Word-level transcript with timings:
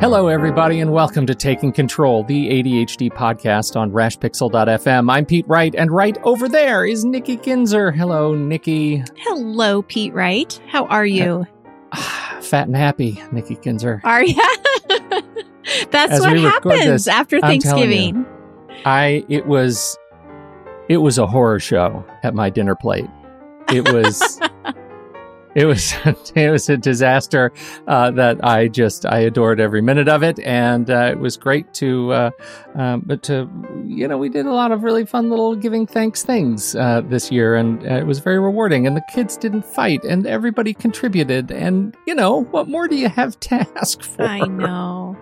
Hello, 0.00 0.26
everybody, 0.26 0.80
and 0.80 0.92
welcome 0.92 1.24
to 1.26 1.34
Taking 1.34 1.72
Control, 1.72 2.24
the 2.24 2.48
ADHD 2.50 3.10
podcast 3.10 3.76
on 3.76 3.90
rashpixel.fm. 3.92 5.10
I'm 5.10 5.24
Pete 5.24 5.46
Wright, 5.48 5.74
and 5.74 5.90
right 5.90 6.18
over 6.24 6.48
there 6.48 6.84
is 6.84 7.04
Nikki 7.04 7.36
Kinzer. 7.36 7.90
Hello, 7.90 8.34
Nikki. 8.34 9.02
Hello, 9.18 9.82
Pete 9.82 10.12
Wright. 10.12 10.60
How 10.68 10.86
are 10.86 11.06
you? 11.06 11.46
Uh, 11.92 11.96
fat 12.40 12.66
and 12.66 12.76
happy, 12.76 13.22
Nikki 13.32 13.54
Kinzer. 13.54 14.00
Are 14.04 14.24
you? 14.24 14.34
That's 15.90 16.12
As 16.12 16.20
what 16.20 16.36
happens 16.38 16.84
this, 16.84 17.08
after 17.08 17.36
I'm 17.36 17.42
you. 17.54 17.60
Thanksgiving. 17.60 18.26
I 18.84 19.24
it 19.28 19.46
was 19.46 19.96
it 20.88 20.98
was 20.98 21.16
a 21.18 21.26
horror 21.26 21.60
show 21.60 22.04
at 22.22 22.34
my 22.34 22.50
dinner 22.50 22.74
plate. 22.74 23.08
It 23.72 23.90
was 23.92 24.38
it 25.54 25.66
was 25.66 25.94
it 26.34 26.50
was 26.50 26.68
a 26.68 26.76
disaster 26.76 27.52
uh, 27.86 28.10
that 28.12 28.44
I 28.44 28.68
just 28.68 29.06
I 29.06 29.20
adored 29.20 29.60
every 29.60 29.82
minute 29.82 30.08
of 30.08 30.22
it, 30.22 30.38
and 30.40 30.90
uh, 30.90 31.10
it 31.12 31.18
was 31.18 31.36
great 31.36 31.72
to 31.74 32.12
uh, 32.12 32.30
um, 32.74 33.02
but 33.06 33.22
to 33.24 33.48
you 33.84 34.08
know 34.08 34.18
we 34.18 34.28
did 34.28 34.46
a 34.46 34.52
lot 34.52 34.72
of 34.72 34.82
really 34.82 35.06
fun 35.06 35.30
little 35.30 35.54
giving 35.54 35.86
thanks 35.86 36.22
things 36.22 36.74
uh, 36.74 37.02
this 37.02 37.30
year, 37.30 37.54
and 37.54 37.82
uh, 37.86 37.94
it 37.94 38.06
was 38.06 38.18
very 38.18 38.38
rewarding. 38.38 38.86
And 38.86 38.96
the 38.96 39.04
kids 39.12 39.36
didn't 39.36 39.64
fight, 39.64 40.04
and 40.04 40.26
everybody 40.26 40.74
contributed, 40.74 41.50
and 41.50 41.96
you 42.06 42.14
know 42.14 42.44
what 42.44 42.68
more 42.68 42.88
do 42.88 42.96
you 42.96 43.08
have 43.08 43.38
to 43.40 43.66
ask 43.76 44.02
for? 44.02 44.22
I 44.22 44.40
know. 44.40 45.16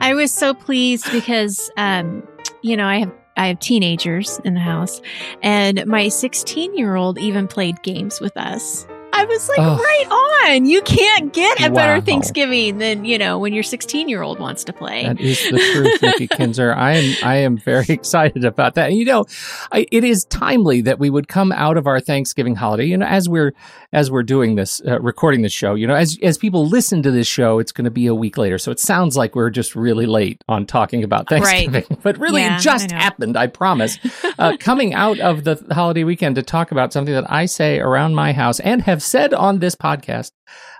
I 0.00 0.14
was 0.14 0.30
so 0.30 0.52
pleased 0.52 1.10
because, 1.12 1.70
um, 1.78 2.26
you 2.60 2.76
know, 2.76 2.86
I 2.86 2.98
have 2.98 3.12
I 3.36 3.46
have 3.48 3.60
teenagers 3.60 4.38
in 4.44 4.54
the 4.54 4.60
house, 4.60 5.00
and 5.42 5.84
my 5.86 6.08
16 6.08 6.76
year 6.76 6.96
old 6.96 7.18
even 7.18 7.48
played 7.48 7.82
games 7.82 8.20
with 8.20 8.36
us. 8.36 8.86
I 9.22 9.24
was 9.26 9.48
like, 9.48 9.58
Oh. 9.60 9.76
right 9.76 10.06
on. 10.10 10.31
You 10.52 10.82
can't 10.82 11.32
get 11.32 11.60
a 11.64 11.70
better 11.70 12.00
Thanksgiving 12.00 12.78
than 12.78 13.04
you 13.04 13.16
know 13.16 13.38
when 13.38 13.52
your 13.52 13.62
16 13.62 14.08
year 14.08 14.22
old 14.22 14.38
wants 14.38 14.64
to 14.64 14.72
play. 14.72 15.04
That 15.04 15.20
is 15.20 15.40
the 15.50 15.58
truth, 15.58 16.02
Nikki 16.02 16.26
Kinzer. 16.36 16.74
I 16.74 16.92
am 16.96 17.14
I 17.24 17.36
am 17.36 17.56
very 17.56 17.86
excited 17.90 18.44
about 18.44 18.74
that. 18.74 18.90
And 18.90 18.98
you 18.98 19.04
know, 19.04 19.24
I, 19.70 19.86
it 19.90 20.04
is 20.04 20.24
timely 20.24 20.82
that 20.82 20.98
we 20.98 21.10
would 21.10 21.28
come 21.28 21.52
out 21.52 21.76
of 21.76 21.86
our 21.86 22.00
Thanksgiving 22.00 22.54
holiday. 22.56 22.84
You 22.86 22.98
know, 22.98 23.06
as 23.06 23.28
we're 23.28 23.54
as 23.92 24.10
we're 24.10 24.22
doing 24.22 24.56
this, 24.56 24.80
uh, 24.86 24.98
recording 25.00 25.42
this 25.42 25.52
show. 25.52 25.74
You 25.74 25.86
know, 25.86 25.94
as 25.94 26.18
as 26.22 26.38
people 26.38 26.66
listen 26.66 27.02
to 27.02 27.10
this 27.10 27.26
show, 27.26 27.58
it's 27.58 27.72
going 27.72 27.84
to 27.84 27.90
be 27.90 28.06
a 28.06 28.14
week 28.14 28.36
later, 28.36 28.58
so 28.58 28.70
it 28.70 28.80
sounds 28.80 29.16
like 29.16 29.34
we're 29.34 29.50
just 29.50 29.74
really 29.76 30.06
late 30.06 30.42
on 30.48 30.66
talking 30.66 31.04
about 31.04 31.30
Right. 31.30 31.40
Thanksgiving. 31.42 31.98
But 32.02 32.18
really, 32.18 32.40
Yeah, 32.42 32.56
it 32.56 32.60
just 32.60 32.92
I 32.92 32.96
happened. 32.96 33.36
I 33.36 33.46
promise. 33.46 33.98
uh, 34.38 34.56
coming 34.58 34.92
out 34.92 35.18
of 35.20 35.44
the 35.44 35.64
holiday 35.72 36.04
weekend 36.04 36.36
to 36.36 36.42
talk 36.42 36.72
about 36.72 36.92
something 36.92 37.14
that 37.14 37.30
I 37.30 37.46
say 37.46 37.78
around 37.78 38.14
my 38.14 38.32
house 38.32 38.60
and 38.60 38.82
have 38.82 39.02
said 39.02 39.32
on 39.32 39.60
this 39.60 39.74
podcast. 39.76 40.21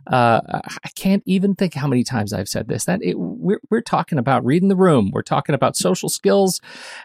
Uh, 0.07 0.41
I 0.85 0.89
can't 0.95 1.23
even 1.27 1.55
think 1.55 1.75
how 1.75 1.87
many 1.87 2.05
times 2.05 2.33
I've 2.33 2.49
said 2.49 2.69
this. 2.69 2.85
That 2.85 3.03
it, 3.03 3.19
we're 3.19 3.61
we're 3.71 3.81
talking 3.81 4.19
about 4.19 4.45
reading 4.45 4.69
the 4.69 4.77
room. 4.77 5.11
We're 5.13 5.23
talking 5.23 5.55
about 5.55 5.77
social 5.77 6.09
skills, 6.09 6.61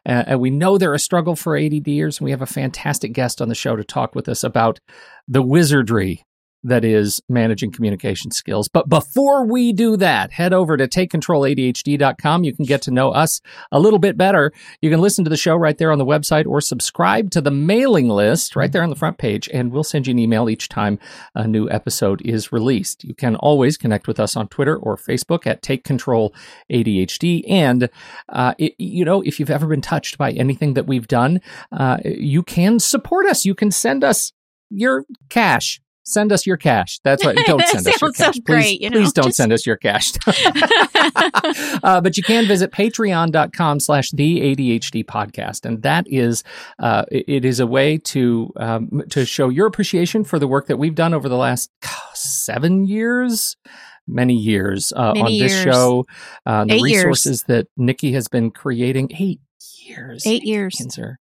uh, 0.05 0.23
and 0.27 0.39
we 0.39 0.49
know 0.49 0.77
they're 0.77 0.93
a 0.93 0.99
struggle 0.99 1.35
for 1.35 1.53
ADDers. 1.53 2.19
And 2.19 2.25
we 2.25 2.31
have 2.31 2.41
a 2.41 2.47
fantastic 2.47 3.13
guest 3.13 3.41
on 3.41 3.49
the 3.49 3.55
show 3.55 3.75
to 3.75 3.83
talk 3.83 4.15
with 4.15 4.27
us 4.29 4.43
about 4.43 4.79
the 5.27 5.41
wizardry 5.41 6.23
that 6.63 6.83
is 6.83 7.21
managing 7.29 7.71
communication 7.71 8.31
skills. 8.31 8.67
But 8.67 8.89
before 8.89 9.45
we 9.45 9.73
do 9.73 9.95
that, 9.97 10.31
head 10.31 10.53
over 10.53 10.77
to 10.77 10.87
takecontroladhd.com. 10.87 12.43
You 12.43 12.53
can 12.53 12.65
get 12.65 12.81
to 12.83 12.91
know 12.91 13.11
us 13.11 13.41
a 13.71 13.79
little 13.79 13.99
bit 13.99 14.17
better. 14.17 14.51
You 14.81 14.89
can 14.89 14.99
listen 14.99 15.23
to 15.23 15.29
the 15.29 15.37
show 15.37 15.55
right 15.55 15.77
there 15.77 15.91
on 15.91 15.99
the 15.99 16.05
website 16.05 16.45
or 16.45 16.61
subscribe 16.61 17.31
to 17.31 17.41
the 17.41 17.51
mailing 17.51 18.09
list 18.09 18.55
right 18.55 18.71
there 18.71 18.83
on 18.83 18.89
the 18.89 18.95
front 18.95 19.17
page, 19.17 19.49
and 19.53 19.71
we'll 19.71 19.83
send 19.83 20.07
you 20.07 20.11
an 20.11 20.19
email 20.19 20.49
each 20.49 20.69
time 20.69 20.99
a 21.35 21.47
new 21.47 21.69
episode 21.69 22.21
is 22.21 22.51
released. 22.51 23.03
You 23.03 23.13
can 23.13 23.35
always 23.37 23.77
connect 23.77 24.07
with 24.07 24.19
us 24.19 24.35
on 24.35 24.47
Twitter 24.47 24.75
or 24.75 24.97
Facebook 24.97 25.47
at 25.47 25.61
Take 25.61 25.83
Control 25.83 26.33
ADHD. 26.71 27.43
And, 27.47 27.89
uh, 28.29 28.53
it, 28.57 28.73
you 28.77 29.05
know, 29.05 29.21
if 29.21 29.39
you've 29.39 29.49
ever 29.49 29.67
been 29.67 29.81
touched 29.81 30.17
by 30.17 30.31
anything 30.31 30.73
that 30.73 30.87
we've 30.87 31.07
done, 31.07 31.41
uh, 31.71 31.97
you 32.03 32.43
can 32.43 32.79
support 32.79 33.25
us. 33.25 33.45
You 33.45 33.55
can 33.55 33.71
send 33.71 34.03
us 34.03 34.33
your 34.69 35.05
cash. 35.29 35.81
Send 36.09 36.31
us 36.31 36.45
your 36.47 36.55
cash. 36.55 36.99
That's 37.03 37.25
right. 37.25 37.37
Don't 37.45 37.61
send 37.67 37.85
us 37.85 37.99
your 38.01 38.13
so 38.13 38.23
cash. 38.23 38.33
Please, 38.35 38.43
great, 38.45 38.81
you 38.81 38.89
know, 38.89 38.97
please 38.97 39.11
don't 39.11 39.25
just- 39.25 39.35
send 39.37 39.51
us 39.51 39.65
your 39.65 39.75
cash. 39.75 40.13
uh, 41.83 41.99
but 41.99 42.15
you 42.15 42.23
can 42.23 42.47
visit 42.47 42.71
patreon.com 42.71 43.79
slash 43.81 44.11
the 44.11 44.39
ADHD 44.55 45.03
podcast. 45.05 45.65
And 45.65 45.81
that 45.83 46.05
is, 46.07 46.45
uh, 46.79 47.03
it 47.11 47.43
is 47.43 47.59
a 47.59 47.67
way 47.67 47.97
to, 47.97 48.53
um, 48.55 49.03
to 49.09 49.25
show 49.25 49.49
your 49.49 49.67
appreciation 49.67 50.23
for 50.23 50.39
the 50.39 50.47
work 50.47 50.67
that 50.67 50.77
we've 50.77 50.95
done 50.95 51.13
over 51.13 51.27
the 51.27 51.35
last 51.35 51.69
seven 52.13 52.85
years, 52.85 53.57
many 54.07 54.33
years 54.35 54.93
uh, 54.95 55.13
Many 55.13 55.41
on 55.41 55.45
this 55.47 55.61
show. 55.61 56.05
Uh, 56.45 56.63
the 56.63 56.75
Eight 56.75 56.81
years. 56.85 57.03
resources 57.03 57.43
that 57.43 57.67
Nikki 57.75 58.13
has 58.13 58.29
been 58.29 58.49
creating. 58.51 59.11
Eight 59.19 59.41
years. 59.85 60.25
Eight 60.25 60.35
Nikki 60.43 60.47
years. 60.47 60.75
Kinzer. 60.77 61.19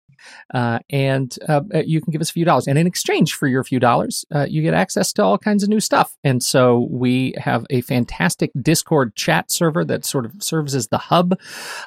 Uh, 0.52 0.78
and 0.90 1.38
uh, 1.48 1.62
uh, 1.74 1.82
you 1.84 2.00
can 2.00 2.12
give 2.12 2.20
us 2.20 2.30
a 2.30 2.32
few 2.32 2.44
dollars. 2.44 2.66
And 2.66 2.78
in 2.78 2.86
exchange 2.86 3.34
for 3.34 3.46
your 3.46 3.64
few 3.64 3.78
dollars, 3.78 4.24
uh, 4.34 4.46
you 4.48 4.62
get 4.62 4.74
access 4.74 5.12
to 5.14 5.22
all 5.22 5.38
kinds 5.38 5.62
of 5.62 5.68
new 5.68 5.80
stuff. 5.80 6.16
And 6.24 6.42
so 6.42 6.88
we 6.90 7.34
have 7.36 7.66
a 7.70 7.80
fantastic 7.82 8.50
Discord 8.60 9.14
chat 9.16 9.50
server 9.50 9.84
that 9.84 10.04
sort 10.04 10.24
of 10.24 10.32
serves 10.40 10.74
as 10.74 10.88
the 10.88 10.98
hub. 10.98 11.38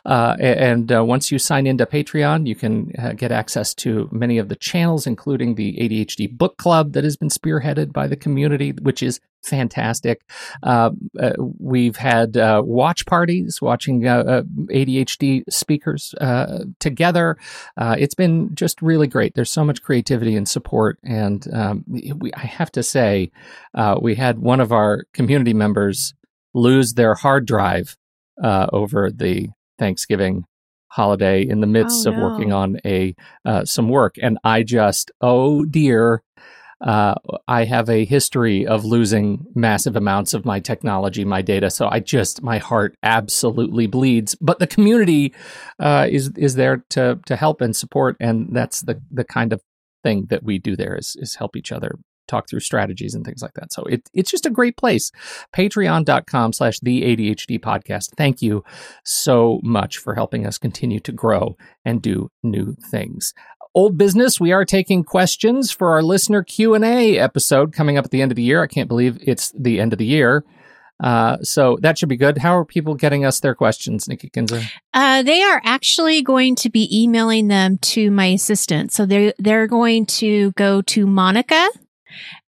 Uh, 0.05 0.35
and 0.39 0.91
uh, 0.91 1.03
once 1.03 1.31
you 1.31 1.39
sign 1.39 1.67
into 1.67 1.85
Patreon, 1.85 2.47
you 2.47 2.55
can 2.55 2.91
get 3.15 3.31
access 3.31 3.73
to 3.75 4.09
many 4.11 4.37
of 4.37 4.49
the 4.49 4.55
channels, 4.55 5.07
including 5.07 5.55
the 5.55 5.77
ADHD 5.77 6.29
Book 6.31 6.57
Club 6.57 6.93
that 6.93 7.03
has 7.03 7.17
been 7.17 7.29
spearheaded 7.29 7.93
by 7.93 8.07
the 8.07 8.15
community, 8.15 8.71
which 8.71 9.01
is 9.01 9.19
fantastic. 9.43 10.21
Uh, 10.63 10.91
uh, 11.19 11.33
we've 11.59 11.95
had 11.95 12.37
uh, 12.37 12.61
watch 12.65 13.05
parties 13.05 13.61
watching 13.61 14.07
uh, 14.07 14.17
uh, 14.19 14.41
ADHD 14.67 15.43
speakers 15.49 16.13
uh, 16.21 16.65
together. 16.79 17.37
Uh, 17.77 17.95
it's 17.97 18.15
been 18.15 18.53
just 18.55 18.81
really 18.81 19.07
great. 19.07 19.33
There's 19.35 19.51
so 19.51 19.63
much 19.63 19.81
creativity 19.81 20.35
and 20.35 20.47
support. 20.47 20.99
And 21.03 21.47
um, 21.53 21.83
we, 21.87 22.31
I 22.33 22.41
have 22.45 22.71
to 22.73 22.83
say, 22.83 23.31
uh, 23.73 23.97
we 24.01 24.15
had 24.15 24.39
one 24.39 24.59
of 24.59 24.71
our 24.71 25.05
community 25.13 25.53
members 25.53 26.13
lose 26.53 26.93
their 26.93 27.15
hard 27.15 27.45
drive 27.45 27.97
uh, 28.43 28.67
over 28.73 29.11
the 29.11 29.49
Thanksgiving 29.77 30.45
holiday 30.91 31.47
in 31.47 31.61
the 31.61 31.67
midst 31.67 32.07
Oh, 32.07 32.11
of 32.11 32.17
no. 32.17 32.23
working 32.29 32.51
on 32.51 32.79
a 32.83 33.15
uh, 33.45 33.63
some 33.63 33.89
work 33.89 34.15
and 34.19 34.39
i 34.43 34.63
just 34.63 35.11
oh 35.21 35.63
dear 35.63 36.23
uh, 36.81 37.15
I 37.47 37.65
have 37.65 37.89
a 37.89 38.05
history 38.05 38.65
of 38.65 38.85
losing 38.85 39.45
massive 39.53 39.95
amounts 39.95 40.33
of 40.33 40.45
my 40.45 40.59
technology, 40.59 41.25
my 41.25 41.41
data. 41.41 41.69
So 41.69 41.87
I 41.89 41.99
just 41.99 42.41
my 42.41 42.57
heart 42.57 42.95
absolutely 43.03 43.87
bleeds. 43.87 44.35
But 44.35 44.59
the 44.59 44.67
community 44.67 45.33
uh, 45.79 46.07
is 46.09 46.31
is 46.37 46.55
there 46.55 46.83
to 46.91 47.19
to 47.25 47.35
help 47.35 47.61
and 47.61 47.75
support, 47.75 48.15
and 48.19 48.49
that's 48.51 48.81
the 48.81 49.01
the 49.11 49.25
kind 49.25 49.53
of 49.53 49.61
thing 50.03 50.27
that 50.29 50.43
we 50.43 50.57
do 50.57 50.75
there 50.75 50.95
is 50.95 51.15
is 51.19 51.35
help 51.35 51.55
each 51.55 51.71
other 51.71 51.99
talk 52.29 52.47
through 52.47 52.59
strategies 52.59 53.15
and 53.15 53.25
things 53.25 53.41
like 53.41 53.53
that. 53.55 53.73
So 53.73 53.83
it, 53.83 54.07
it's 54.13 54.31
just 54.31 54.45
a 54.45 54.51
great 54.51 54.77
place. 54.77 55.11
Patreon.com 55.53 56.53
slash 56.53 56.79
the 56.79 57.01
ADHD 57.01 57.59
podcast. 57.59 58.11
Thank 58.15 58.41
you 58.41 58.63
so 59.03 59.59
much 59.63 59.97
for 59.97 60.13
helping 60.13 60.45
us 60.45 60.57
continue 60.57 60.99
to 61.01 61.11
grow 61.11 61.57
and 61.83 62.01
do 62.01 62.29
new 62.43 62.75
things. 62.91 63.33
Old 63.75 63.97
business. 63.97 64.39
We 64.39 64.51
are 64.51 64.65
taking 64.65 65.03
questions 65.03 65.71
for 65.71 65.91
our 65.91 66.01
listener 66.01 66.43
Q 66.43 66.75
and 66.75 66.85
A 66.85 67.17
episode 67.17 67.73
coming 67.73 67.97
up 67.97 68.05
at 68.05 68.11
the 68.11 68.21
end 68.21 68.31
of 68.31 68.35
the 68.35 68.43
year. 68.43 68.63
I 68.63 68.67
can't 68.67 68.87
believe 68.87 69.17
it's 69.21 69.51
the 69.57 69.79
end 69.79 69.93
of 69.93 69.99
the 69.99 70.05
year. 70.05 70.43
Uh, 71.01 71.37
so 71.37 71.77
that 71.81 71.97
should 71.97 72.09
be 72.09 72.17
good. 72.17 72.39
How 72.39 72.57
are 72.57 72.65
people 72.65 72.93
getting 72.93 73.23
us 73.23 73.39
their 73.39 73.55
questions, 73.55 74.09
Nikki 74.09 74.29
Kinzer? 74.29 74.61
Uh, 74.93 75.23
they 75.23 75.41
are 75.41 75.61
actually 75.63 76.21
going 76.21 76.55
to 76.55 76.69
be 76.69 76.89
emailing 76.91 77.47
them 77.47 77.77
to 77.77 78.11
my 78.11 78.25
assistant. 78.25 78.91
So 78.91 79.05
they're, 79.05 79.33
they're 79.37 79.67
going 79.67 80.07
to 80.07 80.51
go 80.53 80.81
to 80.83 81.07
Monica 81.07 81.69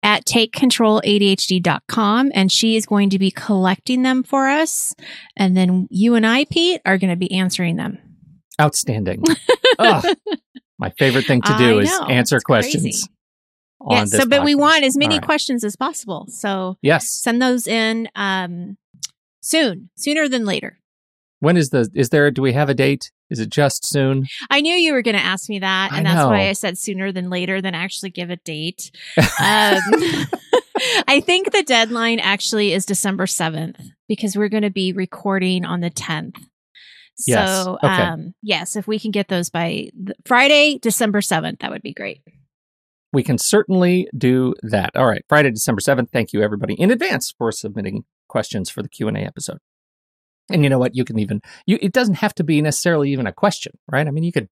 at 0.02 0.24
takecontroladhd.com 0.24 2.32
and 2.34 2.50
she 2.50 2.76
is 2.76 2.86
going 2.86 3.10
to 3.10 3.18
be 3.18 3.30
collecting 3.30 4.02
them 4.02 4.22
for 4.22 4.48
us. 4.48 4.94
And 5.36 5.54
then 5.54 5.86
you 5.90 6.14
and 6.14 6.26
I, 6.26 6.46
Pete, 6.46 6.80
are 6.86 6.96
going 6.96 7.10
to 7.10 7.16
be 7.16 7.30
answering 7.32 7.76
them. 7.76 7.98
Outstanding. 8.60 9.22
my 10.78 10.90
favorite 10.98 11.26
thing 11.26 11.42
to 11.42 11.54
do 11.58 11.78
I 11.78 11.82
is 11.82 11.90
know, 11.90 12.06
answer 12.06 12.40
questions. 12.40 12.82
Crazy. 12.82 13.08
Yeah, 13.88 14.04
so 14.06 14.26
but 14.26 14.40
podcast. 14.40 14.44
we 14.44 14.54
want 14.54 14.84
as 14.84 14.96
many 14.96 15.16
right. 15.16 15.24
questions 15.24 15.62
as 15.62 15.76
possible. 15.76 16.26
So 16.28 16.76
yes, 16.82 17.10
send 17.10 17.40
those 17.40 17.66
in 17.66 18.08
um, 18.16 18.76
soon, 19.40 19.90
sooner 19.96 20.28
than 20.28 20.44
later. 20.44 20.78
When 21.40 21.56
is 21.56 21.70
the? 21.70 21.88
Is 21.94 22.08
there? 22.08 22.30
Do 22.30 22.42
we 22.42 22.52
have 22.52 22.68
a 22.68 22.74
date? 22.74 23.12
Is 23.30 23.38
it 23.38 23.50
just 23.50 23.86
soon? 23.86 24.26
I 24.50 24.60
knew 24.60 24.74
you 24.74 24.92
were 24.92 25.02
going 25.02 25.16
to 25.16 25.22
ask 25.22 25.48
me 25.48 25.58
that, 25.60 25.92
and 25.92 26.06
that's 26.06 26.24
why 26.24 26.48
I 26.48 26.52
said 26.52 26.78
sooner 26.78 27.12
than 27.12 27.30
later 27.30 27.60
than 27.60 27.74
actually 27.74 28.10
give 28.10 28.30
a 28.30 28.36
date. 28.36 28.90
Um, 29.40 29.80
I 31.08 31.20
think 31.20 31.52
the 31.52 31.62
deadline 31.64 32.18
actually 32.20 32.72
is 32.72 32.86
December 32.86 33.26
seventh 33.26 33.80
because 34.08 34.36
we're 34.36 34.48
going 34.48 34.62
to 34.62 34.70
be 34.70 34.92
recording 34.92 35.64
on 35.64 35.80
the 35.80 35.90
tenth. 35.90 36.36
Yes. 37.26 37.64
So, 37.64 37.78
okay. 37.82 38.02
um, 38.02 38.34
yes, 38.42 38.76
if 38.76 38.86
we 38.86 38.98
can 38.98 39.10
get 39.10 39.28
those 39.28 39.50
by 39.50 39.90
Friday, 40.24 40.78
December 40.80 41.20
7th, 41.20 41.60
that 41.60 41.70
would 41.70 41.82
be 41.82 41.92
great. 41.92 42.22
We 43.12 43.22
can 43.22 43.38
certainly 43.38 44.08
do 44.16 44.54
that. 44.62 44.94
All 44.94 45.06
right, 45.06 45.24
Friday, 45.28 45.50
December 45.50 45.80
7th. 45.80 46.10
Thank 46.10 46.32
you 46.32 46.42
everybody 46.42 46.74
in 46.74 46.90
advance 46.90 47.34
for 47.36 47.50
submitting 47.50 48.04
questions 48.28 48.70
for 48.70 48.82
the 48.82 48.88
Q&A 48.88 49.12
episode. 49.20 49.58
And 50.50 50.62
you 50.62 50.70
know 50.70 50.78
what? 50.78 50.94
You 50.94 51.04
can 51.04 51.18
even 51.18 51.40
you 51.66 51.78
it 51.82 51.92
doesn't 51.92 52.14
have 52.16 52.34
to 52.36 52.44
be 52.44 52.62
necessarily 52.62 53.10
even 53.12 53.26
a 53.26 53.32
question, 53.32 53.72
right? 53.90 54.06
I 54.06 54.10
mean, 54.10 54.24
you 54.24 54.32
could 54.32 54.48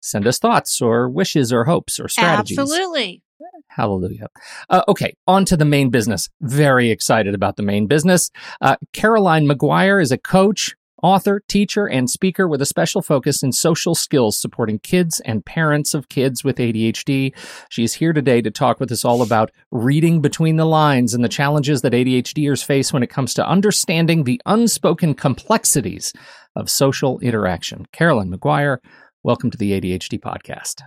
send 0.00 0.26
us 0.26 0.38
thoughts 0.38 0.80
or 0.80 1.08
wishes 1.08 1.52
or 1.52 1.64
hopes 1.64 1.98
or 1.98 2.08
strategies. 2.08 2.58
Absolutely. 2.58 3.22
Hallelujah. 3.68 4.28
Uh, 4.68 4.82
okay, 4.88 5.14
on 5.26 5.44
to 5.46 5.56
the 5.56 5.64
main 5.64 5.90
business. 5.90 6.28
Very 6.40 6.90
excited 6.90 7.34
about 7.34 7.56
the 7.56 7.62
main 7.62 7.86
business. 7.86 8.30
Uh, 8.60 8.76
Caroline 8.92 9.46
Maguire 9.46 9.98
is 9.98 10.12
a 10.12 10.18
coach, 10.18 10.74
author, 11.02 11.42
teacher, 11.48 11.86
and 11.86 12.08
speaker 12.08 12.46
with 12.46 12.62
a 12.62 12.66
special 12.66 13.02
focus 13.02 13.42
in 13.42 13.52
social 13.52 13.94
skills 13.94 14.36
supporting 14.36 14.78
kids 14.78 15.20
and 15.20 15.44
parents 15.44 15.94
of 15.94 16.08
kids 16.08 16.44
with 16.44 16.56
ADHD. 16.56 17.34
She's 17.68 17.94
here 17.94 18.12
today 18.12 18.40
to 18.40 18.50
talk 18.50 18.78
with 18.78 18.92
us 18.92 19.04
all 19.04 19.22
about 19.22 19.50
reading 19.70 20.20
between 20.20 20.56
the 20.56 20.64
lines 20.64 21.12
and 21.12 21.24
the 21.24 21.28
challenges 21.28 21.82
that 21.82 21.92
ADHDers 21.92 22.64
face 22.64 22.92
when 22.92 23.02
it 23.02 23.10
comes 23.10 23.34
to 23.34 23.46
understanding 23.46 24.24
the 24.24 24.40
unspoken 24.46 25.14
complexities 25.14 26.12
of 26.54 26.70
social 26.70 27.18
interaction. 27.18 27.86
Caroline 27.92 28.30
Maguire, 28.30 28.80
welcome 29.24 29.50
to 29.50 29.58
the 29.58 29.72
ADHD 29.72 30.20
podcast. 30.20 30.82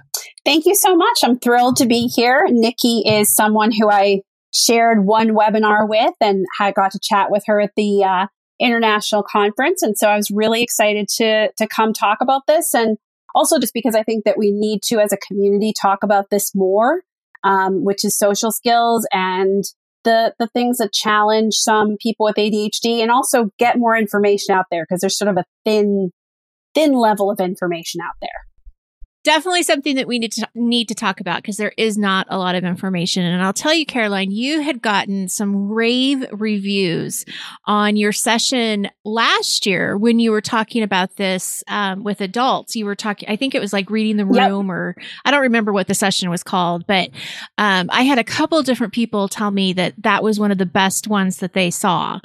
Thank 0.45 0.65
you 0.65 0.75
so 0.75 0.95
much. 0.95 1.19
I'm 1.23 1.39
thrilled 1.39 1.77
to 1.77 1.85
be 1.85 2.07
here. 2.07 2.45
Nikki 2.49 3.03
is 3.05 3.33
someone 3.33 3.71
who 3.71 3.89
I 3.89 4.21
shared 4.53 5.05
one 5.05 5.29
webinar 5.29 5.87
with 5.87 6.13
and 6.21 6.45
I 6.59 6.71
got 6.71 6.91
to 6.91 6.99
chat 7.01 7.29
with 7.29 7.43
her 7.47 7.59
at 7.59 7.71
the 7.75 8.03
uh, 8.03 8.27
international 8.59 9.23
conference. 9.23 9.81
And 9.81 9.97
so 9.97 10.09
I 10.09 10.15
was 10.15 10.31
really 10.31 10.63
excited 10.63 11.07
to, 11.17 11.51
to 11.57 11.67
come 11.67 11.93
talk 11.93 12.19
about 12.21 12.43
this. 12.47 12.73
And 12.73 12.97
also 13.33 13.59
just 13.59 13.73
because 13.73 13.95
I 13.95 14.03
think 14.03 14.23
that 14.25 14.37
we 14.37 14.51
need 14.51 14.81
to, 14.87 14.99
as 14.99 15.11
a 15.11 15.17
community, 15.17 15.73
talk 15.79 15.99
about 16.03 16.29
this 16.29 16.53
more, 16.55 17.01
um, 17.43 17.83
which 17.83 18.05
is 18.05 18.17
social 18.17 18.51
skills 18.51 19.07
and 19.11 19.63
the, 20.03 20.33
the 20.39 20.47
things 20.47 20.77
that 20.77 20.93
challenge 20.93 21.55
some 21.55 21.97
people 21.99 22.25
with 22.25 22.35
ADHD 22.35 23.01
and 23.01 23.11
also 23.11 23.49
get 23.57 23.77
more 23.77 23.97
information 23.97 24.55
out 24.55 24.65
there 24.71 24.85
because 24.87 25.01
there's 25.01 25.17
sort 25.17 25.29
of 25.29 25.37
a 25.37 25.45
thin, 25.65 26.11
thin 26.73 26.93
level 26.93 27.31
of 27.31 27.39
information 27.39 28.01
out 28.01 28.15
there 28.21 28.45
definitely 29.25 29.63
something 29.63 29.95
that 29.95 30.07
we 30.07 30.19
need 30.19 30.31
to 30.31 30.47
need 30.53 30.87
to 30.87 30.95
talk 30.95 31.19
about 31.19 31.41
because 31.41 31.57
there 31.57 31.73
is 31.77 31.97
not 31.97 32.27
a 32.29 32.37
lot 32.37 32.55
of 32.55 32.63
information. 32.63 33.25
And 33.25 33.41
I'll 33.43 33.53
tell 33.53 33.73
you, 33.73 33.85
Caroline, 33.85 34.31
you 34.31 34.61
had 34.61 34.81
gotten 34.81 35.27
some 35.27 35.67
rave 35.67 36.23
reviews 36.31 37.25
on 37.65 37.97
your 37.97 38.13
session 38.13 38.87
last 39.03 39.65
year 39.65 39.97
when 39.97 40.19
you 40.19 40.31
were 40.31 40.41
talking 40.41 40.83
about 40.83 41.15
this 41.15 41.63
um, 41.67 42.03
with 42.03 42.21
adults. 42.21 42.75
You 42.75 42.85
were 42.85 42.95
talking, 42.95 43.27
I 43.27 43.35
think 43.35 43.55
it 43.55 43.59
was 43.59 43.73
like 43.73 43.89
reading 43.89 44.17
the 44.17 44.25
room, 44.25 44.67
yep. 44.67 44.73
or 44.73 44.95
I 45.25 45.31
don't 45.31 45.41
remember 45.41 45.73
what 45.73 45.87
the 45.87 45.95
session 45.95 46.29
was 46.29 46.43
called, 46.43 46.85
but 46.85 47.09
um, 47.57 47.89
I 47.91 48.03
had 48.03 48.19
a 48.19 48.23
couple 48.23 48.61
different 48.61 48.93
people 48.93 49.27
tell 49.27 49.49
me 49.49 49.73
that 49.73 49.95
that 50.03 50.23
was 50.23 50.39
one 50.39 50.51
of 50.51 50.59
the 50.59 50.65
best 50.67 51.07
ones 51.07 51.39
that 51.39 51.53
they 51.53 51.71
saw, 51.71 52.19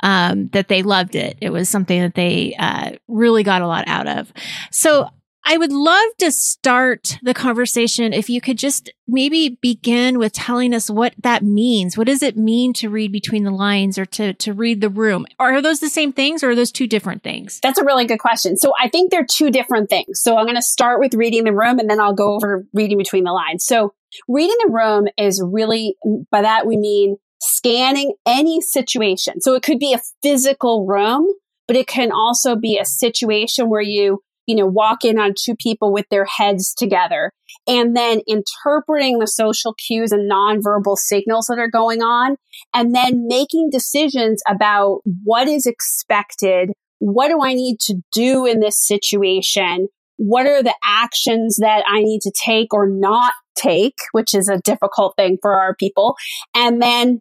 um, 0.00 0.48
that 0.48 0.68
they 0.68 0.82
loved 0.82 1.14
it. 1.14 1.36
It 1.42 1.50
was 1.50 1.68
something 1.68 2.00
that 2.00 2.14
they 2.14 2.56
uh, 2.58 2.92
really 3.08 3.42
got 3.42 3.60
a 3.60 3.66
lot 3.66 3.86
out 3.86 4.08
of. 4.08 4.32
So 4.70 5.10
I 5.48 5.56
would 5.58 5.72
love 5.72 6.08
to 6.18 6.32
start 6.32 7.18
the 7.22 7.32
conversation 7.32 8.12
if 8.12 8.28
you 8.28 8.40
could 8.40 8.58
just 8.58 8.90
maybe 9.06 9.58
begin 9.62 10.18
with 10.18 10.32
telling 10.32 10.74
us 10.74 10.90
what 10.90 11.14
that 11.20 11.44
means. 11.44 11.96
What 11.96 12.08
does 12.08 12.20
it 12.20 12.36
mean 12.36 12.72
to 12.74 12.90
read 12.90 13.12
between 13.12 13.44
the 13.44 13.52
lines 13.52 13.96
or 13.96 14.04
to, 14.06 14.34
to 14.34 14.52
read 14.52 14.80
the 14.80 14.88
room? 14.88 15.24
Are 15.38 15.62
those 15.62 15.78
the 15.78 15.88
same 15.88 16.12
things 16.12 16.42
or 16.42 16.50
are 16.50 16.54
those 16.56 16.72
two 16.72 16.88
different 16.88 17.22
things? 17.22 17.60
That's 17.62 17.78
a 17.78 17.84
really 17.84 18.06
good 18.06 18.18
question. 18.18 18.56
So 18.56 18.72
I 18.80 18.88
think 18.88 19.12
they're 19.12 19.24
two 19.24 19.52
different 19.52 19.88
things. 19.88 20.20
So 20.20 20.36
I'm 20.36 20.46
going 20.46 20.56
to 20.56 20.62
start 20.62 20.98
with 20.98 21.14
reading 21.14 21.44
the 21.44 21.54
room 21.54 21.78
and 21.78 21.88
then 21.88 22.00
I'll 22.00 22.12
go 22.12 22.34
over 22.34 22.66
reading 22.74 22.98
between 22.98 23.22
the 23.22 23.32
lines. 23.32 23.64
So 23.64 23.94
reading 24.26 24.56
the 24.64 24.72
room 24.72 25.06
is 25.16 25.40
really, 25.46 25.94
by 26.32 26.42
that 26.42 26.66
we 26.66 26.76
mean 26.76 27.18
scanning 27.40 28.14
any 28.26 28.60
situation. 28.60 29.40
So 29.40 29.54
it 29.54 29.62
could 29.62 29.78
be 29.78 29.92
a 29.92 30.00
physical 30.24 30.86
room, 30.86 31.32
but 31.68 31.76
it 31.76 31.86
can 31.86 32.10
also 32.10 32.56
be 32.56 32.78
a 32.78 32.84
situation 32.84 33.70
where 33.70 33.80
you 33.80 34.24
you 34.46 34.54
know, 34.54 34.66
walk 34.66 35.04
in 35.04 35.18
on 35.18 35.34
two 35.38 35.54
people 35.56 35.92
with 35.92 36.06
their 36.10 36.24
heads 36.24 36.74
together 36.74 37.32
and 37.66 37.96
then 37.96 38.20
interpreting 38.26 39.18
the 39.18 39.26
social 39.26 39.74
cues 39.74 40.12
and 40.12 40.30
nonverbal 40.30 40.96
signals 40.96 41.46
that 41.46 41.58
are 41.58 41.70
going 41.70 42.02
on 42.02 42.36
and 42.74 42.94
then 42.94 43.26
making 43.26 43.70
decisions 43.70 44.42
about 44.48 45.00
what 45.24 45.48
is 45.48 45.66
expected. 45.66 46.70
What 46.98 47.28
do 47.28 47.40
I 47.42 47.54
need 47.54 47.80
to 47.80 47.96
do 48.12 48.46
in 48.46 48.60
this 48.60 48.80
situation? 48.80 49.88
What 50.16 50.46
are 50.46 50.62
the 50.62 50.74
actions 50.84 51.58
that 51.60 51.84
I 51.86 52.02
need 52.02 52.20
to 52.22 52.32
take 52.44 52.72
or 52.72 52.88
not 52.88 53.32
take, 53.56 53.98
which 54.12 54.34
is 54.34 54.48
a 54.48 54.58
difficult 54.58 55.14
thing 55.16 55.38
for 55.42 55.54
our 55.54 55.74
people? 55.74 56.16
And 56.54 56.80
then 56.80 57.20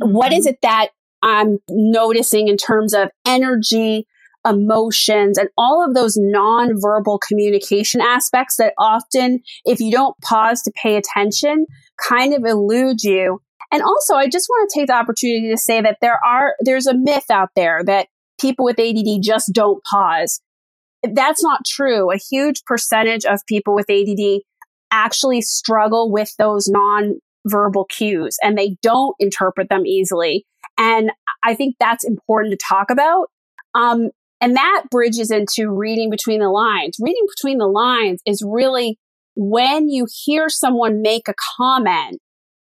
what 0.00 0.32
is 0.32 0.46
mm-hmm. 0.46 0.54
it 0.54 0.58
that 0.62 0.88
I'm 1.22 1.58
noticing 1.68 2.48
in 2.48 2.56
terms 2.56 2.94
of 2.94 3.10
energy, 3.26 4.06
emotions 4.48 5.38
and 5.38 5.48
all 5.56 5.84
of 5.86 5.94
those 5.94 6.16
nonverbal 6.16 7.18
communication 7.26 8.00
aspects 8.00 8.56
that 8.56 8.74
often, 8.78 9.40
if 9.64 9.80
you 9.80 9.90
don't 9.90 10.16
pause 10.20 10.62
to 10.62 10.72
pay 10.82 10.96
attention, 10.96 11.66
kind 12.08 12.34
of 12.34 12.44
elude 12.44 13.02
you. 13.02 13.40
And 13.72 13.82
also, 13.82 14.14
I 14.14 14.28
just 14.28 14.48
want 14.48 14.70
to 14.70 14.80
take 14.80 14.86
the 14.86 14.94
opportunity 14.94 15.50
to 15.50 15.56
say 15.58 15.80
that 15.80 15.98
there 16.00 16.18
are, 16.24 16.54
there's 16.60 16.86
a 16.86 16.96
myth 16.96 17.30
out 17.30 17.50
there 17.56 17.82
that 17.84 18.08
people 18.40 18.64
with 18.64 18.78
ADD 18.78 19.22
just 19.22 19.52
don't 19.52 19.82
pause. 19.84 20.40
That's 21.02 21.42
not 21.42 21.64
true. 21.66 22.10
A 22.12 22.16
huge 22.16 22.62
percentage 22.64 23.24
of 23.24 23.40
people 23.46 23.74
with 23.74 23.90
ADD 23.90 24.42
actually 24.90 25.42
struggle 25.42 26.10
with 26.10 26.32
those 26.38 26.68
non-verbal 26.68 27.86
cues 27.86 28.38
and 28.42 28.56
they 28.56 28.76
don't 28.82 29.16
interpret 29.18 29.68
them 29.68 29.84
easily. 29.84 30.46
And 30.78 31.10
I 31.42 31.54
think 31.54 31.76
that's 31.78 32.04
important 32.04 32.52
to 32.52 32.66
talk 32.68 32.90
about. 32.90 33.30
Um, 33.74 34.10
and 34.40 34.56
that 34.56 34.84
bridges 34.90 35.30
into 35.30 35.70
reading 35.70 36.10
between 36.10 36.40
the 36.40 36.48
lines. 36.48 36.96
Reading 37.00 37.26
between 37.36 37.58
the 37.58 37.66
lines 37.66 38.20
is 38.26 38.44
really 38.46 38.98
when 39.34 39.88
you 39.88 40.06
hear 40.24 40.48
someone 40.48 41.02
make 41.02 41.28
a 41.28 41.34
comment, 41.58 42.20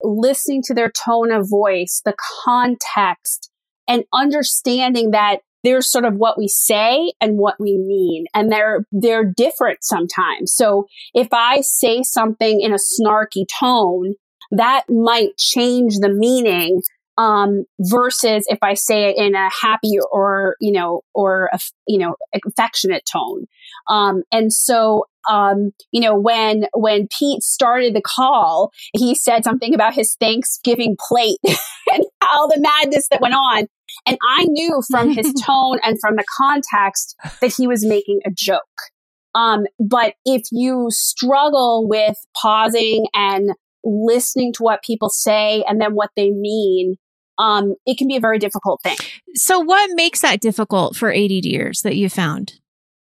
listening 0.03 0.63
to 0.67 0.75
their 0.75 0.91
tone 0.91 1.33
of 1.33 1.49
voice, 1.49 2.03
the 2.05 2.15
context, 2.45 3.51
and 3.89 4.05
understanding 4.13 5.11
that 5.13 5.39
there's 5.65 5.91
sort 5.91 6.05
of 6.05 6.15
what 6.15 6.39
we 6.39 6.47
say 6.47 7.13
and 7.21 7.37
what 7.37 7.57
we 7.59 7.77
mean 7.79 8.27
and 8.33 8.51
they're 8.53 8.85
they're 8.93 9.25
different 9.25 9.79
sometimes 9.83 10.53
so 10.55 10.87
if 11.15 11.27
i 11.33 11.61
say 11.61 12.03
something 12.03 12.61
in 12.61 12.73
a 12.73 12.77
snarky 12.77 13.45
tone 13.59 14.15
that 14.53 14.85
might 14.89 15.37
change 15.37 15.97
the 15.97 16.09
meaning 16.09 16.81
um, 17.19 17.65
versus 17.81 18.47
if 18.49 18.59
I 18.63 18.75
say 18.75 19.11
it 19.11 19.17
in 19.17 19.35
a 19.35 19.51
happy 19.51 19.97
or, 20.13 20.55
you 20.61 20.71
know, 20.71 21.03
or, 21.15 21.51
a, 21.53 21.59
you 21.87 21.99
know, 21.99 22.15
affectionate 22.47 23.03
tone. 23.11 23.47
Um, 23.91 24.23
and 24.31 24.53
so, 24.53 25.07
um, 25.29 25.73
you 25.91 26.01
know, 26.01 26.19
when, 26.19 26.67
when 26.75 27.09
Pete 27.19 27.43
started 27.43 27.95
the 27.95 28.01
call, 28.01 28.71
he 28.95 29.17
said 29.17 29.43
something 29.43 29.75
about 29.75 29.95
his 29.95 30.15
Thanksgiving 30.15 30.97
plate 31.09 31.39
and 31.93 32.05
all 32.23 32.49
the 32.49 32.61
madness 32.61 33.09
that 33.11 33.21
went 33.21 33.35
on. 33.35 33.67
And 34.07 34.17
I 34.27 34.45
knew 34.45 34.81
from 34.89 35.11
his 35.11 35.33
tone 35.45 35.81
and 35.83 35.99
from 36.01 36.15
the 36.15 36.25
context 36.39 37.17
that 37.41 37.53
he 37.53 37.67
was 37.67 37.85
making 37.85 38.21
a 38.25 38.31
joke. 38.31 38.63
Um, 39.35 39.65
but 39.81 40.15
if 40.25 40.43
you 40.53 40.87
struggle 40.91 41.89
with 41.89 42.17
pausing 42.41 43.07
and 43.13 43.51
listening 43.85 44.53
to 44.55 44.63
what 44.63 44.83
people 44.83 45.11
say 45.11 45.65
and 45.67 45.81
then 45.81 45.95
what 45.95 46.11
they 46.17 46.31
mean, 46.31 46.97
um, 47.39 47.75
it 47.87 47.99
can 47.99 48.09
be 48.09 48.17
a 48.17 48.21
very 48.21 48.39
difficult 48.39 48.83
thing. 48.83 48.97
So, 49.35 49.61
what 49.61 49.91
makes 49.95 50.21
that 50.21 50.41
difficult 50.41 50.97
for 50.97 51.13
ADDers 51.13 51.83
that 51.83 51.97
you 51.97 52.09
found? 52.09 52.55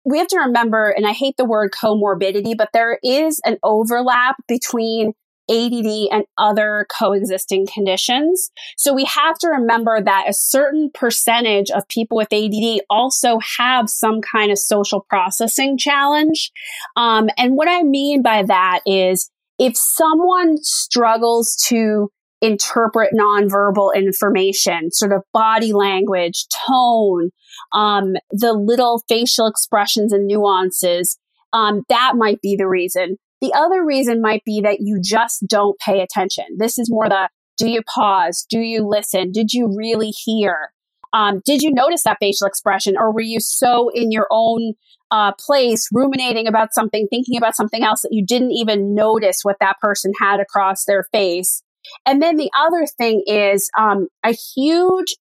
We 0.05 0.19
have 0.19 0.29
to 0.29 0.39
remember, 0.39 0.91
and 0.91 1.07
I 1.07 1.13
hate 1.13 1.37
the 1.37 1.45
word 1.45 1.73
comorbidity, 1.73 2.57
but 2.57 2.71
there 2.73 2.99
is 3.03 3.41
an 3.45 3.59
overlap 3.63 4.37
between 4.47 5.15
ADD 5.51 6.09
and 6.11 6.25
other 6.39 6.87
coexisting 6.97 7.67
conditions. 7.67 8.51
So 8.77 8.93
we 8.93 9.05
have 9.05 9.39
to 9.39 9.49
remember 9.49 10.01
that 10.03 10.29
a 10.29 10.33
certain 10.33 10.91
percentage 10.93 11.71
of 11.71 11.87
people 11.89 12.17
with 12.17 12.33
ADD 12.33 12.81
also 12.91 13.39
have 13.59 13.89
some 13.89 14.21
kind 14.21 14.51
of 14.51 14.59
social 14.59 15.07
processing 15.09 15.79
challenge. 15.79 16.51
Um, 16.97 17.31
and 17.37 17.57
what 17.57 17.69
I 17.69 17.83
mean 17.83 18.23
by 18.23 18.43
that 18.43 18.81
is 18.87 19.31
if 19.59 19.77
someone 19.77 20.59
struggles 20.59 21.57
to 21.69 22.11
interpret 22.41 23.13
nonverbal 23.15 23.95
information, 23.95 24.91
sort 24.93 25.13
of 25.13 25.23
body 25.33 25.73
language, 25.73 26.47
tone, 26.69 27.31
um, 27.73 28.15
the 28.31 28.53
little 28.53 29.03
facial 29.09 29.47
expressions 29.47 30.13
and 30.13 30.27
nuances, 30.27 31.19
um, 31.53 31.83
that 31.89 32.13
might 32.17 32.41
be 32.41 32.57
the 32.57 32.69
reason. 32.69 33.17
The 33.41 33.53
other 33.55 33.85
reason 33.85 34.21
might 34.23 34.43
be 34.45 34.61
that 34.63 34.79
you 34.81 34.99
just 35.03 35.45
don't 35.49 35.79
pay 35.79 36.01
attention. 36.01 36.45
This 36.59 36.79
is 36.79 36.91
more 36.91 37.09
the 37.09 37.29
do 37.59 37.69
you 37.69 37.81
pause? 37.95 38.47
Do 38.51 38.59
you 38.59 38.87
listen? 38.87 39.33
Did 39.33 39.53
you 39.53 39.73
really 39.75 40.11
hear? 40.11 40.73
Um, 41.13 41.41
did 41.45 41.63
you 41.63 41.73
notice 41.73 42.03
that 42.03 42.19
facial 42.21 42.47
expression 42.47 42.95
or 42.99 43.13
were 43.13 43.23
you 43.23 43.41
so 43.41 43.89
in 43.95 44.13
your 44.13 44.27
own 44.31 44.75
uh, 45.11 45.33
place 45.39 45.89
ruminating 45.93 46.47
about 46.47 46.75
something, 46.75 47.07
thinking 47.09 47.39
about 47.39 47.57
something 47.57 47.83
else 47.83 48.03
that 48.03 48.13
you 48.13 48.25
didn't 48.27 48.53
even 48.53 48.95
notice 48.95 49.39
what 49.43 49.57
that 49.61 49.79
person 49.81 50.13
had 50.21 50.41
across 50.41 50.85
their 50.85 51.05
face? 51.13 51.63
And 52.05 52.23
then 52.23 52.37
the 52.37 52.51
other 52.57 52.87
thing 52.87 53.23
is 53.27 53.71
um, 53.79 54.09
a 54.25 54.33
huge 54.33 55.17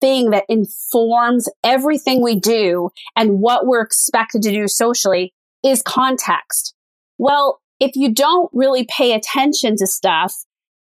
thing 0.00 0.30
that 0.30 0.44
informs 0.48 1.48
everything 1.62 2.22
we 2.22 2.38
do 2.38 2.90
and 3.16 3.40
what 3.40 3.66
we're 3.66 3.82
expected 3.82 4.42
to 4.42 4.50
do 4.50 4.66
socially 4.66 5.34
is 5.64 5.82
context. 5.82 6.74
Well, 7.18 7.60
if 7.78 7.96
you 7.96 8.12
don't 8.12 8.50
really 8.52 8.86
pay 8.88 9.12
attention 9.12 9.76
to 9.76 9.86
stuff 9.86 10.34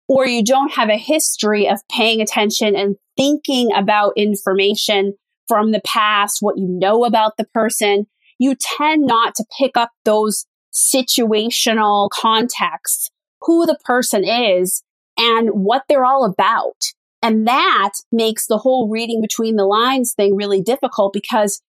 or 0.07 0.25
you 0.25 0.43
don't 0.43 0.73
have 0.73 0.89
a 0.89 0.97
history 0.97 1.67
of 1.67 1.81
paying 1.91 2.21
attention 2.21 2.75
and 2.75 2.95
thinking 3.17 3.71
about 3.75 4.13
information 4.15 5.13
from 5.47 5.71
the 5.71 5.81
past, 5.85 6.37
what 6.41 6.57
you 6.57 6.67
know 6.67 7.05
about 7.05 7.37
the 7.37 7.45
person, 7.53 8.07
you 8.37 8.55
tend 8.77 9.05
not 9.05 9.35
to 9.35 9.45
pick 9.59 9.75
up 9.75 9.91
those 10.05 10.45
situational 10.73 12.09
contexts, 12.09 13.09
who 13.41 13.65
the 13.65 13.77
person 13.83 14.23
is 14.23 14.83
and 15.19 15.49
what 15.49 15.83
they're 15.87 16.05
all 16.05 16.25
about. 16.25 16.81
And 17.21 17.45
that 17.47 17.91
makes 18.11 18.47
the 18.47 18.57
whole 18.57 18.89
reading 18.89 19.21
between 19.21 19.57
the 19.57 19.65
lines 19.65 20.13
thing 20.13 20.35
really 20.35 20.61
difficult 20.61 21.11
because 21.13 21.61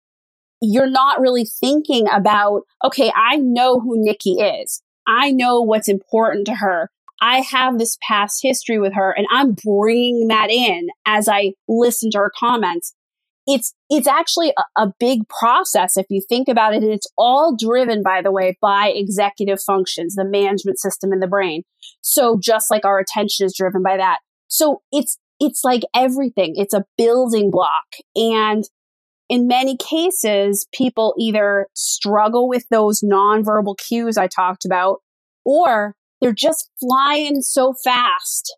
you're 0.62 0.90
not 0.90 1.20
really 1.20 1.44
thinking 1.44 2.06
about, 2.12 2.62
okay, 2.84 3.12
I 3.14 3.36
know 3.36 3.80
who 3.80 4.02
Nikki 4.02 4.34
is. 4.34 4.82
I 5.06 5.32
know 5.32 5.60
what's 5.60 5.88
important 5.88 6.46
to 6.46 6.54
her. 6.54 6.88
I 7.20 7.40
have 7.40 7.78
this 7.78 7.98
past 8.06 8.40
history 8.42 8.78
with 8.78 8.94
her 8.94 9.10
and 9.10 9.26
I'm 9.30 9.54
bringing 9.64 10.28
that 10.28 10.50
in 10.50 10.88
as 11.04 11.28
I 11.28 11.52
listen 11.68 12.10
to 12.12 12.18
her 12.18 12.32
comments. 12.38 12.94
It's, 13.52 13.74
it's 13.88 14.06
actually 14.06 14.52
a, 14.56 14.82
a 14.84 14.92
big 15.00 15.28
process 15.28 15.96
if 15.96 16.06
you 16.08 16.22
think 16.28 16.48
about 16.48 16.74
it. 16.74 16.82
And 16.82 16.92
it's 16.92 17.08
all 17.18 17.56
driven, 17.56 18.02
by 18.02 18.22
the 18.22 18.30
way, 18.30 18.56
by 18.60 18.92
executive 18.94 19.60
functions, 19.60 20.14
the 20.14 20.24
management 20.24 20.78
system 20.78 21.12
in 21.12 21.18
the 21.18 21.26
brain. 21.26 21.62
So 22.00 22.38
just 22.40 22.70
like 22.70 22.84
our 22.84 22.98
attention 22.98 23.46
is 23.46 23.54
driven 23.56 23.82
by 23.82 23.96
that. 23.96 24.18
So 24.46 24.82
it's, 24.92 25.18
it's 25.40 25.62
like 25.64 25.82
everything. 25.94 26.54
It's 26.56 26.74
a 26.74 26.84
building 26.96 27.50
block. 27.50 27.86
And 28.14 28.64
in 29.28 29.46
many 29.46 29.76
cases, 29.76 30.66
people 30.72 31.14
either 31.18 31.66
struggle 31.74 32.48
with 32.48 32.64
those 32.70 33.00
nonverbal 33.00 33.76
cues 33.78 34.16
I 34.16 34.26
talked 34.26 34.64
about, 34.64 34.98
or 35.44 35.94
they're 36.20 36.32
just 36.32 36.68
flying 36.78 37.40
so 37.40 37.72
fast 37.84 38.54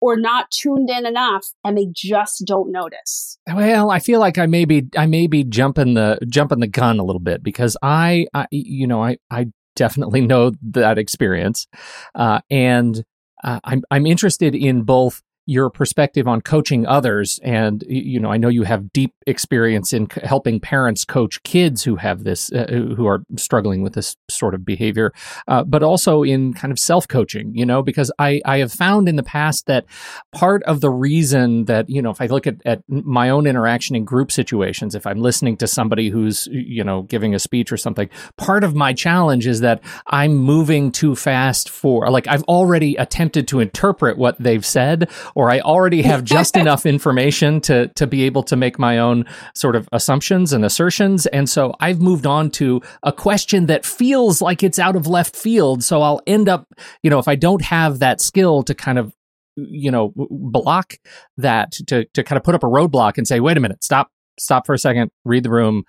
or 0.00 0.16
not 0.16 0.50
tuned 0.50 0.90
in 0.90 1.06
enough 1.06 1.46
and 1.64 1.76
they 1.76 1.86
just 1.94 2.44
don't 2.46 2.70
notice. 2.70 3.38
Well, 3.46 3.90
I 3.90 3.98
feel 3.98 4.20
like 4.20 4.38
I 4.38 4.46
may 4.46 4.64
be 4.64 4.88
I 4.96 5.06
may 5.06 5.26
be 5.26 5.44
jumping 5.44 5.94
the 5.94 6.18
jumping 6.28 6.60
the 6.60 6.66
gun 6.66 6.98
a 6.98 7.04
little 7.04 7.20
bit 7.20 7.42
because 7.42 7.76
I, 7.82 8.26
I 8.34 8.46
you 8.50 8.86
know 8.86 9.02
I 9.02 9.18
I 9.30 9.46
definitely 9.74 10.20
know 10.26 10.52
that 10.62 10.98
experience, 10.98 11.66
uh, 12.14 12.40
and 12.50 13.04
uh, 13.44 13.60
I'm 13.64 13.82
I'm 13.90 14.06
interested 14.06 14.54
in 14.54 14.82
both 14.82 15.22
your 15.46 15.70
perspective 15.70 16.28
on 16.28 16.40
coaching 16.40 16.86
others. 16.86 17.40
And 17.42 17.84
you 17.88 18.20
know 18.20 18.30
i 18.30 18.36
know 18.36 18.48
you 18.48 18.62
have 18.62 18.92
deep 18.92 19.14
experience 19.26 19.92
in 19.92 20.08
helping 20.22 20.60
parents 20.60 21.04
coach 21.04 21.42
kids 21.42 21.82
who 21.82 21.96
have 21.96 22.24
this 22.24 22.52
uh, 22.52 22.66
who 22.96 23.06
are 23.06 23.22
struggling 23.36 23.82
with 23.82 23.94
this 23.94 24.16
sort 24.30 24.54
of 24.54 24.64
behavior 24.64 25.12
uh, 25.48 25.64
but 25.64 25.82
also 25.82 26.22
in 26.22 26.52
kind 26.52 26.72
of 26.72 26.78
self-coaching 26.78 27.52
you 27.54 27.64
know 27.64 27.82
because 27.82 28.12
i 28.18 28.40
i 28.44 28.58
have 28.58 28.72
found 28.72 29.08
in 29.08 29.16
the 29.16 29.22
past 29.22 29.66
that 29.66 29.84
part 30.32 30.62
of 30.64 30.80
the 30.80 30.90
reason 30.90 31.64
that 31.64 31.88
you 31.88 32.02
know 32.02 32.10
if 32.10 32.20
i 32.20 32.26
look 32.26 32.46
at, 32.46 32.56
at 32.64 32.82
my 32.88 33.30
own 33.30 33.46
interaction 33.46 33.96
in 33.96 34.04
group 34.04 34.30
situations 34.30 34.94
if 34.94 35.06
i'm 35.06 35.20
listening 35.20 35.56
to 35.56 35.66
somebody 35.66 36.08
who's 36.08 36.48
you 36.50 36.84
know 36.84 37.02
giving 37.02 37.34
a 37.34 37.38
speech 37.38 37.72
or 37.72 37.76
something 37.76 38.08
part 38.36 38.64
of 38.64 38.74
my 38.74 38.92
challenge 38.92 39.46
is 39.46 39.60
that 39.60 39.80
i'm 40.08 40.34
moving 40.34 40.92
too 40.92 41.16
fast 41.16 41.68
for 41.68 42.10
like 42.10 42.26
i've 42.28 42.44
already 42.44 42.96
attempted 42.96 43.48
to 43.48 43.60
interpret 43.60 44.18
what 44.18 44.36
they've 44.38 44.66
said 44.66 45.10
or 45.36 45.50
I 45.50 45.60
already 45.60 46.02
have 46.02 46.24
just 46.36 46.56
enough 46.56 46.84
information 46.84 47.60
to 47.62 47.88
to 47.88 48.06
be 48.08 48.24
able 48.24 48.42
to 48.44 48.56
make 48.56 48.78
my 48.78 48.98
own 48.98 49.26
sort 49.54 49.76
of 49.76 49.88
assumptions 49.92 50.52
and 50.52 50.64
assertions. 50.64 51.26
And 51.26 51.48
so 51.48 51.74
I've 51.78 52.00
moved 52.00 52.26
on 52.26 52.50
to 52.52 52.80
a 53.04 53.12
question 53.12 53.66
that 53.66 53.84
feels 53.84 54.42
like 54.42 54.64
it's 54.64 54.80
out 54.80 54.96
of 54.96 55.06
left 55.06 55.36
field. 55.36 55.84
So 55.84 56.02
I'll 56.02 56.22
end 56.26 56.48
up, 56.48 56.66
you 57.02 57.10
know, 57.10 57.20
if 57.20 57.28
I 57.28 57.36
don't 57.36 57.62
have 57.62 58.00
that 58.00 58.20
skill 58.20 58.64
to 58.64 58.74
kind 58.74 58.98
of 58.98 59.12
you 59.56 59.90
know 59.90 60.12
block 60.14 60.94
that 61.36 61.72
to 61.72 62.04
to 62.12 62.24
kind 62.24 62.36
of 62.36 62.42
put 62.42 62.54
up 62.54 62.62
a 62.62 62.66
roadblock 62.66 63.16
and 63.16 63.26
say 63.26 63.40
wait 63.40 63.56
a 63.56 63.60
minute 63.60 63.82
stop 63.82 64.10
stop 64.38 64.66
for 64.66 64.74
a 64.74 64.78
second 64.78 65.10
read 65.24 65.42
the 65.42 65.50
room 65.50 65.82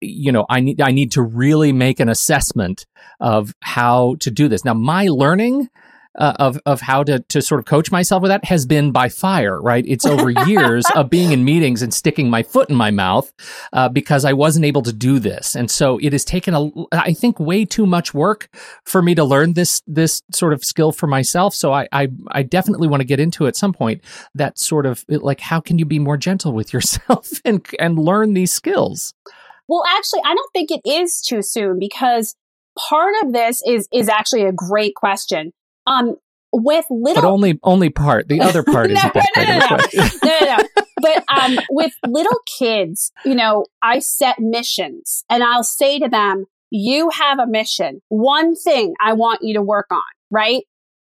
you 0.00 0.32
know 0.32 0.44
i 0.50 0.58
need 0.58 0.80
i 0.80 0.90
need 0.90 1.12
to 1.12 1.22
really 1.22 1.72
make 1.72 2.00
an 2.00 2.08
assessment 2.08 2.84
of 3.20 3.54
how 3.60 4.16
to 4.18 4.32
do 4.32 4.48
this 4.48 4.64
now 4.64 4.74
my 4.74 5.06
learning 5.06 5.68
uh, 6.18 6.34
of 6.38 6.58
of 6.66 6.80
how 6.80 7.02
to 7.04 7.20
to 7.20 7.40
sort 7.40 7.58
of 7.58 7.64
coach 7.64 7.90
myself 7.90 8.22
with 8.22 8.30
that 8.30 8.44
has 8.44 8.66
been 8.66 8.90
by 8.92 9.08
fire. 9.08 9.60
Right, 9.60 9.84
it's 9.86 10.04
over 10.04 10.30
years 10.46 10.84
of 10.94 11.10
being 11.10 11.32
in 11.32 11.44
meetings 11.44 11.82
and 11.82 11.92
sticking 11.92 12.30
my 12.30 12.42
foot 12.42 12.70
in 12.70 12.76
my 12.76 12.90
mouth 12.90 13.32
uh, 13.72 13.88
because 13.88 14.24
I 14.24 14.32
wasn't 14.32 14.64
able 14.64 14.82
to 14.82 14.92
do 14.92 15.18
this, 15.18 15.54
and 15.54 15.70
so 15.70 15.98
it 15.98 16.12
has 16.12 16.24
taken 16.24 16.54
a 16.54 16.70
I 16.92 17.12
think 17.12 17.40
way 17.40 17.64
too 17.64 17.86
much 17.86 18.12
work 18.14 18.48
for 18.84 19.02
me 19.02 19.14
to 19.14 19.24
learn 19.24 19.54
this 19.54 19.82
this 19.86 20.22
sort 20.32 20.52
of 20.52 20.64
skill 20.64 20.92
for 20.92 21.06
myself. 21.06 21.54
So 21.54 21.72
I 21.72 21.88
I, 21.92 22.08
I 22.30 22.42
definitely 22.42 22.88
want 22.88 23.00
to 23.00 23.06
get 23.06 23.20
into 23.20 23.46
at 23.46 23.56
some 23.56 23.72
point 23.72 24.02
that 24.34 24.58
sort 24.58 24.86
of 24.86 25.04
like 25.08 25.40
how 25.40 25.60
can 25.60 25.78
you 25.78 25.84
be 25.84 25.98
more 25.98 26.16
gentle 26.16 26.52
with 26.52 26.72
yourself 26.72 27.28
and 27.44 27.66
and 27.78 27.98
learn 27.98 28.34
these 28.34 28.52
skills. 28.52 29.14
Well, 29.68 29.84
actually, 29.88 30.20
I 30.24 30.34
don't 30.34 30.52
think 30.52 30.70
it 30.70 30.82
is 30.84 31.22
too 31.22 31.40
soon 31.40 31.78
because 31.78 32.34
part 32.76 33.14
of 33.22 33.32
this 33.32 33.62
is 33.66 33.88
is 33.92 34.08
actually 34.08 34.42
a 34.42 34.52
great 34.52 34.94
question 34.94 35.52
um, 35.86 36.16
with 36.52 36.84
little, 36.90 37.22
but 37.22 37.28
only 37.28 37.58
only 37.62 37.90
part. 37.90 38.28
The 38.28 38.40
other 38.40 38.62
part 38.62 38.90
is 38.90 39.02
no, 39.04 39.10
no, 39.14 39.22
no, 39.36 39.44
no, 39.44 39.58
no. 39.58 39.76
no, 39.96 40.38
no, 40.40 40.56
no. 40.56 40.84
But 41.00 41.24
um, 41.28 41.58
with 41.70 41.92
little 42.06 42.38
kids, 42.58 43.10
you 43.24 43.34
know, 43.34 43.66
I 43.82 43.98
set 43.98 44.36
missions, 44.38 45.24
and 45.30 45.42
I'll 45.42 45.64
say 45.64 45.98
to 45.98 46.08
them, 46.08 46.44
"You 46.70 47.10
have 47.10 47.38
a 47.38 47.46
mission. 47.46 48.00
One 48.08 48.54
thing 48.54 48.94
I 49.00 49.14
want 49.14 49.40
you 49.42 49.54
to 49.54 49.62
work 49.62 49.86
on, 49.90 50.00
right?" 50.30 50.62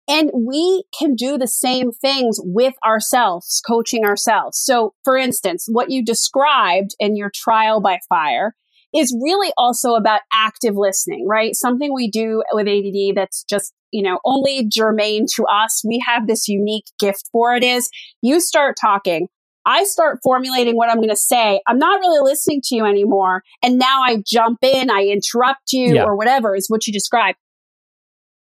And 0.08 0.30
we 0.36 0.84
can 0.98 1.16
do 1.16 1.38
the 1.38 1.48
same 1.48 1.92
things 1.92 2.40
with 2.40 2.76
ourselves, 2.86 3.60
coaching 3.68 4.06
ourselves. 4.06 4.60
So, 4.64 4.94
for 5.04 5.18
instance, 5.18 5.66
what 5.68 5.90
you 5.90 6.06
described 6.06 6.92
in 7.00 7.16
your 7.16 7.32
trial 7.34 7.82
by 7.82 7.98
fire 8.08 8.56
is 8.96 9.16
really 9.22 9.52
also 9.58 9.96
about 9.96 10.22
active 10.32 10.76
listening, 10.76 11.28
right? 11.28 11.56
Something 11.56 11.94
we 11.94 12.10
do 12.10 12.44
with 12.54 12.68
ADD 12.68 13.16
that's 13.16 13.44
just 13.44 13.74
you 13.96 14.02
know, 14.02 14.20
only 14.26 14.68
germane 14.68 15.26
to 15.36 15.46
us. 15.46 15.82
We 15.88 16.04
have 16.06 16.28
this 16.28 16.50
unique 16.50 16.84
gift 17.00 17.30
for 17.32 17.56
it 17.56 17.64
is 17.64 17.90
you 18.22 18.42
start 18.42 18.76
talking. 18.80 19.30
I 19.66 19.86
start 19.86 20.20
formulating 20.22 20.76
what 20.76 20.90
I'm 20.90 20.98
going 20.98 21.10
to 21.10 21.16
say. 21.16 21.62
I'm 21.66 21.80
not 21.80 22.02
really 22.02 22.20
listening 22.22 22.60
to 22.66 22.76
you 22.76 22.86
anymore. 22.86 23.42
And 23.64 23.80
now 23.80 24.04
I 24.04 24.18
jump 24.28 24.60
in, 24.62 24.92
I 24.92 25.06
interrupt 25.06 25.72
you 25.72 25.96
yeah. 25.96 26.04
or 26.04 26.18
whatever 26.18 26.56
is 26.56 26.68
what 26.68 26.86
you 26.86 26.92
describe. 26.92 27.36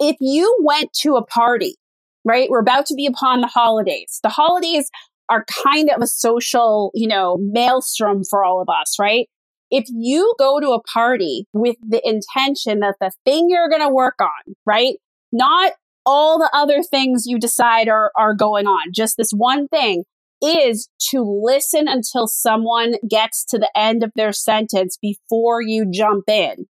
If 0.00 0.16
you 0.18 0.56
went 0.62 0.94
to 1.02 1.16
a 1.16 1.24
party, 1.24 1.76
right? 2.24 2.48
We're 2.48 2.60
about 2.60 2.86
to 2.86 2.94
be 2.94 3.06
upon 3.06 3.42
the 3.42 3.46
holidays. 3.46 4.20
The 4.22 4.30
holidays 4.30 4.90
are 5.28 5.44
kind 5.64 5.90
of 5.90 6.02
a 6.02 6.06
social, 6.06 6.90
you 6.94 7.06
know, 7.06 7.36
maelstrom 7.38 8.22
for 8.24 8.42
all 8.44 8.62
of 8.62 8.68
us, 8.68 8.96
right? 8.98 9.28
If 9.70 9.84
you 9.88 10.34
go 10.38 10.60
to 10.60 10.70
a 10.70 10.82
party 10.82 11.46
with 11.52 11.76
the 11.86 12.00
intention 12.06 12.80
that 12.80 12.96
the 13.00 13.12
thing 13.24 13.48
you're 13.48 13.68
going 13.68 13.82
to 13.82 13.92
work 13.92 14.16
on, 14.20 14.54
right? 14.66 14.96
Not 15.32 15.72
all 16.06 16.38
the 16.38 16.50
other 16.52 16.82
things 16.82 17.24
you 17.26 17.38
decide 17.38 17.88
are, 17.88 18.12
are 18.16 18.34
going 18.34 18.66
on, 18.66 18.92
just 18.92 19.16
this 19.16 19.32
one 19.32 19.68
thing 19.68 20.04
is 20.42 20.88
to 21.10 21.22
listen 21.22 21.88
until 21.88 22.26
someone 22.26 22.94
gets 23.08 23.44
to 23.46 23.58
the 23.58 23.70
end 23.74 24.02
of 24.02 24.12
their 24.14 24.32
sentence 24.32 24.98
before 25.00 25.62
you 25.62 25.90
jump 25.90 26.28
in. 26.28 26.66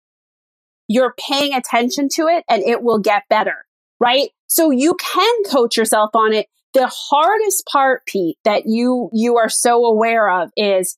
You're 0.87 1.13
paying 1.29 1.53
attention 1.53 2.09
to 2.15 2.23
it 2.23 2.43
and 2.49 2.63
it 2.63 2.81
will 2.81 2.99
get 2.99 3.23
better, 3.29 3.65
right? 3.99 4.29
So 4.47 4.71
you 4.71 4.95
can 4.95 5.43
coach 5.43 5.77
yourself 5.77 6.09
on 6.15 6.33
it. 6.33 6.47
The 6.73 6.87
hardest 6.87 7.67
part, 7.71 8.05
Pete, 8.07 8.37
that 8.43 8.63
you, 8.65 9.09
you 9.13 9.37
are 9.37 9.49
so 9.49 9.85
aware 9.85 10.29
of 10.29 10.49
is 10.57 10.97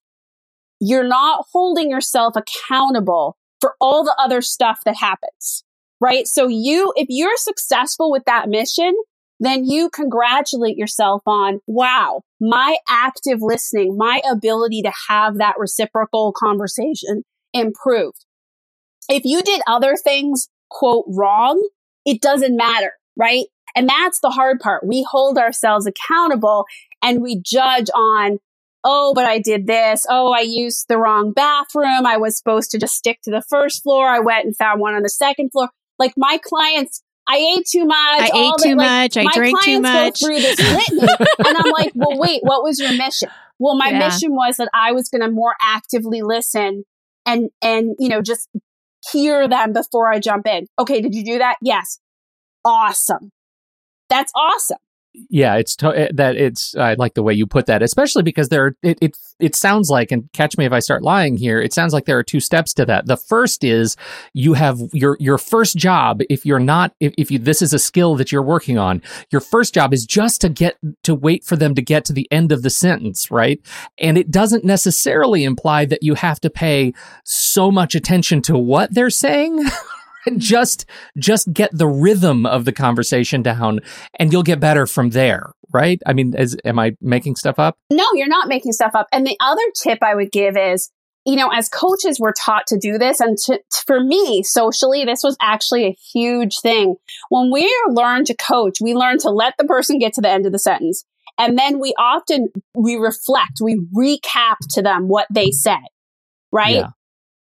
you're 0.81 1.07
not 1.07 1.45
holding 1.53 1.89
yourself 1.91 2.33
accountable 2.35 3.37
for 3.61 3.75
all 3.79 4.03
the 4.03 4.15
other 4.19 4.41
stuff 4.41 4.79
that 4.83 4.95
happens, 4.95 5.63
right? 6.01 6.27
So 6.27 6.47
you, 6.47 6.91
if 6.95 7.05
you're 7.07 7.37
successful 7.37 8.11
with 8.11 8.23
that 8.25 8.49
mission, 8.49 8.93
then 9.39 9.63
you 9.63 9.89
congratulate 9.89 10.77
yourself 10.77 11.21
on, 11.27 11.59
wow, 11.67 12.21
my 12.39 12.77
active 12.89 13.39
listening, 13.41 13.95
my 13.95 14.21
ability 14.29 14.81
to 14.81 14.91
have 15.07 15.37
that 15.37 15.55
reciprocal 15.57 16.33
conversation 16.35 17.23
improved. 17.53 18.25
If 19.07 19.23
you 19.23 19.43
did 19.43 19.61
other 19.67 19.95
things, 19.95 20.49
quote, 20.69 21.05
wrong, 21.07 21.61
it 22.05 22.21
doesn't 22.21 22.55
matter, 22.57 22.93
right? 23.15 23.45
And 23.75 23.87
that's 23.87 24.19
the 24.19 24.31
hard 24.31 24.59
part. 24.59 24.85
We 24.85 25.05
hold 25.09 25.37
ourselves 25.37 25.87
accountable 25.87 26.65
and 27.03 27.21
we 27.21 27.39
judge 27.39 27.87
on, 27.95 28.39
oh, 28.83 29.13
but 29.13 29.25
I 29.25 29.39
did 29.39 29.67
this. 29.67 30.05
Oh, 30.09 30.31
I 30.31 30.41
used 30.41 30.87
the 30.87 30.97
wrong 30.97 31.31
bathroom. 31.31 32.05
I 32.05 32.17
was 32.17 32.37
supposed 32.37 32.71
to 32.71 32.79
just 32.79 32.95
stick 32.95 33.19
to 33.23 33.31
the 33.31 33.43
first 33.49 33.83
floor. 33.83 34.07
I 34.07 34.19
went 34.19 34.45
and 34.45 34.55
found 34.55 34.79
one 34.79 34.95
on 34.95 35.03
the 35.03 35.09
second 35.09 35.51
floor. 35.51 35.69
Like 35.99 36.13
my 36.17 36.39
clients 36.43 37.01
I 37.27 37.37
ate 37.37 37.65
too 37.67 37.85
much. 37.85 37.97
I 37.97 38.25
ate 38.25 38.53
the, 38.57 38.63
too 38.63 38.75
like, 38.75 39.13
much. 39.13 39.17
I 39.17 39.31
drank 39.33 39.61
too 39.61 39.79
much. 39.79 40.19
Through 40.19 40.39
this 40.39 40.59
litany, 40.91 41.13
and 41.45 41.57
I'm 41.57 41.71
like, 41.71 41.91
well, 41.95 42.17
wait, 42.17 42.41
what 42.43 42.63
was 42.63 42.79
your 42.79 42.91
mission? 42.93 43.29
Well, 43.59 43.77
my 43.77 43.89
yeah. 43.89 43.99
mission 43.99 44.33
was 44.33 44.57
that 44.57 44.69
I 44.73 44.91
was 44.91 45.07
going 45.09 45.21
to 45.21 45.29
more 45.29 45.55
actively 45.61 46.21
listen 46.23 46.83
and 47.25 47.49
and 47.61 47.95
you 47.99 48.09
know 48.09 48.21
just 48.21 48.49
hear 49.11 49.47
them 49.47 49.73
before 49.73 50.11
I 50.11 50.19
jump 50.19 50.47
in. 50.47 50.67
Okay, 50.79 51.01
did 51.01 51.13
you 51.13 51.23
do 51.23 51.37
that? 51.37 51.57
Yes. 51.61 51.99
Awesome. 52.65 53.31
That's 54.09 54.31
awesome 54.35 54.77
yeah, 55.13 55.55
it's 55.55 55.75
to- 55.77 55.97
eh, 55.97 56.09
that 56.13 56.35
it's. 56.35 56.75
I 56.75 56.93
like 56.93 57.13
the 57.13 57.23
way 57.23 57.33
you 57.33 57.45
put 57.45 57.65
that, 57.65 57.81
especially 57.81 58.23
because 58.23 58.49
there. 58.49 58.75
It, 58.81 58.97
it 59.01 59.17
it 59.39 59.55
sounds 59.55 59.89
like, 59.89 60.11
and 60.11 60.31
catch 60.33 60.57
me 60.57 60.65
if 60.65 60.71
I 60.71 60.79
start 60.79 61.01
lying 61.01 61.35
here. 61.35 61.59
It 61.59 61.73
sounds 61.73 61.93
like 61.93 62.05
there 62.05 62.17
are 62.17 62.23
two 62.23 62.39
steps 62.39 62.73
to 62.75 62.85
that. 62.85 63.07
The 63.07 63.17
first 63.17 63.63
is 63.63 63.97
you 64.33 64.53
have 64.53 64.79
your 64.93 65.17
your 65.19 65.37
first 65.37 65.77
job. 65.77 66.21
If 66.29 66.45
you're 66.45 66.59
not, 66.59 66.93
if, 66.99 67.13
if 67.17 67.31
you 67.31 67.39
this 67.39 67.61
is 67.61 67.73
a 67.73 67.79
skill 67.79 68.15
that 68.15 68.31
you're 68.31 68.41
working 68.41 68.77
on, 68.77 69.01
your 69.31 69.41
first 69.41 69.73
job 69.73 69.93
is 69.93 70.05
just 70.05 70.41
to 70.41 70.49
get 70.49 70.77
to 71.03 71.15
wait 71.15 71.43
for 71.43 71.55
them 71.55 71.75
to 71.75 71.81
get 71.81 72.05
to 72.05 72.13
the 72.13 72.27
end 72.31 72.51
of 72.51 72.61
the 72.61 72.69
sentence, 72.69 73.31
right? 73.31 73.59
And 73.97 74.17
it 74.17 74.31
doesn't 74.31 74.63
necessarily 74.63 75.43
imply 75.43 75.85
that 75.85 76.03
you 76.03 76.15
have 76.15 76.39
to 76.41 76.49
pay 76.49 76.93
so 77.23 77.71
much 77.71 77.95
attention 77.95 78.41
to 78.43 78.57
what 78.57 78.93
they're 78.93 79.09
saying. 79.09 79.65
just 80.37 80.85
just 81.17 81.51
get 81.53 81.69
the 81.73 81.87
rhythm 81.87 82.45
of 82.45 82.65
the 82.65 82.71
conversation 82.71 83.41
down 83.41 83.79
and 84.19 84.31
you'll 84.31 84.43
get 84.43 84.59
better 84.59 84.85
from 84.85 85.11
there 85.11 85.53
right? 85.73 86.01
I 86.05 86.11
mean 86.11 86.33
is, 86.37 86.57
am 86.65 86.79
i 86.79 86.95
making 87.01 87.35
stuff 87.35 87.57
up? 87.57 87.77
No 87.89 88.05
you're 88.13 88.27
not 88.27 88.47
making 88.47 88.73
stuff 88.73 88.91
up. 88.93 89.07
And 89.11 89.25
the 89.25 89.37
other 89.39 89.61
tip 89.81 89.99
i 90.01 90.15
would 90.15 90.31
give 90.31 90.57
is 90.57 90.91
you 91.25 91.35
know 91.35 91.49
as 91.49 91.69
coaches 91.69 92.19
we're 92.19 92.33
taught 92.33 92.67
to 92.67 92.77
do 92.77 92.97
this. 92.97 93.19
And 93.19 93.37
to, 93.45 93.59
for 93.85 94.03
me 94.03 94.43
socially 94.43 95.05
this 95.05 95.21
was 95.23 95.37
actually 95.41 95.85
a 95.85 95.97
huge 96.13 96.59
thing. 96.59 96.95
When 97.29 97.51
we 97.51 97.73
learn 97.89 98.25
to 98.25 98.35
coach 98.35 98.77
we 98.81 98.93
learn 98.93 99.17
to 99.19 99.29
let 99.29 99.53
the 99.57 99.65
person 99.65 99.99
get 99.99 100.13
to 100.13 100.21
the 100.21 100.29
end 100.29 100.45
of 100.45 100.51
the 100.51 100.59
sentence. 100.59 101.05
And 101.37 101.57
then 101.57 101.79
we 101.79 101.93
often 101.97 102.49
we 102.75 102.95
reflect 102.95 103.59
we 103.61 103.81
recap 103.95 104.57
to 104.71 104.81
them 104.81 105.07
what 105.07 105.27
they 105.33 105.51
said 105.51 105.79
right? 106.51 106.75
Yeah. 106.75 106.89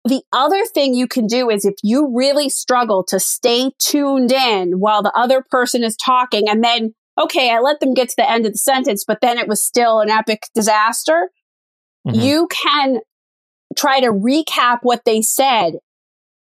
The 0.09 0.23
other 0.33 0.64
thing 0.64 0.94
you 0.94 1.07
can 1.07 1.27
do 1.27 1.51
is 1.51 1.66
if 1.66 1.75
you 1.83 2.11
really 2.16 2.49
struggle 2.49 3.05
to 3.09 3.21
stay 3.21 3.73
tuned 3.79 4.33
in 4.33 4.81
while 4.81 5.03
the 5.03 5.12
other 5.14 5.44
person 5.51 5.85
is 5.85 5.97
talking 5.97 6.49
and 6.49 6.64
then, 6.64 6.94
okay, 7.21 7.51
I 7.51 7.59
let 7.59 7.81
them 7.81 7.92
get 7.92 8.09
to 8.09 8.14
the 8.16 8.31
end 8.31 8.47
of 8.47 8.53
the 8.53 8.59
sentence, 8.59 9.05
but 9.07 9.21
then 9.21 9.37
it 9.37 9.47
was 9.47 9.62
still 9.62 10.01
an 10.01 10.09
epic 10.09 10.44
disaster. 10.55 11.29
Mm-hmm. 12.07 12.21
You 12.21 12.49
can 12.49 13.01
try 13.77 14.01
to 14.01 14.07
recap 14.07 14.79
what 14.81 15.03
they 15.05 15.21
said 15.21 15.75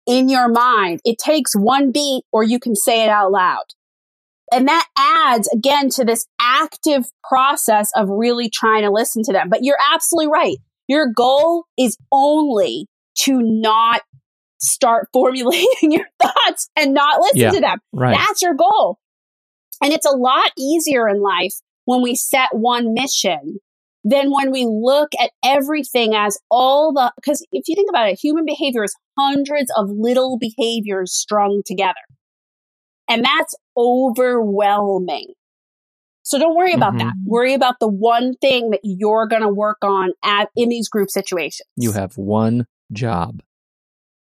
in 0.05 0.29
your 0.29 0.49
mind. 0.49 0.99
It 1.03 1.17
takes 1.17 1.55
one 1.55 1.91
beat 1.91 2.25
or 2.31 2.43
you 2.43 2.59
can 2.59 2.75
say 2.75 3.03
it 3.03 3.09
out 3.09 3.31
loud. 3.31 3.65
And 4.51 4.67
that 4.67 4.87
adds 4.95 5.47
again 5.49 5.89
to 5.89 6.05
this 6.05 6.27
active 6.39 7.05
process 7.27 7.89
of 7.95 8.07
really 8.07 8.51
trying 8.51 8.83
to 8.83 8.91
listen 8.91 9.23
to 9.23 9.33
them. 9.33 9.49
But 9.49 9.63
you're 9.63 9.79
absolutely 9.91 10.31
right. 10.31 10.57
Your 10.87 11.11
goal 11.11 11.65
is 11.75 11.97
only 12.11 12.87
to 13.23 13.39
not 13.41 14.01
start 14.59 15.09
formulating 15.13 15.91
your 15.91 16.07
thoughts 16.21 16.69
and 16.75 16.93
not 16.93 17.19
listen 17.21 17.39
yeah, 17.39 17.51
to 17.51 17.59
them. 17.59 17.79
Right. 17.93 18.17
That's 18.17 18.41
your 18.41 18.53
goal. 18.53 18.99
And 19.81 19.93
it's 19.93 20.05
a 20.05 20.15
lot 20.15 20.51
easier 20.57 21.07
in 21.07 21.21
life 21.21 21.53
when 21.85 22.01
we 22.01 22.15
set 22.15 22.49
one 22.51 22.93
mission 22.93 23.59
than 24.03 24.31
when 24.31 24.51
we 24.51 24.65
look 24.65 25.09
at 25.21 25.31
everything 25.43 26.15
as 26.15 26.37
all 26.49 26.93
the, 26.93 27.11
because 27.15 27.45
if 27.51 27.67
you 27.67 27.75
think 27.75 27.89
about 27.89 28.09
it, 28.09 28.19
human 28.21 28.45
behavior 28.45 28.83
is 28.83 28.95
hundreds 29.17 29.71
of 29.75 29.89
little 29.89 30.37
behaviors 30.39 31.13
strung 31.13 31.61
together. 31.65 31.93
And 33.09 33.23
that's 33.23 33.55
overwhelming. 33.77 35.33
So 36.23 36.37
don't 36.37 36.55
worry 36.55 36.73
about 36.73 36.93
mm-hmm. 36.93 37.07
that. 37.07 37.13
Worry 37.25 37.53
about 37.53 37.75
the 37.79 37.87
one 37.87 38.33
thing 38.41 38.71
that 38.71 38.81
you're 38.83 39.27
going 39.27 39.43
to 39.43 39.49
work 39.49 39.77
on 39.81 40.11
at 40.23 40.49
in 40.55 40.69
these 40.69 40.89
group 40.89 41.09
situations. 41.09 41.67
You 41.77 41.93
have 41.93 42.17
one 42.17 42.65
job. 42.91 43.41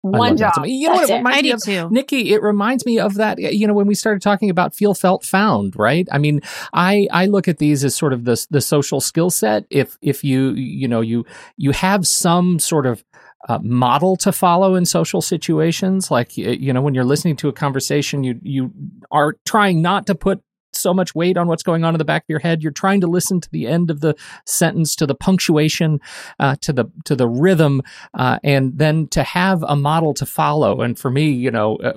One 0.02 0.36
job. 0.36 0.66
You 0.66 0.88
know 0.88 0.98
That's 0.98 1.08
what 1.08 1.14
it 1.14 1.18
reminds 1.18 1.38
it. 1.38 1.42
me 1.42 1.50
of, 1.50 1.88
too. 1.88 1.94
Nikki, 1.94 2.34
it 2.34 2.42
reminds 2.42 2.84
me 2.84 2.98
of 2.98 3.14
that, 3.14 3.38
you 3.38 3.66
know, 3.66 3.72
when 3.72 3.86
we 3.86 3.94
started 3.94 4.20
talking 4.20 4.50
about 4.50 4.74
feel, 4.74 4.92
felt, 4.92 5.24
found, 5.24 5.76
right? 5.76 6.06
I 6.12 6.18
mean, 6.18 6.42
I, 6.74 7.08
I 7.10 7.24
look 7.24 7.48
at 7.48 7.56
these 7.56 7.84
as 7.84 7.94
sort 7.94 8.12
of 8.12 8.24
the, 8.24 8.46
the 8.50 8.60
social 8.60 9.00
skill 9.00 9.30
set. 9.30 9.64
If, 9.70 9.96
if 10.02 10.22
you, 10.22 10.50
you 10.50 10.88
know, 10.88 11.00
you, 11.00 11.24
you 11.56 11.70
have 11.70 12.06
some 12.06 12.58
sort 12.58 12.84
of 12.84 13.02
uh, 13.48 13.60
model 13.62 14.16
to 14.16 14.30
follow 14.30 14.74
in 14.74 14.84
social 14.84 15.22
situations, 15.22 16.10
like, 16.10 16.36
you 16.36 16.74
know, 16.74 16.82
when 16.82 16.94
you're 16.94 17.04
listening 17.04 17.36
to 17.36 17.48
a 17.48 17.52
conversation, 17.54 18.24
you, 18.24 18.38
you 18.42 18.72
are 19.10 19.36
trying 19.46 19.80
not 19.80 20.06
to 20.08 20.14
put 20.14 20.42
so 20.74 20.94
much 20.94 21.14
weight 21.14 21.36
on 21.36 21.46
what's 21.46 21.62
going 21.62 21.84
on 21.84 21.94
in 21.94 21.98
the 21.98 22.04
back 22.04 22.22
of 22.22 22.28
your 22.28 22.38
head. 22.38 22.62
You're 22.62 22.72
trying 22.72 23.00
to 23.00 23.06
listen 23.06 23.40
to 23.40 23.50
the 23.50 23.66
end 23.66 23.90
of 23.90 24.00
the 24.00 24.14
sentence, 24.46 24.96
to 24.96 25.06
the 25.06 25.14
punctuation, 25.14 26.00
uh, 26.38 26.56
to 26.62 26.72
the 26.72 26.86
to 27.04 27.16
the 27.16 27.28
rhythm, 27.28 27.82
uh, 28.14 28.38
and 28.42 28.78
then 28.78 29.08
to 29.08 29.22
have 29.22 29.62
a 29.64 29.76
model 29.76 30.14
to 30.14 30.26
follow. 30.26 30.80
And 30.80 30.98
for 30.98 31.10
me, 31.10 31.30
you 31.30 31.50
know, 31.50 31.76
uh, 31.76 31.94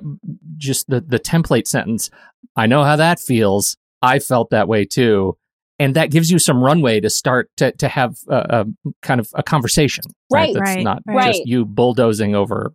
just 0.56 0.88
the 0.88 1.00
the 1.00 1.18
template 1.18 1.66
sentence. 1.66 2.10
I 2.56 2.66
know 2.66 2.84
how 2.84 2.96
that 2.96 3.20
feels. 3.20 3.76
I 4.02 4.18
felt 4.18 4.50
that 4.50 4.68
way 4.68 4.84
too. 4.84 5.36
And 5.80 5.94
that 5.94 6.10
gives 6.10 6.30
you 6.30 6.40
some 6.40 6.62
runway 6.62 6.98
to 7.00 7.08
start 7.08 7.50
to, 7.58 7.70
to 7.72 7.86
have 7.86 8.16
a, 8.28 8.66
a 8.82 8.92
kind 9.02 9.20
of 9.20 9.28
a 9.34 9.44
conversation, 9.44 10.04
right? 10.30 10.46
right 10.46 10.54
That's 10.54 10.76
right, 10.76 10.82
not 10.82 11.02
right. 11.06 11.34
just 11.34 11.46
you 11.46 11.64
bulldozing 11.64 12.34
over 12.34 12.72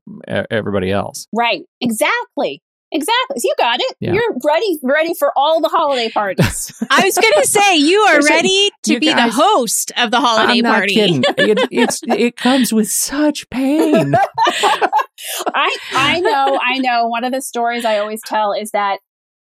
everybody 0.50 0.89
else. 0.89 1.28
Right. 1.34 1.63
Exactly. 1.82 2.62
Exactly. 2.93 3.39
So 3.39 3.45
you 3.45 3.56
got 3.58 3.79
it. 3.82 3.95
Yeah. 3.99 4.13
You're 4.13 4.38
ready, 4.45 4.79
ready 4.84 5.13
for 5.15 5.34
all 5.36 5.62
the 5.62 5.67
holiday 5.67 6.12
parties. 6.12 6.71
I 6.91 7.03
was 7.03 7.17
going 7.17 7.34
to 7.41 7.47
say 7.47 7.77
you 7.77 7.99
are 7.99 8.21
ready 8.21 8.69
to 8.84 8.99
be 8.99 9.08
guys, 9.08 9.36
the 9.36 9.41
host 9.41 9.91
of 9.97 10.12
the 10.12 10.19
holiday 10.19 10.60
I'm 10.60 10.63
party. 10.63 10.93
it, 10.99 11.67
it's 11.71 12.01
it 12.08 12.38
comes 12.38 12.71
with 12.71 12.89
such 12.89 13.49
pain. 13.49 14.13
I 14.47 15.77
I 15.91 16.19
know, 16.19 16.60
I 16.62 16.77
know. 16.77 17.08
One 17.08 17.23
of 17.23 17.32
the 17.32 17.41
stories 17.41 17.84
I 17.84 17.97
always 17.97 18.21
tell 18.23 18.53
is 18.53 18.69
that 18.71 18.99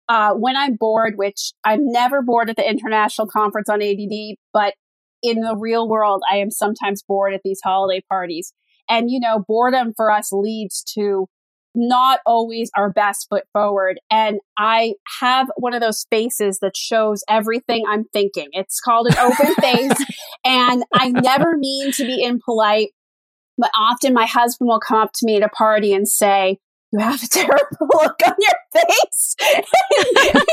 uh, 0.08 0.34
when 0.34 0.56
I'm 0.56 0.76
bored, 0.76 1.14
which 1.16 1.52
I'm 1.64 1.90
never 1.90 2.22
bored 2.22 2.48
at 2.48 2.56
the 2.56 2.68
international 2.68 3.26
conference 3.26 3.68
on 3.68 3.82
ADD, 3.82 4.36
but 4.52 4.74
in 5.20 5.40
the 5.40 5.56
real 5.56 5.88
world, 5.88 6.22
I 6.30 6.36
am 6.36 6.50
sometimes 6.52 7.02
bored 7.02 7.34
at 7.34 7.40
these 7.42 7.60
holiday 7.62 8.04
parties. 8.08 8.52
And 8.88 9.10
you 9.10 9.18
know, 9.18 9.44
boredom 9.48 9.94
for 9.96 10.12
us 10.12 10.30
leads 10.32 10.84
to 10.94 11.28
not 11.74 12.20
always 12.26 12.70
our 12.76 12.90
best 12.90 13.26
foot 13.28 13.44
forward. 13.52 13.98
And 14.10 14.40
I 14.58 14.94
have 15.20 15.48
one 15.56 15.74
of 15.74 15.80
those 15.80 16.06
faces 16.10 16.58
that 16.60 16.76
shows 16.76 17.24
everything 17.28 17.84
I'm 17.88 18.04
thinking. 18.12 18.48
It's 18.52 18.80
called 18.80 19.08
an 19.08 19.18
open 19.18 19.54
face. 19.60 20.04
And 20.44 20.84
I 20.92 21.08
never 21.10 21.56
mean 21.56 21.92
to 21.92 22.04
be 22.04 22.22
impolite, 22.22 22.90
but 23.56 23.70
often 23.74 24.12
my 24.12 24.26
husband 24.26 24.68
will 24.68 24.80
come 24.80 24.98
up 24.98 25.12
to 25.14 25.26
me 25.26 25.36
at 25.36 25.42
a 25.42 25.48
party 25.48 25.92
and 25.92 26.06
say, 26.06 26.58
you 26.92 26.98
have 26.98 27.22
a 27.22 27.26
terrible 27.30 27.88
look 27.94 28.16
on 28.26 28.34
your 28.38 28.82
face. 28.82 29.36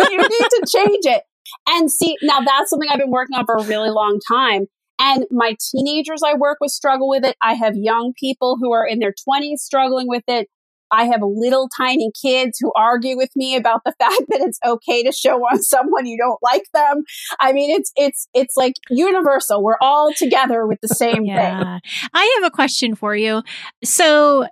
you 0.10 0.18
need 0.18 0.30
to 0.30 0.66
change 0.68 1.06
it. 1.06 1.24
And 1.68 1.92
see, 1.92 2.16
now 2.22 2.40
that's 2.40 2.70
something 2.70 2.90
I've 2.92 3.00
been 3.00 3.12
working 3.12 3.36
on 3.36 3.46
for 3.46 3.56
a 3.56 3.64
really 3.64 3.90
long 3.90 4.20
time. 4.28 4.68
And 5.00 5.26
my 5.32 5.56
teenagers 5.72 6.22
I 6.26 6.34
work 6.36 6.58
with 6.60 6.72
struggle 6.72 7.08
with 7.08 7.24
it. 7.24 7.36
I 7.42 7.54
have 7.54 7.76
young 7.76 8.14
people 8.20 8.58
who 8.60 8.74
are 8.74 8.86
in 8.86 9.00
their 9.00 9.14
20s 9.14 9.60
struggling 9.60 10.08
with 10.08 10.24
it. 10.28 10.48
I 10.92 11.06
have 11.06 11.22
little 11.22 11.70
tiny 11.76 12.12
kids 12.20 12.58
who 12.60 12.72
argue 12.76 13.18
with 13.18 13.30
me 13.36 13.56
about 13.56 13.82
the 13.86 13.92
fact 14.00 14.24
that 14.30 14.42
it's 14.42 14.60
okay 14.66 15.04
to 15.04 15.12
show 15.12 15.38
on 15.40 15.62
someone 15.62 16.06
you 16.06 16.18
don't 16.18 16.40
like 16.42 16.66
them. 16.74 17.04
I 17.40 17.54
mean, 17.54 17.72
it's, 17.72 17.92
it's, 17.96 18.28
it's 18.34 18.56
like 18.58 18.74
universal. 18.90 19.64
We're 19.64 19.78
all 19.82 20.14
together 20.14 20.66
with 20.66 20.80
the 20.82 20.90
same 20.90 21.26
yeah. 21.26 21.80
thing. 21.80 21.82
I 22.14 22.40
have 22.40 22.48
a 22.48 22.52
question 22.52 22.96
for 22.96 23.16
you. 23.16 23.44
So 23.84 24.48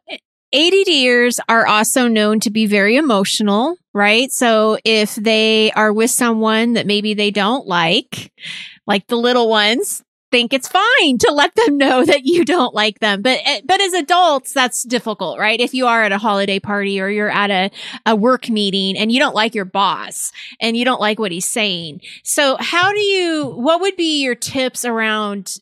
ADDers 0.54 1.40
are 1.50 1.68
also 1.68 2.08
known 2.08 2.40
to 2.42 2.50
be 2.50 2.66
very 2.66 2.96
emotional, 2.96 3.76
right? 3.94 4.32
So 4.32 4.78
if 4.86 5.16
they 5.16 5.72
are 5.72 5.92
with 5.92 6.12
someone 6.12 6.74
that 6.74 6.88
maybe 6.88 7.14
they 7.14 7.32
don't 7.32 7.68
like, 7.68 8.32
like 8.86 9.08
the 9.08 9.18
little 9.18 9.50
ones, 9.50 10.04
think 10.32 10.54
it's 10.54 10.68
fine 10.68 11.18
to 11.20 11.32
let 11.32 11.56
them 11.56 11.78
know 11.78 12.04
that 12.06 12.26
you 12.26 12.44
don't 12.44 12.74
like 12.74 13.00
them. 13.00 13.22
But, 13.22 13.40
eh, 13.44 13.62
but 13.66 13.82
as 13.82 13.94
adults, 13.94 14.54
that's 14.54 14.84
difficult, 14.84 15.40
right? 15.40 15.60
If 15.60 15.74
you 15.74 15.88
are 15.88 16.04
at 16.04 16.12
a 16.12 16.18
holiday 16.18 16.60
party 16.60 17.00
or 17.00 17.10
you're 17.10 17.30
at 17.30 17.50
a, 17.50 17.72
a 18.06 18.16
work 18.16 18.50
meeting 18.50 18.98
and 18.98 19.12
you 19.12 19.20
don't 19.20 19.36
like 19.36 19.56
your 19.56 19.66
boss 19.66 20.32
and 20.60 20.76
you 20.76 20.86
don't 20.86 21.02
like 21.02 21.20
what 21.20 21.32
he's 21.32 21.46
saying. 21.46 22.02
So 22.24 22.58
how 22.60 22.92
do 22.92 23.00
you, 23.00 23.46
what 23.46 23.82
would 23.82 23.96
be 23.96 24.22
your 24.22 24.36
tips 24.36 24.84
around 24.86 25.58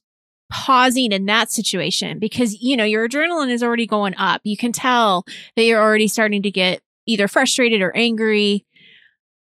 pausing 0.51 1.11
in 1.11 1.25
that 1.25 1.51
situation? 1.51 2.19
Because, 2.19 2.61
you 2.61 2.75
know, 2.75 2.85
your 2.85 3.07
adrenaline 3.07 3.51
is 3.51 3.63
already 3.63 3.87
going 3.87 4.15
up. 4.17 4.41
You 4.43 4.57
can 4.57 4.71
tell 4.71 5.25
that 5.55 5.63
you're 5.63 5.81
already 5.81 6.07
starting 6.07 6.41
to 6.43 6.51
get 6.51 6.81
either 7.05 7.27
frustrated 7.27 7.81
or 7.81 7.95
angry. 7.95 8.65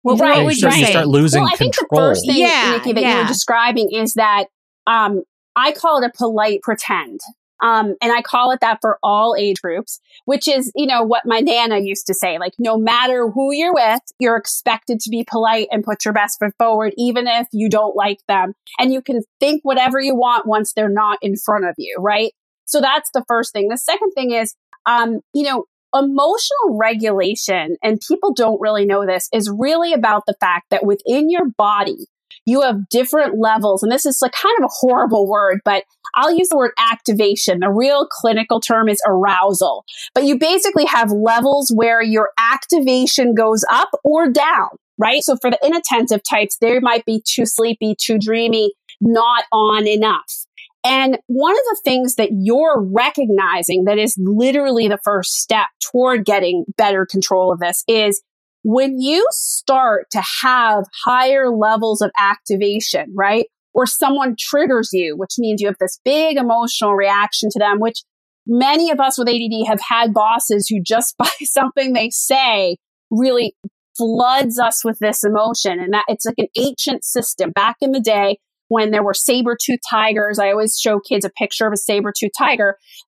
Well, 0.04 0.17
right. 0.17 0.38
What 0.38 0.46
would 0.46 0.58
you, 0.58 0.70
you 0.70 0.86
start 0.86 1.08
losing 1.08 1.43
well, 1.43 1.52
I 1.54 1.58
think 1.58 1.76
control. 1.76 2.02
the 2.02 2.08
first 2.08 2.26
thing, 2.26 2.38
yeah, 2.38 2.78
Nikki, 2.78 2.93
that 2.93 3.02
yeah. 3.02 3.15
you 3.15 3.22
were 3.24 3.28
describing 3.28 3.91
is 3.91 4.13
that 4.13 4.46
um, 4.88 5.23
I 5.56 5.71
call 5.73 6.02
it 6.02 6.08
a 6.08 6.17
polite 6.17 6.62
pretend. 6.63 7.19
Um, 7.63 7.95
and 8.02 8.12
I 8.12 8.21
call 8.21 8.52
it 8.52 8.60
that 8.62 8.78
for 8.82 9.00
all 9.02 9.36
age 9.36 9.62
groups, 9.62 10.00
which 10.26 10.47
is, 10.47 10.71
you 10.76 10.86
know, 10.86 11.02
what 11.02 11.26
my 11.26 11.39
Nana 11.39 11.80
used 11.80 12.06
to 12.06 12.13
say, 12.13 12.38
like, 12.38 12.54
no 12.60 12.78
matter 12.78 13.30
who 13.30 13.52
you're 13.52 13.73
with, 13.73 14.02
you're 14.19 14.36
expected 14.36 15.00
to 15.00 15.10
be 15.10 15.26
polite 15.28 15.67
and 15.71 15.84
put 15.84 16.06
your 16.06 16.13
best 16.13 16.38
foot 16.38 16.54
forward, 16.60 16.93
even 16.97 17.26
if 17.26 17.47
you 17.52 17.67
don't 17.67 17.95
like 17.95 18.19
them. 18.28 18.54
And 18.78 18.93
you 18.93 19.02
can 19.02 19.23
think 19.39 19.62
whatever 19.63 20.00
you 20.00 20.15
want 20.15 20.45
once 20.45 20.73
they're 20.73 20.88
not 20.88 21.17
in 21.23 21.36
front 21.36 21.65
of 21.65 21.73
you, 21.80 21.97
right? 22.00 22.32
So 22.65 22.80
that's 22.80 23.10
the 23.12 23.26
first 23.28 23.54
thing. 23.54 23.69
The 23.69 23.78
second 23.78 24.12
thing 24.12 24.32
is, 24.32 24.56
um, 24.86 25.21
you 25.34 25.43
know, 25.43 25.65
emotional 25.95 26.78
regulation, 26.78 27.78
and 27.82 28.00
people 28.08 28.34
don't 28.34 28.62
really 28.62 28.86
know 28.86 29.06
this, 29.06 29.30
is 29.34 29.50
really 29.50 29.93
about 29.93 30.23
the 30.28 30.36
fact 30.39 30.67
that 30.69 30.86
within 30.86 31.32
your 31.32 31.50
body, 31.58 32.06
you 32.48 32.62
have 32.62 32.88
different 32.90 33.38
levels. 33.38 33.84
And 33.84 33.92
this 33.92 34.06
is 34.06 34.20
like 34.22 34.32
kind 34.32 34.56
of 34.58 34.64
a 34.64 34.74
horrible 34.80 35.28
word, 35.28 35.60
but 35.66 35.84
I'll 36.16 36.34
use 36.34 36.48
the 36.48 36.58
word 36.58 36.72
activation. 36.80 37.60
The 37.60 37.70
real 37.70 38.08
clinical 38.10 38.62
term 38.62 38.88
is 38.88 39.02
arousal. 39.06 39.84
But 40.16 40.24
you 40.24 40.40
basically 40.40 40.86
have 40.86 41.12
levels 41.12 41.72
where 41.76 42.02
your 42.02 42.30
activation 42.40 43.36
goes 43.36 43.66
up 43.70 43.90
or 44.06 44.32
down, 44.32 44.70
right? 44.98 45.22
So 45.22 45.36
for 45.36 45.52
the 45.52 45.60
inattentive 45.62 46.22
types, 46.28 46.58
they 46.60 46.80
might 46.80 47.06
be 47.06 47.22
too 47.28 47.46
sleepy, 47.46 47.96
too 48.00 48.18
dreamy, 48.18 48.72
not 49.02 49.44
on 49.52 49.86
enough. 49.86 50.46
And 50.86 51.18
one 51.28 51.54
of 51.54 51.64
the 51.66 51.82
things 51.84 52.16
that 52.16 52.30
you're 52.32 52.82
recognizing 52.82 53.84
that 53.86 53.98
is 53.98 54.16
literally 54.18 54.88
the 54.88 55.00
first 55.04 55.34
step 55.34 55.68
toward 55.92 56.24
getting 56.24 56.64
better 56.78 57.06
control 57.06 57.52
of 57.52 57.60
this 57.60 57.84
is 57.90 58.22
when 58.69 58.99
you 58.99 59.25
start 59.32 60.08
to 60.12 60.21
have 60.41 60.84
higher 61.06 61.49
levels 61.49 62.01
of 62.01 62.12
activation, 62.19 63.06
right? 63.15 63.45
Or 63.73 63.86
someone 63.86 64.36
triggers 64.38 64.89
you, 64.91 65.15
which 65.15 65.36
means 65.38 65.62
you 65.62 65.67
have 65.67 65.77
this 65.80 66.01
big 66.03 66.36
emotional 66.36 66.93
reaction 66.93 67.47
to 67.51 67.60
them, 67.60 67.80
which 67.80 68.03
many 68.45 68.91
of 68.91 68.99
us 68.99 69.17
with 69.17 69.30
ADD 69.30 69.67
have 69.67 69.80
had 69.88 70.13
bosses 70.13 70.67
who 70.67 70.82
just 70.84 71.15
by 71.17 71.30
something 71.43 71.93
they 71.93 72.10
say 72.10 72.75
really 73.10 73.56
floods 73.97 74.60
us 74.60 74.84
with 74.84 74.99
this 74.99 75.23
emotion. 75.23 75.80
And 75.80 75.93
that 75.93 76.03
it's 76.10 76.25
like 76.25 76.36
an 76.38 76.47
ancient 76.58 77.06
system 77.06 77.51
back 77.51 77.77
in 77.80 77.93
the 77.93 78.01
day 78.01 78.38
when 78.67 78.91
there 78.91 79.01
were 79.01 79.13
saber-tooth 79.13 79.80
tigers. 79.89 80.39
I 80.39 80.51
always 80.51 80.77
show 80.77 80.99
kids 80.99 81.23
a 81.23 81.30
picture 81.30 81.67
of 81.67 81.71
a 81.71 81.77
saber-tooth 81.77 82.34
tiger 82.38 82.75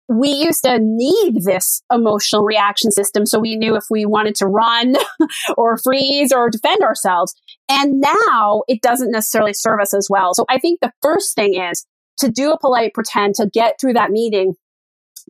we 0.08 0.30
used 0.30 0.64
to 0.64 0.78
need 0.80 1.44
this 1.44 1.82
emotional 1.92 2.42
reaction 2.42 2.90
system 2.90 3.26
so 3.26 3.38
we 3.38 3.56
knew 3.56 3.76
if 3.76 3.84
we 3.90 4.06
wanted 4.06 4.34
to 4.36 4.46
run 4.46 4.96
or 5.56 5.76
freeze 5.76 6.32
or 6.32 6.48
defend 6.48 6.80
ourselves. 6.80 7.34
And 7.68 8.00
now 8.00 8.62
it 8.68 8.80
doesn't 8.80 9.10
necessarily 9.10 9.52
serve 9.52 9.80
us 9.80 9.92
as 9.92 10.08
well. 10.08 10.32
So 10.32 10.46
I 10.48 10.58
think 10.58 10.80
the 10.80 10.92
first 11.02 11.34
thing 11.34 11.54
is 11.54 11.86
to 12.20 12.30
do 12.30 12.50
a 12.50 12.58
polite 12.58 12.94
pretend 12.94 13.34
to 13.34 13.50
get 13.52 13.74
through 13.78 13.92
that 13.94 14.10
meeting, 14.10 14.54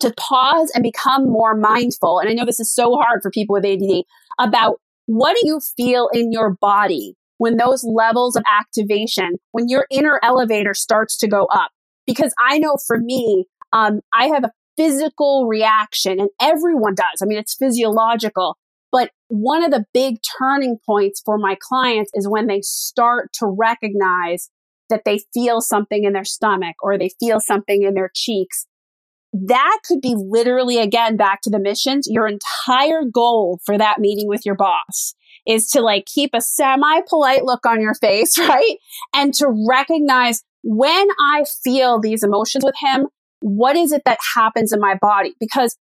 to 0.00 0.14
pause 0.16 0.70
and 0.74 0.84
become 0.84 1.28
more 1.28 1.56
mindful. 1.56 2.20
And 2.20 2.28
I 2.28 2.32
know 2.32 2.46
this 2.46 2.60
is 2.60 2.72
so 2.72 2.94
hard 2.94 3.20
for 3.20 3.32
people 3.32 3.54
with 3.54 3.64
ADD 3.64 4.04
about 4.38 4.80
what 5.06 5.36
do 5.40 5.48
you 5.48 5.60
feel 5.76 6.08
in 6.12 6.30
your 6.30 6.54
body 6.60 7.16
when 7.38 7.56
those 7.56 7.82
levels 7.82 8.36
of 8.36 8.44
activation, 8.48 9.38
when 9.50 9.68
your 9.68 9.86
inner 9.90 10.20
elevator 10.22 10.72
starts 10.72 11.16
to 11.18 11.28
go 11.28 11.46
up? 11.46 11.72
Because 12.06 12.32
I 12.38 12.58
know 12.58 12.76
for 12.86 12.98
me, 12.98 13.46
um, 13.72 14.00
I 14.14 14.28
have 14.28 14.44
a 14.44 14.52
physical 14.78 15.46
reaction 15.46 16.20
and 16.20 16.30
everyone 16.40 16.94
does. 16.94 17.20
I 17.20 17.26
mean, 17.26 17.38
it's 17.38 17.54
physiological. 17.54 18.56
But 18.90 19.10
one 19.26 19.62
of 19.62 19.70
the 19.70 19.84
big 19.92 20.16
turning 20.38 20.78
points 20.86 21.20
for 21.22 21.36
my 21.36 21.56
clients 21.60 22.10
is 22.14 22.28
when 22.28 22.46
they 22.46 22.60
start 22.62 23.30
to 23.34 23.46
recognize 23.46 24.48
that 24.88 25.02
they 25.04 25.20
feel 25.34 25.60
something 25.60 26.04
in 26.04 26.14
their 26.14 26.24
stomach 26.24 26.76
or 26.82 26.96
they 26.96 27.10
feel 27.20 27.40
something 27.40 27.82
in 27.82 27.94
their 27.94 28.10
cheeks. 28.14 28.66
That 29.34 29.80
could 29.86 30.00
be 30.00 30.14
literally, 30.16 30.78
again, 30.78 31.18
back 31.18 31.42
to 31.42 31.50
the 31.50 31.58
missions. 31.58 32.08
Your 32.10 32.26
entire 32.26 33.02
goal 33.04 33.60
for 33.66 33.76
that 33.76 33.98
meeting 33.98 34.26
with 34.26 34.46
your 34.46 34.54
boss 34.54 35.14
is 35.46 35.68
to 35.70 35.82
like 35.82 36.06
keep 36.06 36.30
a 36.32 36.40
semi 36.40 37.00
polite 37.06 37.44
look 37.44 37.66
on 37.66 37.82
your 37.82 37.94
face, 37.94 38.38
right? 38.48 38.76
And 39.14 39.34
to 39.34 39.66
recognize 39.68 40.42
when 40.62 41.08
I 41.20 41.44
feel 41.62 42.00
these 42.00 42.22
emotions 42.22 42.64
with 42.64 42.74
him, 42.78 43.08
what 43.40 43.76
is 43.76 43.92
it 43.92 44.02
that 44.04 44.18
happens 44.34 44.72
in 44.72 44.80
my 44.80 44.94
body? 45.00 45.34
Because 45.38 45.76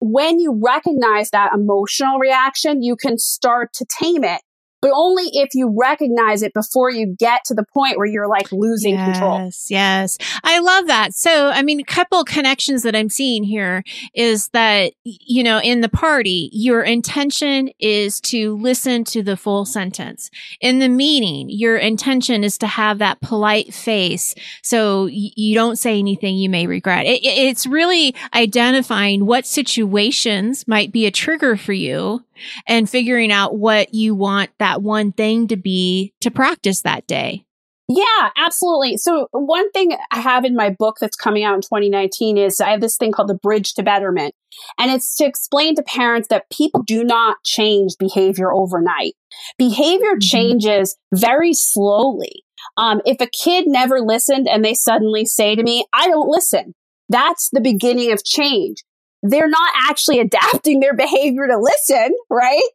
when 0.00 0.38
you 0.38 0.60
recognize 0.62 1.30
that 1.30 1.52
emotional 1.52 2.18
reaction, 2.18 2.82
you 2.82 2.96
can 2.96 3.18
start 3.18 3.72
to 3.74 3.86
tame 4.00 4.24
it 4.24 4.40
but 4.80 4.90
only 4.94 5.24
if 5.32 5.50
you 5.54 5.74
recognize 5.76 6.42
it 6.42 6.54
before 6.54 6.90
you 6.90 7.14
get 7.18 7.44
to 7.46 7.54
the 7.54 7.64
point 7.72 7.96
where 7.96 8.06
you're 8.06 8.28
like 8.28 8.50
losing 8.52 8.94
yes, 8.94 9.12
control. 9.12 9.38
Yes, 9.38 9.66
yes. 9.70 10.18
I 10.44 10.60
love 10.60 10.86
that. 10.86 11.14
So, 11.14 11.48
I 11.48 11.62
mean, 11.62 11.80
a 11.80 11.84
couple 11.84 12.22
connections 12.24 12.82
that 12.82 12.94
I'm 12.94 13.08
seeing 13.08 13.44
here 13.44 13.82
is 14.14 14.48
that, 14.48 14.92
you 15.04 15.42
know, 15.42 15.60
in 15.60 15.80
the 15.80 15.88
party, 15.88 16.50
your 16.52 16.82
intention 16.82 17.70
is 17.78 18.20
to 18.22 18.56
listen 18.56 19.04
to 19.04 19.22
the 19.22 19.36
full 19.36 19.64
sentence. 19.64 20.30
In 20.60 20.78
the 20.78 20.88
meeting, 20.88 21.48
your 21.50 21.76
intention 21.76 22.44
is 22.44 22.58
to 22.58 22.66
have 22.66 22.98
that 22.98 23.20
polite 23.20 23.74
face. 23.74 24.34
So 24.62 25.06
you 25.06 25.54
don't 25.54 25.76
say 25.76 25.98
anything 25.98 26.36
you 26.36 26.48
may 26.48 26.66
regret. 26.66 27.06
It, 27.06 27.20
it's 27.24 27.66
really 27.66 28.14
identifying 28.34 29.26
what 29.26 29.46
situations 29.46 30.66
might 30.68 30.92
be 30.92 31.06
a 31.06 31.10
trigger 31.10 31.56
for 31.56 31.72
you 31.72 32.24
and 32.66 32.88
figuring 32.88 33.32
out 33.32 33.56
what 33.56 33.94
you 33.94 34.14
want 34.14 34.50
that 34.58 34.82
one 34.82 35.12
thing 35.12 35.48
to 35.48 35.56
be 35.56 36.12
to 36.20 36.30
practice 36.30 36.82
that 36.82 37.06
day. 37.06 37.44
Yeah, 37.90 38.28
absolutely. 38.36 38.98
So 38.98 39.28
one 39.30 39.70
thing 39.70 39.96
I 40.12 40.20
have 40.20 40.44
in 40.44 40.54
my 40.54 40.68
book 40.68 40.96
that's 41.00 41.16
coming 41.16 41.42
out 41.42 41.54
in 41.54 41.62
2019 41.62 42.36
is 42.36 42.60
I 42.60 42.70
have 42.70 42.82
this 42.82 42.98
thing 42.98 43.12
called 43.12 43.30
the 43.30 43.34
bridge 43.34 43.72
to 43.74 43.82
betterment. 43.82 44.34
And 44.78 44.90
it's 44.90 45.16
to 45.16 45.24
explain 45.24 45.74
to 45.76 45.82
parents 45.82 46.28
that 46.28 46.50
people 46.50 46.82
do 46.82 47.02
not 47.02 47.38
change 47.44 47.92
behavior 47.98 48.52
overnight. 48.52 49.14
Behavior 49.56 50.12
mm-hmm. 50.12 50.18
changes 50.20 50.96
very 51.14 51.54
slowly. 51.54 52.44
Um, 52.76 53.00
if 53.06 53.22
a 53.22 53.26
kid 53.26 53.64
never 53.66 54.00
listened 54.00 54.48
and 54.48 54.62
they 54.62 54.74
suddenly 54.74 55.24
say 55.24 55.54
to 55.54 55.62
me, 55.62 55.86
I 55.94 56.08
don't 56.08 56.28
listen, 56.28 56.74
that's 57.08 57.48
the 57.52 57.60
beginning 57.60 58.12
of 58.12 58.22
change 58.22 58.84
they're 59.22 59.48
not 59.48 59.72
actually 59.88 60.20
adapting 60.20 60.80
their 60.80 60.94
behavior 60.94 61.46
to 61.46 61.58
listen, 61.58 62.14
right? 62.30 62.68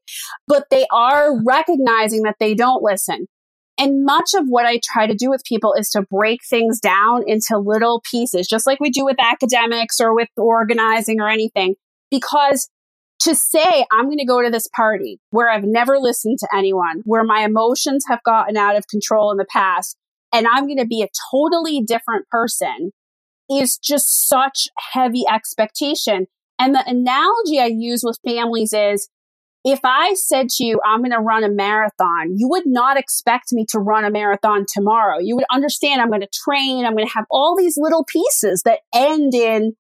But 0.48 0.66
they 0.70 0.86
are 0.92 1.42
recognizing 1.44 2.24
that 2.24 2.38
they 2.40 2.54
don't 2.54 2.84
listen. 2.84 3.28
And 3.80 4.06
much 4.06 4.32
of 4.36 4.46
what 4.48 4.68
I 4.68 4.80
try 4.84 5.08
to 5.08 5.16
do 5.16 5.32
with 5.32 5.44
people 5.46 5.74
is 5.74 5.90
to 5.90 6.04
break 6.04 6.42
things 6.48 6.80
down 6.80 7.24
into 7.26 7.58
little 7.58 8.04
pieces, 8.10 8.48
just 8.48 8.68
like 8.68 8.80
we 8.80 8.92
do 8.92 9.04
with 9.04 9.18
academics 9.20 10.00
or 10.00 10.14
with 10.14 10.30
organizing 10.38 11.20
or 11.20 11.28
anything. 11.28 11.76
Because 12.12 12.70
to 13.22 13.34
say, 13.34 13.86
I'm 13.92 14.06
going 14.06 14.20
to 14.20 14.26
go 14.26 14.44
to 14.44 14.52
this 14.52 14.68
party 14.76 15.20
where 15.32 15.50
I've 15.50 15.64
never 15.64 15.98
listened 15.98 16.38
to 16.40 16.48
anyone, 16.56 17.02
where 17.06 17.24
my 17.24 17.44
emotions 17.44 18.06
have 18.08 18.22
gotten 18.24 18.58
out 18.58 18.76
of 18.76 18.88
control 18.88 19.32
in 19.32 19.38
the 19.38 19.46
past, 19.46 19.98
and 20.32 20.46
I'm 20.48 20.66
going 20.66 20.78
to 20.78 20.86
be 20.86 21.02
a 21.02 21.10
totally 21.32 21.82
different 21.82 22.28
person 22.30 22.92
is 23.50 23.78
just 23.78 24.28
such 24.28 24.68
heavy 24.94 25.24
expectation. 25.32 26.28
And 26.60 26.76
the 26.76 26.84
analogy 26.86 27.60
I 27.60 27.72
use 27.74 28.02
with 28.04 28.18
families 28.26 28.74
is 28.74 29.10
if 29.66 29.80
I 29.84 30.14
said 30.16 30.50
to 30.50 30.66
you, 30.66 30.80
I'm 30.86 31.00
going 31.00 31.12
to 31.12 31.20
run 31.20 31.44
a 31.44 31.50
marathon, 31.50 32.36
you 32.36 32.50
would 32.50 32.66
not 32.66 32.98
expect 32.98 33.54
me 33.54 33.66
to 33.70 33.80
run 33.80 34.04
a 34.04 34.12
marathon 34.12 34.66
tomorrow. 34.72 35.20
You 35.20 35.36
would 35.38 35.46
understand 35.50 36.02
I'm 36.02 36.10
going 36.10 36.22
to 36.22 36.28
train. 36.44 36.86
I'm 36.86 36.96
going 36.96 37.08
to 37.08 37.14
have 37.14 37.26
all 37.32 37.56
these 37.58 37.76
little 37.78 38.04
pieces 38.04 38.64
that 38.66 38.80
end 38.94 39.34
in, 39.34 39.74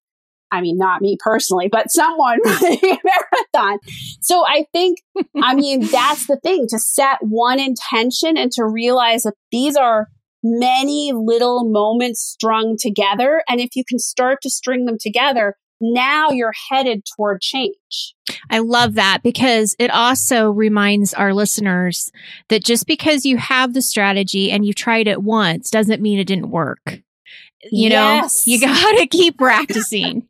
I 0.51 0.62
mean, 0.62 0.77
not 0.77 1.01
me 1.01 1.17
personally, 1.19 1.67
but 1.69 1.91
someone 1.91 2.39
running 2.45 2.79
a 2.81 2.97
marathon. 3.03 3.79
So 4.21 4.45
I 4.47 4.65
think, 4.71 4.99
I 5.41 5.53
mean, 5.55 5.81
that's 5.81 6.27
the 6.27 6.39
thing 6.41 6.67
to 6.69 6.79
set 6.79 7.17
one 7.21 7.59
intention 7.59 8.38
and 8.38 8.51
to 8.53 8.65
realize 8.65 9.23
that 9.23 9.36
these 9.51 9.75
are 9.75 10.07
many 10.43 11.12
little 11.13 11.69
moments 11.69 12.21
strung 12.21 12.77
together. 12.79 13.43
And 13.49 13.59
if 13.59 13.75
you 13.75 13.83
can 13.88 13.99
start 13.99 14.39
to 14.43 14.49
string 14.49 14.86
them 14.86 14.97
together, 14.99 15.55
now 15.83 16.29
you're 16.31 16.53
headed 16.69 17.03
toward 17.15 17.41
change. 17.41 18.15
I 18.49 18.59
love 18.59 18.93
that 18.95 19.19
because 19.23 19.75
it 19.79 19.91
also 19.91 20.49
reminds 20.49 21.13
our 21.13 21.33
listeners 21.33 22.11
that 22.49 22.63
just 22.63 22.87
because 22.87 23.25
you 23.25 23.37
have 23.37 23.73
the 23.73 23.81
strategy 23.81 24.49
and 24.51 24.65
you've 24.65 24.75
tried 24.77 25.07
it 25.07 25.21
once 25.23 25.69
doesn't 25.69 26.01
mean 26.01 26.19
it 26.19 26.27
didn't 26.27 26.49
work. 26.51 26.99
You 27.71 27.89
Yes. 27.89 28.47
know, 28.47 28.53
you 28.53 28.59
got 28.61 28.97
to 28.99 29.07
keep 29.11 29.37
practicing. 29.37 30.27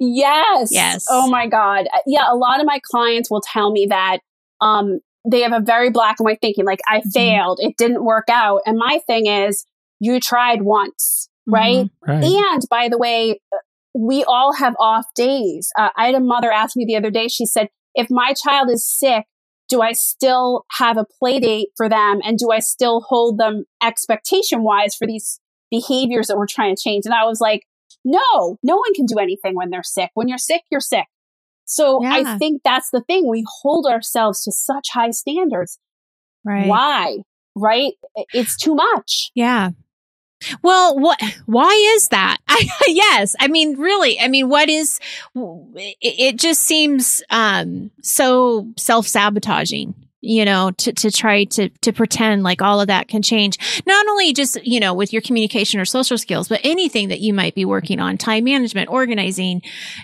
yes. 0.00 0.68
Yes. 0.72 1.06
Oh 1.08 1.28
my 1.30 1.46
God. 1.46 1.86
Uh, 1.92 1.98
Yeah. 2.06 2.24
A 2.30 2.36
lot 2.36 2.60
of 2.60 2.66
my 2.66 2.80
clients 2.82 3.30
will 3.30 3.40
tell 3.40 3.70
me 3.70 3.86
that, 3.86 4.18
um, 4.60 5.00
they 5.28 5.40
have 5.42 5.52
a 5.52 5.60
very 5.60 5.90
black 5.90 6.16
and 6.18 6.24
white 6.24 6.40
thinking, 6.40 6.64
like 6.64 6.80
I 6.88 7.02
failed, 7.12 7.58
it 7.60 7.76
didn't 7.76 8.04
work 8.04 8.28
out. 8.30 8.62
And 8.66 8.78
my 8.78 9.00
thing 9.06 9.26
is, 9.26 9.64
you 10.00 10.20
tried 10.20 10.62
once, 10.62 11.28
right? 11.46 11.86
Mhm. 11.86 11.90
Right. 12.06 12.24
And 12.24 12.62
by 12.70 12.88
the 12.88 12.96
way, 12.98 13.40
uh, 13.52 13.56
we 13.94 14.24
all 14.24 14.54
have 14.54 14.74
off 14.78 15.06
days. 15.14 15.70
Uh, 15.78 15.90
I 15.96 16.06
had 16.06 16.14
a 16.14 16.20
mother 16.20 16.52
ask 16.52 16.76
me 16.76 16.84
the 16.86 16.96
other 16.96 17.10
day, 17.10 17.28
she 17.28 17.46
said, 17.46 17.68
if 17.94 18.08
my 18.10 18.32
child 18.32 18.70
is 18.70 18.86
sick, 18.86 19.24
do 19.68 19.82
I 19.82 19.92
still 19.92 20.64
have 20.78 20.96
a 20.96 21.06
play 21.18 21.40
date 21.40 21.68
for 21.76 21.88
them? 21.88 22.20
And 22.24 22.38
do 22.38 22.50
I 22.50 22.60
still 22.60 23.02
hold 23.02 23.38
them 23.38 23.64
expectation 23.82 24.62
wise 24.62 24.94
for 24.94 25.06
these 25.06 25.40
behaviors 25.70 26.28
that 26.28 26.36
we're 26.38 26.46
trying 26.46 26.74
to 26.74 26.82
change? 26.82 27.04
And 27.04 27.14
I 27.14 27.24
was 27.24 27.40
like, 27.40 27.62
no, 28.04 28.58
no 28.62 28.76
one 28.76 28.94
can 28.94 29.06
do 29.06 29.18
anything 29.18 29.54
when 29.54 29.70
they're 29.70 29.82
sick. 29.82 30.10
When 30.14 30.28
you're 30.28 30.38
sick, 30.38 30.62
you're 30.70 30.80
sick. 30.80 31.06
So 31.64 32.02
Yeah. 32.02 32.14
I 32.14 32.38
think 32.38 32.62
that's 32.64 32.90
the 32.90 33.02
thing. 33.02 33.28
We 33.28 33.44
hold 33.60 33.86
ourselves 33.86 34.42
to 34.44 34.52
such 34.52 34.88
high 34.92 35.10
standards. 35.10 35.78
Right. 36.44 36.66
Why? 36.66 37.18
Right? 37.54 37.92
It's 38.32 38.56
too 38.56 38.74
much. 38.74 39.30
Yeah. 39.34 39.70
Well, 40.62 40.98
what, 40.98 41.20
why 41.46 41.72
is 41.96 42.08
that? 42.08 42.38
I, 42.48 42.68
yes. 42.86 43.34
I 43.40 43.48
mean, 43.48 43.78
really, 43.78 44.20
I 44.20 44.28
mean, 44.28 44.48
what 44.48 44.68
is, 44.68 45.00
it, 45.34 45.96
it 46.00 46.36
just 46.36 46.62
seems, 46.62 47.22
um, 47.30 47.90
so 48.02 48.68
self-sabotaging, 48.76 49.94
you 50.20 50.44
know, 50.44 50.72
to, 50.72 50.92
to 50.92 51.10
try 51.10 51.44
to, 51.44 51.68
to 51.68 51.92
pretend 51.92 52.42
like 52.42 52.60
all 52.62 52.80
of 52.80 52.88
that 52.88 53.08
can 53.08 53.22
change. 53.22 53.82
Not 53.86 54.06
only 54.08 54.32
just, 54.32 54.64
you 54.64 54.80
know, 54.80 54.94
with 54.94 55.12
your 55.12 55.22
communication 55.22 55.80
or 55.80 55.84
social 55.84 56.18
skills, 56.18 56.48
but 56.48 56.60
anything 56.64 57.08
that 57.08 57.20
you 57.20 57.32
might 57.32 57.54
be 57.54 57.64
working 57.64 58.00
on, 58.00 58.16
time 58.18 58.44
management, 58.44 58.90
organizing, 58.90 59.62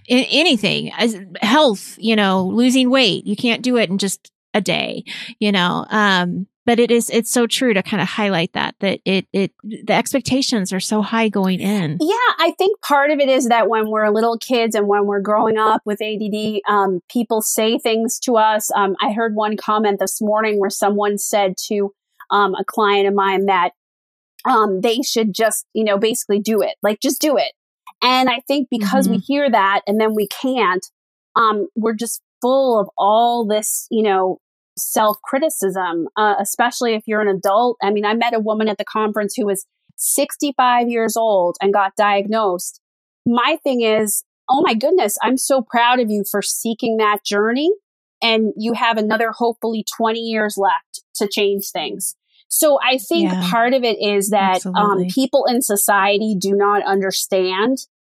a- 0.09 0.29
anything, 0.31 0.93
as 0.93 1.19
health, 1.43 1.97
you 1.99 2.17
know, 2.17 2.47
losing 2.47 2.91
weight. 2.91 3.27
You 3.27 3.37
can't 3.37 3.63
do 3.63 3.77
it 3.77 3.91
in 3.91 3.99
just 3.99 4.31
a 4.53 4.61
day, 4.61 5.05
you 5.41 5.51
know, 5.51 5.85
um, 5.91 6.47
but 6.67 6.79
it 6.79 6.91
is 6.91 7.11
it's 7.11 7.31
so 7.31 7.47
true 7.47 7.75
to 7.75 7.83
kind 7.83 8.01
of 8.01 8.09
highlight 8.09 8.53
that 8.53 8.75
that 8.81 9.01
it 9.05 9.27
it 9.33 9.53
the 9.63 9.93
expectations 9.93 10.73
are 10.73 10.81
so 10.81 11.03
high 11.03 11.29
going 11.29 11.61
in 11.61 11.99
Yeah, 12.01 12.35
I 12.39 12.55
think 12.59 12.81
part 12.81 13.11
of 13.11 13.19
it 13.19 13.29
is 13.29 13.49
that 13.49 13.69
when 13.69 13.91
we're 13.91 14.09
little 14.11 14.39
kids 14.39 14.75
and 14.75 14.89
when 14.89 15.07
we're 15.07 15.21
growing 15.21 15.59
up 15.59 15.83
with 15.85 16.01
ADD, 16.03 16.61
um, 16.69 17.01
people 17.11 17.41
say 17.41 17.79
things 17.79 18.19
to 18.21 18.37
us. 18.37 18.71
Um, 18.75 18.97
I 19.01 19.13
heard 19.13 19.35
one 19.35 19.57
comment 19.57 19.99
this 20.01 20.21
morning 20.21 20.59
where 20.59 20.71
someone 20.71 21.19
said 21.19 21.57
to 21.69 21.93
um, 22.31 22.55
a 22.55 22.65
client 22.65 23.07
of 23.07 23.15
mine 23.15 23.47
that 23.47 23.71
um, 24.45 24.81
they 24.81 25.03
should 25.03 25.33
just, 25.33 25.67
you 25.73 25.85
know, 25.85 25.99
basically 25.99 26.41
do 26.41 26.61
it, 26.63 26.75
like 26.83 27.01
just 27.01 27.21
do 27.21 27.37
it. 27.37 27.53
And 28.03 28.29
I 28.29 28.41
think 28.47 28.69
because 28.71 29.09
we 29.09 29.17
hear 29.17 29.51
that 29.51 29.81
and 29.87 29.99
then 29.99 30.15
we 30.15 30.27
can't, 30.29 30.85
um, 31.37 31.69
we're 31.75 31.95
just 31.95 32.21
full 32.43 32.79
of 32.79 32.89
all 32.99 33.47
this, 33.47 33.87
you 33.91 34.03
know, 34.03 34.39
self 34.77 35.19
criticism, 35.23 36.09
uh, 36.17 36.35
especially 36.39 36.95
if 36.95 37.03
you're 37.07 37.21
an 37.21 37.29
adult. 37.29 37.77
I 37.83 37.91
mean, 37.91 38.05
I 38.05 38.15
met 38.15 38.35
a 38.35 38.41
woman 38.41 38.69
at 38.69 38.79
the 38.79 38.85
conference 38.85 39.35
who 39.37 39.47
was 39.47 39.67
65 39.97 40.89
years 40.89 41.17
old 41.17 41.57
and 41.61 41.73
got 41.73 41.93
diagnosed. 41.97 42.81
My 43.27 43.59
thing 43.63 43.83
is, 43.83 44.25
oh 44.49 44.63
my 44.63 44.75
goodness, 44.75 45.17
I'm 45.23 45.37
so 45.39 45.63
proud 45.63 46.01
of 46.01 46.11
you 46.11 46.25
for 46.31 46.43
seeking 46.43 46.97
that 46.99 47.25
journey. 47.25 47.71
And 48.23 48.53
you 48.57 48.73
have 48.73 48.97
another, 48.97 49.33
hopefully 49.33 49.85
20 49.97 50.19
years 50.19 50.57
left 50.57 51.03
to 51.17 51.29
change 51.29 51.71
things. 51.71 52.17
So 52.49 52.79
I 52.83 52.99
think 52.99 53.33
Yeah. 53.33 53.51
part 53.51 53.75
of 53.75 53.83
it 53.85 53.97
is 54.01 54.31
that 54.31 54.65
um, 54.67 55.05
people 55.11 55.45
in 55.47 55.61
society 55.63 56.37
do 56.39 56.55
not 56.55 56.85
understand. 56.85 57.79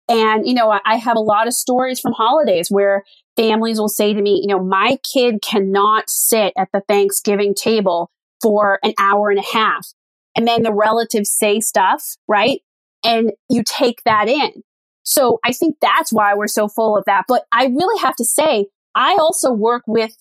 And, 0.09 0.45
you 0.47 0.53
know, 0.53 0.69
I- 0.71 0.81
I 0.85 0.97
have 0.97 1.15
a 1.15 1.21
lot 1.21 1.47
of 1.47 1.53
stories 1.53 1.99
from 1.99 2.13
holidays 2.13 2.67
where 2.69 3.03
families 3.37 3.79
will 3.79 3.89
say 3.89 4.13
to 4.13 4.21
me, 4.21 4.41
you 4.41 4.47
know, 4.47 4.63
my 4.63 4.97
kid 5.13 5.41
cannot 5.41 6.09
sit 6.09 6.53
at 6.57 6.69
the 6.73 6.81
Thanksgiving 6.87 7.53
table 7.53 8.09
for 8.41 8.79
an 8.83 8.93
hour 8.99 9.29
and 9.29 9.39
a 9.39 9.45
half. 9.53 9.87
And 10.35 10.47
then 10.47 10.63
the 10.63 10.73
relatives 10.73 11.31
say 11.31 11.59
stuff, 11.59 12.03
right? 12.27 12.61
And 13.03 13.31
you 13.49 13.63
take 13.65 14.01
that 14.05 14.27
in. 14.27 14.63
So 15.03 15.39
I 15.45 15.51
think 15.51 15.77
that's 15.81 16.11
why 16.11 16.33
we're 16.35 16.47
so 16.47 16.67
full 16.67 16.97
of 16.97 17.05
that. 17.05 17.25
But 17.27 17.43
I 17.51 17.65
really 17.65 18.01
have 18.01 18.15
to 18.17 18.25
say, 18.25 18.67
I 18.95 19.17
also 19.19 19.51
work 19.53 19.83
with, 19.87 20.15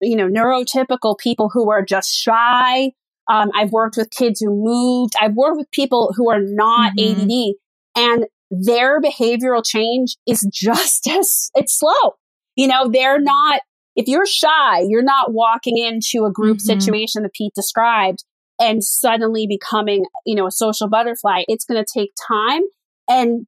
you 0.00 0.16
know, 0.16 0.28
neurotypical 0.28 1.18
people 1.18 1.50
who 1.52 1.70
are 1.70 1.84
just 1.84 2.12
shy. 2.14 2.92
Um, 3.28 3.50
I've 3.54 3.72
worked 3.72 3.96
with 3.96 4.10
kids 4.10 4.40
who 4.40 4.50
moved. 4.50 5.14
I've 5.20 5.34
worked 5.34 5.56
with 5.56 5.70
people 5.72 6.12
who 6.16 6.30
are 6.30 6.40
not 6.42 6.92
Mhm. 6.96 7.22
ADD 7.24 7.54
and 7.96 8.26
their 8.50 9.00
behavioral 9.00 9.64
change 9.66 10.16
is 10.26 10.46
just 10.52 11.08
as 11.08 11.50
it's 11.54 11.78
slow. 11.78 12.14
You 12.56 12.66
know, 12.68 12.88
they're 12.90 13.20
not, 13.20 13.60
if 13.94 14.08
you're 14.08 14.26
shy, 14.26 14.80
you're 14.88 15.02
not 15.02 15.32
walking 15.32 15.76
into 15.78 16.24
a 16.26 16.32
group 16.32 16.58
Mhm. 16.58 16.62
situation 16.62 17.22
that 17.22 17.32
Pete 17.34 17.52
described 17.54 18.24
and 18.58 18.82
suddenly 18.82 19.46
becoming, 19.46 20.06
you 20.24 20.34
know, 20.34 20.46
a 20.46 20.50
social 20.50 20.88
butterfly. 20.88 21.44
It's 21.48 21.64
going 21.64 21.82
to 21.82 21.90
take 21.98 22.10
time 22.28 22.62
and 23.08 23.46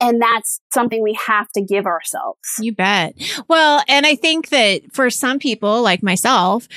and 0.00 0.22
that's 0.22 0.60
something 0.72 1.02
we 1.02 1.18
have 1.26 1.48
to 1.50 1.60
give 1.60 1.84
ourselves. 1.84 2.38
you 2.60 2.72
bet 2.72 3.14
well 3.48 3.82
and 3.88 4.06
i 4.06 4.14
think 4.14 4.50
that 4.50 4.82
for 4.92 5.10
some 5.10 5.40
people 5.40 5.82
like 5.82 6.04
myself 6.04 6.68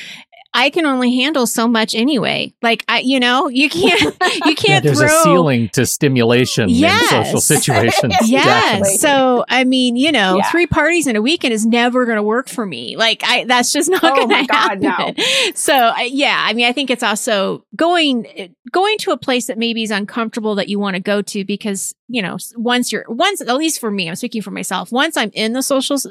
I 0.53 0.69
can 0.69 0.85
only 0.85 1.15
handle 1.15 1.47
so 1.47 1.65
much 1.67 1.95
anyway. 1.95 2.53
Like 2.61 2.83
I, 2.89 2.99
you 2.99 3.19
know, 3.21 3.47
you 3.47 3.69
can't, 3.69 4.01
you 4.45 4.53
can't 4.55 4.83
there's 4.83 4.97
throw. 4.99 5.07
a 5.07 5.23
ceiling 5.23 5.69
to 5.69 5.85
stimulation 5.85 6.67
Yes. 6.69 7.11
in 7.13 7.23
social 7.25 7.39
situations. 7.57 8.15
Yes. 8.25 8.45
Definitely. 8.45 8.97
So, 8.97 9.45
I 9.47 9.63
mean, 9.63 9.95
you 9.95 10.11
know, 10.11 10.37
Yeah. 10.37 10.51
three 10.51 10.67
parties 10.67 11.07
in 11.07 11.15
a 11.15 11.21
weekend 11.21 11.53
is 11.53 11.65
never 11.65 12.05
going 12.05 12.17
to 12.17 12.23
work 12.23 12.49
for 12.49 12.65
me. 12.65 12.97
Like, 12.97 13.21
I, 13.25 13.45
that's 13.45 13.71
just 13.71 13.89
not 13.89 14.03
Oh 14.03 14.27
going 14.27 14.45
to 14.45 14.47
God, 14.51 14.83
happen. 14.83 15.15
So, 15.55 15.73
I- 15.73 16.09
yeah, 16.11 16.43
I 16.45 16.51
mean, 16.53 16.65
I 16.65 16.73
think 16.73 16.89
it's 16.89 17.03
also 17.03 17.65
going, 17.75 18.53
going 18.71 18.97
to 18.99 19.11
a 19.11 19.17
place 19.17 19.47
that 19.47 19.57
maybe 19.57 19.83
is 19.83 19.91
uncomfortable 19.91 20.55
that 20.55 20.67
you 20.67 20.79
want 20.79 20.95
to 20.95 21.01
go 21.01 21.21
to 21.21 21.45
because, 21.45 21.95
you 22.09 22.21
know, 22.21 22.35
once 22.57 22.91
you're, 22.91 23.05
once, 23.07 23.39
at 23.39 23.55
least 23.55 23.79
for 23.79 23.89
me, 23.89 24.09
I'm 24.09 24.15
speaking 24.15 24.41
for 24.41 24.51
myself. 24.51 24.91
Once 24.91 25.15
I'm 25.15 25.31
in 25.33 25.53
the 25.53 25.63
social 25.63 25.95
s- 25.95 26.07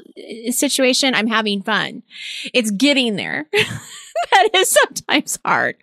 situation, 0.57 1.15
I'm 1.15 1.27
having 1.27 1.63
fun. 1.63 2.03
It's 2.55 2.71
getting 2.71 3.17
there. 3.17 3.47
that 4.33 4.49
is 4.55 4.71
sometimes 4.71 5.39
hard. 5.45 5.77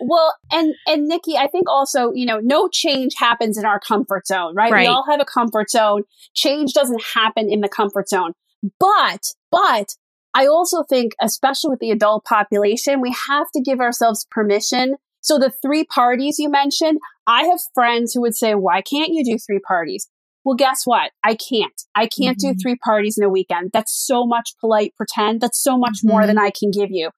Well, 0.00 0.34
and 0.50 0.74
and 0.86 1.06
Nikki, 1.08 1.36
I 1.36 1.46
think 1.46 1.68
also, 1.68 2.12
you 2.12 2.26
know, 2.26 2.40
no 2.40 2.68
change 2.68 3.14
happens 3.16 3.58
in 3.58 3.64
our 3.64 3.80
comfort 3.80 4.26
zone, 4.26 4.54
right? 4.54 4.72
Right. 4.72 4.82
We 4.82 4.86
all 4.86 5.04
have 5.08 5.20
a 5.20 5.24
comfort 5.24 5.70
zone. 5.70 6.02
Change 6.34 6.72
doesn't 6.72 7.02
happen 7.14 7.50
in 7.50 7.60
the 7.60 7.68
comfort 7.68 8.08
zone. 8.08 8.32
But 8.78 9.20
but 9.50 9.96
I 10.34 10.46
also 10.46 10.82
think 10.82 11.12
especially 11.20 11.70
with 11.70 11.80
the 11.80 11.90
adult 11.90 12.24
population, 12.24 13.00
we 13.00 13.14
have 13.28 13.50
to 13.54 13.60
give 13.60 13.80
ourselves 13.80 14.26
permission. 14.30 14.96
So 15.20 15.38
the 15.38 15.50
three 15.50 15.84
parties 15.84 16.38
you 16.38 16.50
mentioned, 16.50 16.98
I 17.26 17.44
have 17.44 17.60
friends 17.74 18.12
who 18.12 18.20
would 18.22 18.34
say, 18.34 18.54
"Why 18.54 18.82
can't 18.82 19.10
you 19.12 19.24
do 19.24 19.38
three 19.38 19.60
parties?" 19.60 20.08
Well, 20.44 20.56
guess 20.56 20.82
what? 20.84 21.12
I 21.22 21.36
can't. 21.36 21.80
I 21.94 22.08
can't 22.08 22.36
do 22.36 22.48
Mhm. 22.48 22.60
three 22.60 22.74
parties 22.76 23.16
in 23.16 23.22
a 23.24 23.28
weekend. 23.28 23.70
That's 23.72 23.92
so 23.94 24.26
much 24.26 24.54
polite 24.60 24.92
pretend. 24.96 25.40
That's 25.40 25.62
so 25.62 25.78
much 25.78 25.98
more 26.02 26.22
Mhm. 26.22 26.26
than 26.26 26.38
I 26.38 26.50
can 26.50 26.72
give 26.72 26.90
you. 26.90 27.10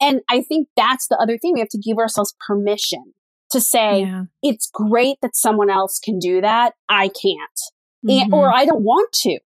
And 0.00 0.20
I 0.28 0.42
think 0.42 0.68
that's 0.76 1.08
the 1.08 1.16
other 1.16 1.38
thing. 1.38 1.52
We 1.54 1.60
have 1.60 1.68
to 1.70 1.78
give 1.78 1.98
ourselves 1.98 2.34
permission 2.46 3.14
to 3.50 3.60
say, 3.60 4.02
Yeah. 4.02 4.24
it's 4.42 4.68
great 4.72 5.16
that 5.22 5.34
someone 5.34 5.70
else 5.70 5.98
can 5.98 6.18
do 6.18 6.40
that. 6.40 6.74
I 6.88 7.08
can't. 7.08 7.60
And, 8.02 8.30
Mhm. 8.30 8.36
or 8.36 8.52
I 8.52 8.64
don't 8.64 8.82
want 8.84 9.12
to. 9.22 9.38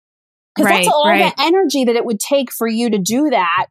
Because 0.55 0.71
Right, 0.71 0.85
that's 0.85 0.89
all 0.95 1.07
right. 1.07 1.35
the 1.37 1.43
energy 1.43 1.85
that 1.85 1.95
it 1.97 2.05
would 2.05 2.19
take 2.19 2.51
for 2.53 2.67
you 2.67 2.91
to 2.91 2.99
do 2.99 3.31
that. 3.31 3.67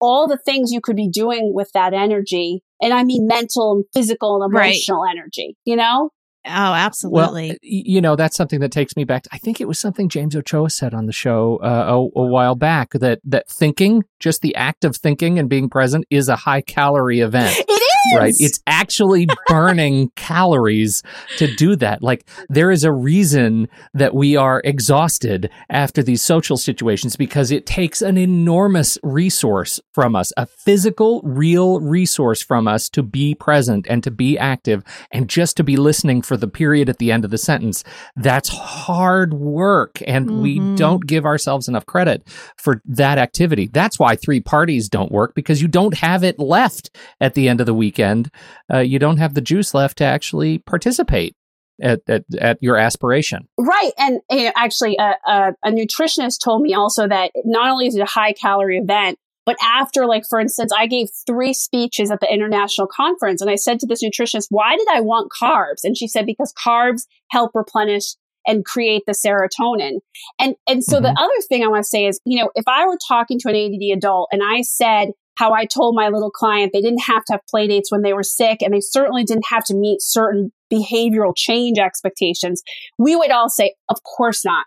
All 0.00 0.26
the 0.26 0.38
things 0.38 0.72
you 0.72 0.80
could 0.80 0.96
be 0.96 1.08
doing 1.08 1.52
with 1.54 1.70
that 1.72 1.92
energy. 1.92 2.62
And 2.80 2.92
I 2.94 3.04
mean 3.04 3.26
mental 3.26 3.72
and 3.72 3.84
physical 3.92 4.42
and 4.42 4.52
Right. 4.52 4.66
emotional 4.74 5.04
energy, 5.04 5.56
you 5.64 5.76
know? 5.76 6.10
Oh, 6.46 6.50
absolutely. 6.50 7.48
Well, 7.48 7.56
you 7.62 8.00
know, 8.00 8.16
that's 8.16 8.36
something 8.36 8.60
that 8.60 8.70
takes 8.70 8.96
me 8.96 9.04
back. 9.04 9.22
To, 9.22 9.30
I 9.32 9.38
think 9.38 9.60
it 9.60 9.68
was 9.68 9.78
something 9.78 10.08
James 10.08 10.36
Ochoa 10.36 10.68
said 10.68 10.92
on 10.92 11.06
the 11.06 11.12
show 11.12 11.56
uh, 11.62 11.86
a, 11.88 12.20
a, 12.20 12.26
while 12.26 12.54
back 12.54 12.90
that 12.92 13.20
that 13.24 13.48
thinking, 13.48 14.04
just 14.20 14.42
the 14.42 14.54
act 14.54 14.84
of 14.84 14.96
thinking 14.96 15.38
and 15.38 15.48
being 15.48 15.70
present, 15.70 16.04
is 16.10 16.28
a 16.28 16.36
high 16.36 16.60
calorie 16.60 17.20
event. 17.20 17.56
It 17.56 17.70
is 17.70 17.93
right. 18.14 18.34
It's 18.38 18.60
actually 18.66 19.26
burning 19.48 20.10
calories 20.16 21.02
to 21.38 21.54
do 21.54 21.76
that. 21.76 22.02
Like 22.02 22.26
there 22.48 22.70
is 22.70 22.84
a 22.84 22.92
reason 22.92 23.68
that 23.92 24.14
we 24.14 24.36
are 24.36 24.60
exhausted 24.64 25.50
after 25.70 26.02
these 26.02 26.22
social 26.22 26.56
situations 26.56 27.16
because 27.16 27.50
it 27.50 27.66
takes 27.66 28.02
an 28.02 28.18
enormous 28.18 28.98
resource 29.02 29.80
from 29.92 30.16
us, 30.16 30.32
a 30.36 30.46
physical, 30.46 31.20
real 31.22 31.80
resource 31.80 32.42
from 32.42 32.68
us 32.68 32.88
to 32.90 33.02
be 33.02 33.34
present 33.34 33.86
and 33.88 34.02
to 34.04 34.10
be 34.10 34.38
active 34.38 34.82
and 35.10 35.28
just 35.28 35.56
to 35.56 35.64
be 35.64 35.76
listening 35.76 36.22
for 36.22 36.36
the 36.36 36.48
period 36.48 36.88
at 36.88 36.98
the 36.98 37.12
end 37.12 37.24
of 37.24 37.30
the 37.30 37.38
sentence. 37.38 37.84
That's 38.16 38.48
hard 38.48 39.34
work. 39.34 40.00
And 40.06 40.28
mm-hmm. 40.28 40.42
we 40.42 40.76
don't 40.76 41.06
give 41.06 41.24
ourselves 41.24 41.68
enough 41.68 41.86
credit 41.86 42.26
for 42.56 42.82
that 42.84 43.18
activity. 43.18 43.68
That's 43.72 43.98
why 43.98 44.16
three 44.16 44.40
parties 44.40 44.88
don't 44.88 45.12
work 45.12 45.34
because 45.34 45.62
you 45.62 45.68
don't 45.68 45.94
have 45.94 46.24
it 46.24 46.38
left 46.38 46.90
at 47.20 47.34
the 47.34 47.48
end 47.48 47.60
of 47.60 47.66
the 47.66 47.74
weekend. 47.94 48.30
Uh, 48.72 48.78
you 48.78 48.98
don't 48.98 49.18
have 49.18 49.34
the 49.34 49.40
juice 49.40 49.74
left 49.74 49.98
to 49.98 50.04
actually 50.04 50.58
participate. 50.58 51.34
At, 51.82 52.02
at, 52.06 52.22
at, 52.40 52.58
your 52.60 52.76
aspiration. 52.76 53.48
Right. 53.58 53.90
And 53.98 54.20
know, 54.30 54.52
actually, 54.54 54.96
a, 54.96 55.16
a, 55.26 55.54
a, 55.64 55.72
nutritionist 55.72 56.38
told 56.40 56.62
me 56.62 56.72
also 56.72 57.08
that 57.08 57.32
not 57.44 57.68
only 57.68 57.88
is 57.88 57.96
it 57.96 58.00
a 58.00 58.04
high 58.04 58.32
calorie 58.32 58.78
event, 58.78 59.18
but 59.44 59.56
after, 59.60 60.06
like, 60.06 60.22
for 60.30 60.38
instance, 60.38 60.70
I 60.72 60.86
gave 60.86 61.08
three 61.26 61.52
speeches 61.52 62.12
at 62.12 62.20
the 62.20 62.32
international 62.32 62.86
conference 62.86 63.42
and 63.42 63.50
I 63.50 63.56
said 63.56 63.80
to 63.80 63.88
this 63.88 64.04
nutritionist, 64.04 64.46
why 64.50 64.76
did 64.76 64.86
I 64.88 65.00
want 65.00 65.32
carbs? 65.32 65.80
And 65.82 65.98
she 65.98 66.06
said, 66.06 66.26
because 66.26 66.54
carbs 66.64 67.06
help 67.32 67.50
replenish 67.54 68.14
and 68.46 68.64
create 68.64 69.02
the 69.08 69.12
serotonin. 69.12 69.98
And, 70.38 70.54
and 70.68 70.84
so 70.84 70.98
mm-hmm. 70.98 71.06
the 71.06 71.20
other 71.20 71.40
thing 71.48 71.64
I 71.64 71.68
want 71.68 71.82
to 71.82 71.88
say 71.88 72.06
is, 72.06 72.20
you 72.24 72.40
know, 72.40 72.50
if 72.54 72.68
I 72.68 72.86
were 72.86 72.98
talking 73.08 73.40
to 73.40 73.48
an 73.48 73.56
ADD 73.56 73.98
adult 73.98 74.28
and 74.30 74.42
I 74.44 74.62
said, 74.62 75.08
how 75.36 75.52
I 75.52 75.64
told 75.64 75.94
my 75.94 76.08
little 76.08 76.30
client 76.30 76.72
they 76.72 76.80
didn't 76.80 77.04
have 77.04 77.24
to 77.26 77.34
have 77.34 77.46
play 77.48 77.66
dates 77.66 77.90
when 77.90 78.02
they 78.02 78.12
were 78.12 78.22
sick 78.22 78.62
and 78.62 78.72
they 78.72 78.80
certainly 78.80 79.24
didn't 79.24 79.46
have 79.48 79.64
to 79.64 79.74
meet 79.74 80.00
certain 80.00 80.52
behavioral 80.72 81.34
change 81.36 81.78
expectations, 81.78 82.62
we 82.98 83.16
would 83.16 83.30
all 83.30 83.48
say, 83.48 83.74
of 83.88 84.02
course 84.02 84.44
not. 84.44 84.66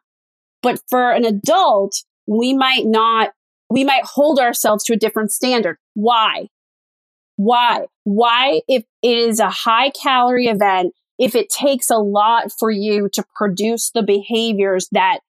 But 0.61 0.79
for 0.89 1.11
an 1.11 1.25
adult, 1.25 2.03
we 2.27 2.53
might 2.53 2.85
not 2.85 3.31
we 3.69 3.83
might 3.83 4.05
hold 4.05 4.39
ourselves 4.39 4.83
to 4.85 4.93
a 4.93 4.97
different 4.97 5.31
standard. 5.31 5.77
Why? 5.93 6.47
Why? 7.35 7.85
Why, 8.03 8.61
if 8.67 8.83
it 9.03 9.17
is 9.17 9.39
a 9.39 9.49
high 9.49 9.89
calorie 9.89 10.47
event, 10.47 10.93
if 11.19 11.35
it 11.35 11.49
takes 11.49 11.89
a 11.89 11.97
lot 11.97 12.51
for 12.57 12.71
you 12.71 13.09
to 13.13 13.23
produce 13.35 13.91
the 13.91 14.03
behaviors 14.03 14.87
that 14.91 15.19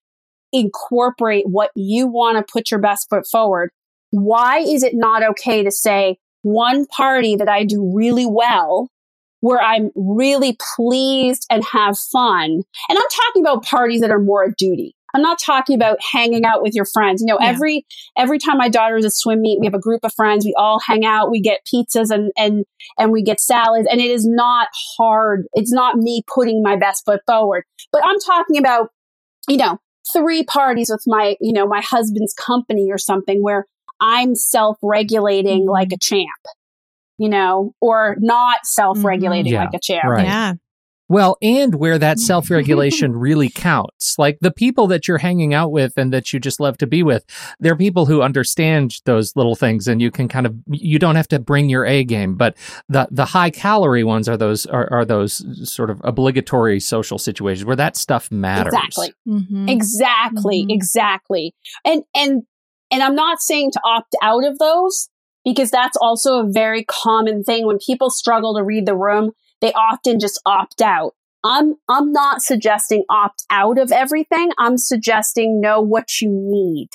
incorporate 0.53 1.47
what 1.47 1.71
you 1.75 2.07
want 2.07 2.39
to 2.39 2.53
put 2.53 2.71
your 2.71 2.81
best 2.81 3.09
foot 3.11 3.27
forward, 3.31 3.71
why 4.11 4.59
is 4.59 4.83
it 4.83 4.93
not 4.95 5.23
okay 5.23 5.63
to 5.63 5.71
say 5.71 6.19
one 6.43 6.87
party 6.87 7.37
that 7.37 7.49
I 7.49 7.65
do 7.65 7.93
really 7.95 8.27
well 8.27 8.89
where 9.41 9.61
I'm 9.61 9.91
really 9.95 10.57
pleased 10.77 11.47
and 11.51 11.65
have 11.65 11.99
fun? 11.99 12.63
And 12.89 12.99
I'm 12.99 13.27
talking 13.27 13.43
about 13.43 13.65
parties 13.65 14.01
that 14.01 14.11
are 14.11 14.21
more 14.21 14.45
a 14.45 14.55
duty. 14.55 14.95
I'm 15.15 15.23
not 15.23 15.39
talking 15.39 15.75
about 15.75 15.99
hanging 16.13 16.45
out 16.45 16.63
with 16.63 16.75
your 16.75 16.85
friends. 16.85 17.23
You 17.23 17.29
know, 17.29 17.39
yeah. 17.41 17.49
every 17.49 17.87
every 18.17 18.39
time 18.39 18.59
my 18.59 18.69
daughter 18.69 18.97
is 18.97 19.07
at 19.07 19.13
swim 19.13 19.41
meet, 19.41 19.59
we 19.59 19.67
have 19.67 19.75
a 19.75 19.81
group 19.81 20.01
of 20.05 20.13
friends. 20.15 20.45
We 20.45 20.55
all 20.57 20.81
hang 20.87 21.05
out. 21.05 21.31
We 21.31 21.41
get 21.41 21.61
pizzas 21.67 22.11
and 22.11 22.31
and 22.37 22.65
and 22.99 23.11
we 23.11 23.23
get 23.23 23.41
salads. 23.41 23.89
And 23.91 24.01
it 24.01 24.11
is 24.11 24.27
not 24.27 24.69
hard. 24.99 25.47
It's 25.55 25.73
not 25.73 25.97
me 25.97 26.23
putting 26.33 26.63
my 26.63 26.77
best 26.77 27.05
foot 27.07 27.23
forward. 27.27 27.65
But 27.91 28.03
I'm 28.05 28.19
talking 28.19 28.59
about, 28.59 28.91
you 29.49 29.57
know, 29.57 29.79
three 30.13 30.45
parties 30.45 30.91
with 30.91 31.03
my 31.07 31.37
you 31.41 31.53
know 31.53 31.67
my 31.67 31.81
husband's 31.81 32.35
company 32.35 32.89
or 32.91 32.99
something 32.99 33.43
where 33.43 33.67
I'm 34.01 34.35
self 34.35 34.79
regulating 34.83 35.63
mm-hmm. 35.63 35.71
like 35.71 35.93
a 35.93 35.99
champ. 35.99 36.29
You 37.21 37.29
know, 37.29 37.75
or 37.81 38.17
not 38.21 38.61
self 38.65 39.03
regulating 39.03 39.47
mm-hmm. 39.47 39.55
yeah, 39.55 39.65
like 39.65 39.75
a 39.75 39.81
champ. 39.81 40.05
Right. 40.05 40.25
Yeah. 40.25 40.55
Well, 41.09 41.39
and 41.41 41.75
where 41.75 41.99
that 41.99 42.19
self 42.21 42.51
regulation 42.51 43.17
really 43.17 43.49
counts. 43.49 44.19
Like 44.19 44.39
the 44.41 44.51
people 44.51 44.87
that 44.89 45.09
you're 45.09 45.19
hanging 45.19 45.55
out 45.55 45.73
with 45.73 45.95
and 45.97 46.13
that 46.13 46.33
you 46.33 46.41
just 46.41 46.61
love 46.61 46.79
to 46.79 46.87
be 46.87 47.03
with, 47.03 47.25
they're 47.59 47.77
people 47.77 48.07
who 48.07 48.23
understand 48.23 48.97
those 49.05 49.35
little 49.35 49.57
things 49.57 49.89
and 49.89 50.01
you 50.03 50.11
can 50.11 50.29
kind 50.29 50.47
of, 50.47 50.55
you 50.71 50.99
don't 50.99 51.17
have 51.17 51.29
to 51.29 51.39
bring 51.39 51.69
your 51.69 51.87
A 51.87 52.05
game. 52.05 52.37
But 52.37 52.57
the, 52.89 53.09
the 53.11 53.25
high 53.25 53.51
calorie 53.51 54.05
ones 54.05 54.29
are 54.29 54.37
those, 54.37 54.67
are, 54.67 54.89
are 54.93 55.05
those 55.05 55.69
sort 55.69 55.91
of 55.91 56.01
obligatory 56.05 56.81
social 56.81 57.19
situations 57.19 57.65
where 57.65 57.77
that 57.77 57.97
stuff 57.97 58.31
matters. 58.31 58.75
Exactly. 58.75 59.13
Mm-hmm. 59.27 59.69
Exactly. 59.69 60.63
Mm-hmm. 60.63 60.71
Exactly. 60.71 61.55
And, 61.85 62.03
and, 62.15 62.43
and 62.91 63.03
I'm 63.03 63.15
not 63.15 63.41
saying 63.41 63.73
to 63.73 63.81
opt 63.85 64.15
out 64.23 64.45
of 64.45 64.59
those 64.59 65.09
because 65.45 65.71
that's 65.71 65.97
also 65.97 66.41
a 66.41 66.51
very 66.51 66.85
common 66.85 67.45
thing 67.45 67.67
when 67.67 67.79
people 67.79 68.11
struggle 68.11 68.55
to 68.57 68.63
read 68.63 68.87
the 68.87 68.97
room 68.97 69.33
they 69.61 69.73
often 69.73 70.21
just 70.21 70.41
opt 70.47 70.81
out. 70.81 71.15
I'm, 71.45 71.77
I'm 71.89 72.13
not 72.13 72.43
suggesting 72.43 73.05
opt 73.09 73.45
out 73.51 73.79
of 73.79 73.93
everything. 73.93 74.51
I'm 74.59 74.77
suggesting 74.77 75.61
know 75.61 75.81
what 75.81 76.21
you 76.21 76.29
need. 76.31 76.89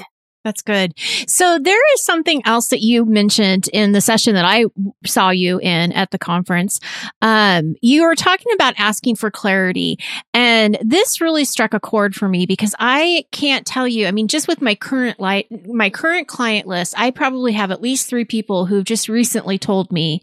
That's 0.43 0.61
good. 0.61 0.93
So 1.27 1.57
there 1.57 1.93
is 1.93 2.03
something 2.03 2.41
else 2.45 2.67
that 2.67 2.81
you 2.81 3.05
mentioned 3.05 3.69
in 3.71 3.93
the 3.93 4.01
session 4.01 4.35
that 4.35 4.43
I 4.43 4.65
saw 5.05 5.29
you 5.29 5.59
in 5.59 5.93
at 5.93 6.11
the 6.11 6.17
conference. 6.17 6.81
Um, 7.21 7.75
you 7.81 8.03
were 8.03 8.15
talking 8.15 8.51
about 8.53 8.73
asking 8.77 9.15
for 9.15 9.31
clarity, 9.31 9.97
and 10.33 10.77
this 10.81 11.21
really 11.21 11.45
struck 11.45 11.73
a 11.73 11.79
chord 11.79 12.13
for 12.13 12.27
me 12.27 12.45
because 12.45 12.75
I 12.77 13.25
can't 13.31 13.65
tell 13.65 13.87
you. 13.87 14.05
I 14.05 14.11
mean, 14.11 14.27
just 14.27 14.49
with 14.49 14.61
my 14.61 14.75
current 14.75 15.19
light, 15.19 15.47
my 15.65 15.89
current 15.89 16.27
client 16.27 16.67
list, 16.67 16.93
I 16.97 17.11
probably 17.11 17.53
have 17.53 17.71
at 17.71 17.81
least 17.81 18.09
three 18.09 18.25
people 18.25 18.65
who 18.65 18.75
have 18.75 18.85
just 18.85 19.07
recently 19.07 19.57
told 19.57 19.91
me 19.93 20.21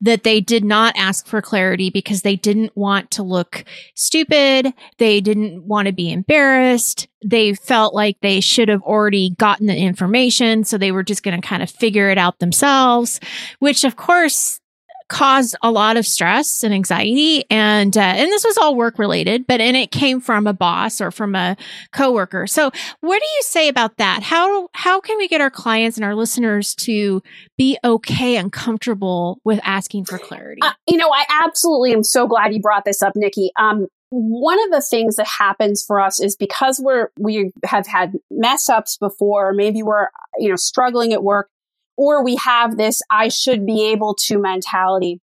that 0.00 0.22
they 0.22 0.40
did 0.40 0.64
not 0.64 0.96
ask 0.96 1.26
for 1.26 1.42
clarity 1.42 1.90
because 1.90 2.22
they 2.22 2.36
didn't 2.36 2.74
want 2.74 3.10
to 3.12 3.22
look 3.22 3.64
stupid, 3.94 4.72
they 4.96 5.20
didn't 5.20 5.64
want 5.64 5.86
to 5.86 5.92
be 5.92 6.10
embarrassed, 6.10 7.06
they 7.24 7.54
felt 7.54 7.94
like 7.94 8.16
they 8.20 8.40
should 8.40 8.68
have 8.68 8.82
already 8.82 9.30
gotten 9.38 9.66
the 9.66 9.76
information. 9.76 10.64
So 10.64 10.78
they 10.78 10.92
were 10.92 11.02
just 11.02 11.22
going 11.22 11.40
to 11.40 11.46
kind 11.46 11.62
of 11.62 11.70
figure 11.70 12.10
it 12.10 12.18
out 12.18 12.38
themselves, 12.38 13.20
which 13.58 13.84
of 13.84 13.96
course 13.96 14.60
caused 15.08 15.56
a 15.62 15.70
lot 15.70 15.96
of 15.96 16.06
stress 16.06 16.62
and 16.62 16.74
anxiety. 16.74 17.42
And, 17.50 17.96
uh, 17.96 18.00
and 18.00 18.30
this 18.30 18.44
was 18.44 18.58
all 18.58 18.76
work 18.76 18.98
related, 18.98 19.46
but, 19.46 19.60
and 19.60 19.74
it 19.74 19.90
came 19.90 20.20
from 20.20 20.46
a 20.46 20.52
boss 20.52 21.00
or 21.00 21.10
from 21.10 21.34
a 21.34 21.56
coworker. 21.92 22.46
So 22.46 22.70
what 23.00 23.18
do 23.18 23.24
you 23.24 23.42
say 23.42 23.68
about 23.68 23.96
that? 23.96 24.22
How, 24.22 24.68
how 24.74 25.00
can 25.00 25.16
we 25.16 25.26
get 25.26 25.40
our 25.40 25.50
clients 25.50 25.96
and 25.96 26.04
our 26.04 26.14
listeners 26.14 26.74
to 26.76 27.22
be 27.56 27.78
okay 27.82 28.36
and 28.36 28.52
comfortable 28.52 29.40
with 29.44 29.60
asking 29.64 30.04
for 30.04 30.18
clarity? 30.18 30.60
Uh, 30.62 30.72
you 30.86 30.98
know, 30.98 31.10
I 31.10 31.24
absolutely 31.42 31.94
am 31.94 32.04
so 32.04 32.26
glad 32.26 32.52
you 32.52 32.60
brought 32.60 32.84
this 32.84 33.02
up, 33.02 33.14
Nikki. 33.16 33.50
Um, 33.58 33.86
one 34.10 34.62
of 34.64 34.70
the 34.70 34.80
things 34.80 35.16
that 35.16 35.26
happens 35.26 35.84
for 35.84 36.00
us 36.00 36.20
is 36.20 36.36
because 36.36 36.80
we're 36.82 37.10
we 37.18 37.52
have 37.64 37.86
had 37.86 38.14
mess 38.30 38.68
ups 38.68 38.96
before 38.96 39.52
maybe 39.52 39.82
we're 39.82 40.08
you 40.38 40.48
know 40.48 40.56
struggling 40.56 41.12
at 41.12 41.22
work 41.22 41.48
or 41.96 42.24
we 42.24 42.36
have 42.36 42.76
this 42.76 43.02
i 43.10 43.28
should 43.28 43.66
be 43.66 43.84
able 43.90 44.14
to 44.14 44.38
mentality 44.38 45.20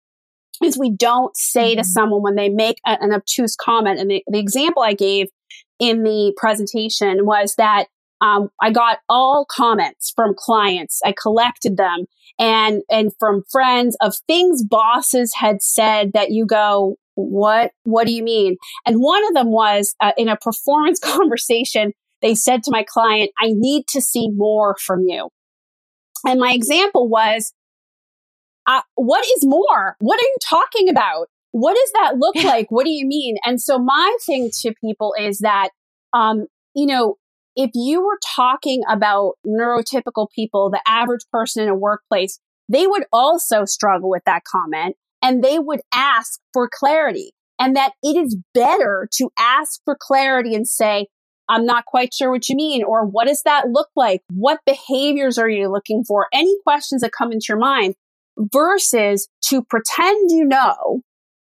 is 0.62 0.78
we 0.78 0.90
don't 0.90 1.36
say 1.36 1.72
mm-hmm. 1.72 1.80
to 1.80 1.84
someone 1.84 2.22
when 2.22 2.36
they 2.36 2.48
make 2.48 2.78
a, 2.86 2.96
an 3.00 3.12
obtuse 3.12 3.56
comment 3.56 3.98
and 3.98 4.10
the, 4.10 4.22
the, 4.28 4.38
example 4.38 4.82
i 4.82 4.94
gave 4.94 5.26
in 5.80 6.04
the 6.04 6.32
presentation 6.36 7.26
was 7.26 7.54
that 7.56 7.86
um, 8.20 8.48
i 8.62 8.70
got 8.70 8.98
all 9.08 9.44
comments 9.50 10.12
from 10.14 10.34
clients 10.36 11.00
i 11.04 11.12
collected 11.20 11.76
them 11.76 12.06
and 12.38 12.82
and 12.88 13.12
from 13.18 13.42
friends 13.50 13.96
of 14.00 14.14
things 14.28 14.62
bosses 14.62 15.34
had 15.40 15.62
said 15.62 16.12
that 16.12 16.30
you 16.30 16.46
go 16.46 16.96
what 17.26 17.72
what 17.84 18.06
do 18.06 18.12
you 18.12 18.22
mean? 18.22 18.56
And 18.86 18.96
one 18.98 19.26
of 19.26 19.34
them 19.34 19.50
was 19.50 19.94
uh, 20.00 20.12
in 20.16 20.28
a 20.28 20.36
performance 20.36 20.98
conversation 21.02 21.92
they 22.20 22.34
said 22.34 22.64
to 22.64 22.72
my 22.72 22.82
client 22.82 23.30
i 23.40 23.52
need 23.54 23.86
to 23.88 24.00
see 24.00 24.28
more 24.30 24.76
from 24.84 25.04
you. 25.06 25.28
And 26.26 26.40
my 26.40 26.52
example 26.52 27.08
was 27.08 27.52
uh, 28.66 28.82
what 28.96 29.24
is 29.36 29.46
more? 29.46 29.96
What 29.98 30.20
are 30.20 30.24
you 30.24 30.36
talking 30.44 30.88
about? 30.90 31.28
What 31.52 31.74
does 31.74 31.90
that 31.94 32.18
look 32.18 32.36
like? 32.44 32.66
What 32.70 32.84
do 32.84 32.90
you 32.90 33.06
mean? 33.06 33.36
And 33.46 33.62
so 33.62 33.78
my 33.78 34.14
thing 34.26 34.50
to 34.60 34.74
people 34.82 35.14
is 35.18 35.38
that 35.38 35.70
um, 36.12 36.46
you 36.74 36.86
know 36.86 37.16
if 37.56 37.70
you 37.74 38.00
were 38.00 38.18
talking 38.36 38.82
about 38.88 39.34
neurotypical 39.46 40.28
people 40.34 40.70
the 40.70 40.80
average 40.86 41.24
person 41.32 41.64
in 41.64 41.68
a 41.68 41.74
workplace 41.74 42.38
they 42.68 42.86
would 42.86 43.04
also 43.12 43.64
struggle 43.64 44.08
with 44.08 44.22
that 44.24 44.42
comment 44.44 44.96
and 45.28 45.44
they 45.44 45.58
would 45.58 45.80
ask 45.92 46.40
for 46.54 46.70
clarity 46.72 47.32
and 47.60 47.76
that 47.76 47.92
it 48.02 48.16
is 48.16 48.38
better 48.54 49.06
to 49.16 49.28
ask 49.38 49.78
for 49.84 49.94
clarity 50.00 50.54
and 50.54 50.66
say, 50.66 51.06
I'm 51.50 51.66
not 51.66 51.84
quite 51.84 52.14
sure 52.14 52.30
what 52.30 52.48
you 52.48 52.56
mean, 52.56 52.82
or 52.82 53.04
what 53.04 53.26
does 53.26 53.42
that 53.42 53.68
look 53.68 53.88
like? 53.94 54.22
What 54.32 54.60
behaviors 54.64 55.36
are 55.36 55.50
you 55.50 55.68
looking 55.68 56.02
for? 56.08 56.28
Any 56.32 56.56
questions 56.64 57.02
that 57.02 57.12
come 57.12 57.30
into 57.30 57.46
your 57.50 57.58
mind 57.58 57.94
versus 58.38 59.28
to 59.48 59.62
pretend 59.62 60.30
you 60.30 60.46
know 60.46 61.02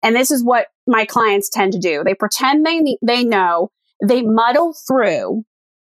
And 0.03 0.17
this 0.17 0.31
is 0.31 0.45
what 0.45 0.67
my 0.87 1.05
clients 1.05 1.49
tend 1.49 1.73
to 1.73 1.79
do. 1.79 2.03
They 2.05 2.15
pretend 2.15 2.67
they, 2.67 2.97
they 3.03 3.25
know, 3.25 3.71
they 4.07 4.23
muddle 4.23 4.75
through, 4.87 5.45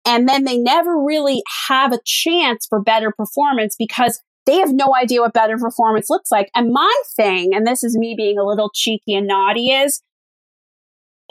and 0.06 0.28
then 0.30 0.46
they 0.46 0.58
never 0.58 1.04
really 1.04 1.44
have 1.68 1.92
a 1.92 2.00
chance 2.06 2.66
for 2.70 2.82
better 2.82 3.12
performance 3.12 3.76
because 3.78 4.22
they 4.48 4.58
have 4.58 4.72
no 4.72 4.96
idea 4.96 5.22
what 5.22 5.34
better 5.34 5.58
performance 5.58 6.10
looks 6.10 6.32
like. 6.32 6.50
And 6.56 6.72
my 6.72 7.02
thing, 7.16 7.54
and 7.54 7.68
this 7.68 7.84
is 7.84 7.98
me 7.98 8.16
being 8.18 8.40
a 8.40 8.46
little 8.46 8.72
cheeky 8.74 9.14
and 9.14 9.28
naughty, 9.28 9.70
is 9.70 10.02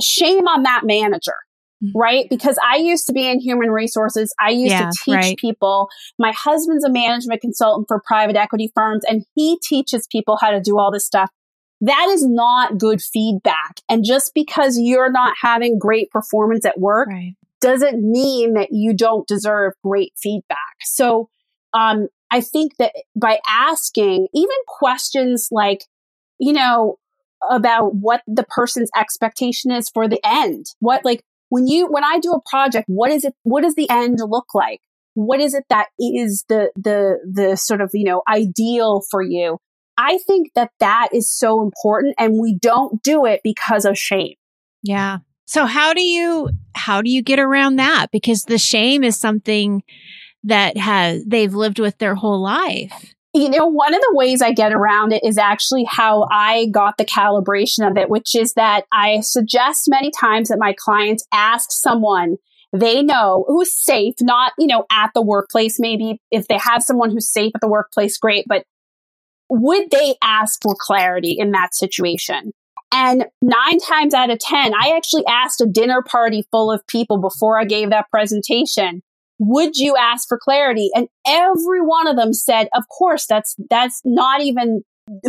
shame 0.00 0.46
on 0.46 0.62
that 0.62 0.82
manager. 0.84 1.34
Mm-hmm. 1.82 1.98
Right? 1.98 2.26
Because 2.30 2.58
I 2.62 2.76
used 2.76 3.06
to 3.06 3.12
be 3.12 3.26
in 3.26 3.40
human 3.40 3.70
resources. 3.70 4.34
I 4.40 4.50
used 4.50 4.72
yeah, 4.72 4.90
to 4.90 4.98
teach 5.04 5.14
right. 5.14 5.36
people. 5.36 5.88
My 6.18 6.32
husband's 6.32 6.84
a 6.84 6.90
management 6.90 7.40
consultant 7.40 7.86
for 7.88 8.00
private 8.06 8.36
equity 8.36 8.70
firms 8.74 9.02
and 9.06 9.24
he 9.34 9.58
teaches 9.62 10.06
people 10.10 10.38
how 10.40 10.50
to 10.52 10.60
do 10.60 10.78
all 10.78 10.90
this 10.90 11.04
stuff. 11.04 11.30
That 11.82 12.08
is 12.10 12.26
not 12.26 12.78
good 12.78 13.02
feedback. 13.02 13.80
And 13.90 14.04
just 14.06 14.32
because 14.34 14.78
you're 14.78 15.12
not 15.12 15.34
having 15.40 15.78
great 15.78 16.10
performance 16.10 16.64
at 16.64 16.80
work 16.80 17.08
right. 17.08 17.34
doesn't 17.60 18.00
mean 18.00 18.54
that 18.54 18.68
you 18.70 18.94
don't 18.94 19.28
deserve 19.28 19.74
great 19.84 20.12
feedback. 20.16 20.76
So, 20.80 21.28
um, 21.74 22.08
I 22.30 22.40
think 22.40 22.76
that 22.78 22.92
by 23.14 23.38
asking 23.48 24.28
even 24.34 24.56
questions 24.66 25.48
like, 25.50 25.84
you 26.38 26.52
know, 26.52 26.98
about 27.50 27.94
what 27.94 28.22
the 28.26 28.44
person's 28.44 28.90
expectation 28.96 29.70
is 29.70 29.88
for 29.90 30.08
the 30.08 30.20
end, 30.24 30.66
what 30.80 31.04
like 31.04 31.22
when 31.48 31.66
you, 31.66 31.86
when 31.86 32.04
I 32.04 32.18
do 32.18 32.32
a 32.32 32.40
project, 32.48 32.86
what 32.88 33.10
is 33.10 33.24
it, 33.24 33.34
what 33.42 33.62
does 33.62 33.74
the 33.74 33.88
end 33.88 34.18
look 34.20 34.54
like? 34.54 34.80
What 35.14 35.40
is 35.40 35.54
it 35.54 35.64
that 35.70 35.88
is 35.98 36.44
the, 36.48 36.70
the, 36.76 37.18
the 37.24 37.56
sort 37.56 37.80
of, 37.80 37.90
you 37.94 38.04
know, 38.04 38.22
ideal 38.28 39.02
for 39.10 39.22
you? 39.22 39.58
I 39.96 40.18
think 40.18 40.52
that 40.54 40.72
that 40.80 41.08
is 41.12 41.30
so 41.30 41.62
important 41.62 42.16
and 42.18 42.38
we 42.40 42.58
don't 42.60 43.02
do 43.02 43.24
it 43.24 43.40
because 43.42 43.84
of 43.84 43.96
shame. 43.96 44.34
Yeah. 44.82 45.18
So 45.46 45.64
how 45.64 45.94
do 45.94 46.02
you 46.02 46.50
how 46.74 47.02
do 47.02 47.10
you 47.10 47.22
get 47.22 47.38
around 47.38 47.76
that 47.76 48.08
because 48.10 48.42
the 48.42 48.58
shame 48.58 49.04
is 49.04 49.16
something 49.16 49.82
that 50.44 50.76
has 50.76 51.24
they've 51.24 51.54
lived 51.54 51.78
with 51.78 51.98
their 51.98 52.14
whole 52.14 52.40
life. 52.40 53.14
You 53.34 53.50
know, 53.50 53.66
one 53.66 53.92
of 53.92 54.00
the 54.00 54.14
ways 54.14 54.40
I 54.40 54.52
get 54.52 54.72
around 54.72 55.12
it 55.12 55.22
is 55.22 55.36
actually 55.36 55.84
how 55.84 56.26
I 56.30 56.68
got 56.70 56.96
the 56.96 57.04
calibration 57.04 57.88
of 57.88 57.98
it, 57.98 58.08
which 58.08 58.34
is 58.34 58.54
that 58.54 58.84
I 58.92 59.20
suggest 59.20 59.84
many 59.88 60.10
times 60.10 60.48
that 60.48 60.58
my 60.58 60.74
clients 60.78 61.26
ask 61.32 61.70
someone 61.70 62.36
they 62.72 63.02
know 63.02 63.44
who's 63.46 63.78
safe, 63.78 64.14
not, 64.20 64.52
you 64.58 64.66
know, 64.66 64.84
at 64.90 65.10
the 65.14 65.22
workplace. 65.22 65.78
Maybe 65.78 66.20
if 66.30 66.48
they 66.48 66.58
have 66.58 66.82
someone 66.82 67.10
who's 67.10 67.30
safe 67.30 67.52
at 67.54 67.60
the 67.60 67.68
workplace, 67.68 68.18
great. 68.18 68.44
But 68.48 68.64
would 69.48 69.90
they 69.90 70.16
ask 70.22 70.60
for 70.62 70.74
clarity 70.78 71.36
in 71.38 71.52
that 71.52 71.74
situation? 71.74 72.52
And 72.92 73.26
nine 73.42 73.78
times 73.80 74.14
out 74.14 74.30
of 74.30 74.38
10, 74.38 74.72
I 74.74 74.94
actually 74.96 75.24
asked 75.26 75.60
a 75.60 75.66
dinner 75.66 76.02
party 76.02 76.46
full 76.50 76.70
of 76.70 76.86
people 76.86 77.18
before 77.18 77.58
I 77.58 77.64
gave 77.64 77.90
that 77.90 78.10
presentation 78.10 79.02
would 79.38 79.76
you 79.76 79.96
ask 79.96 80.28
for 80.28 80.38
clarity? 80.42 80.90
And 80.94 81.08
every 81.26 81.80
one 81.80 82.06
of 82.06 82.16
them 82.16 82.32
said, 82.32 82.68
of 82.74 82.84
course, 82.88 83.26
that's, 83.26 83.54
that's 83.70 84.00
not 84.04 84.40
even, 84.40 84.82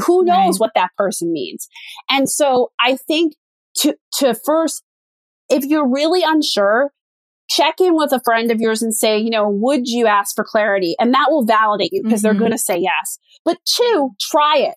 who 0.05 0.23
knows 0.23 0.55
right. 0.55 0.59
what 0.59 0.71
that 0.75 0.91
person 0.97 1.31
means. 1.31 1.67
And 2.09 2.29
so 2.29 2.71
I 2.79 2.95
think 2.95 3.33
to, 3.79 3.95
to 4.19 4.35
first, 4.45 4.83
if 5.49 5.63
you're 5.63 5.87
really 5.87 6.21
unsure, 6.25 6.91
check 7.49 7.79
in 7.79 7.95
with 7.95 8.11
a 8.11 8.21
friend 8.25 8.51
of 8.51 8.59
yours 8.59 8.81
and 8.81 8.93
say, 8.93 9.17
you 9.17 9.29
know, 9.29 9.47
would 9.47 9.87
you 9.87 10.07
ask 10.07 10.35
for 10.35 10.43
clarity? 10.43 10.95
And 10.99 11.13
that 11.13 11.27
will 11.29 11.45
validate 11.45 11.93
you 11.93 12.03
because 12.03 12.19
mm-hmm. 12.19 12.27
they're 12.27 12.39
going 12.39 12.51
to 12.51 12.57
say 12.57 12.77
yes. 12.77 13.19
But 13.45 13.57
two, 13.65 14.11
try 14.19 14.57
it. 14.57 14.75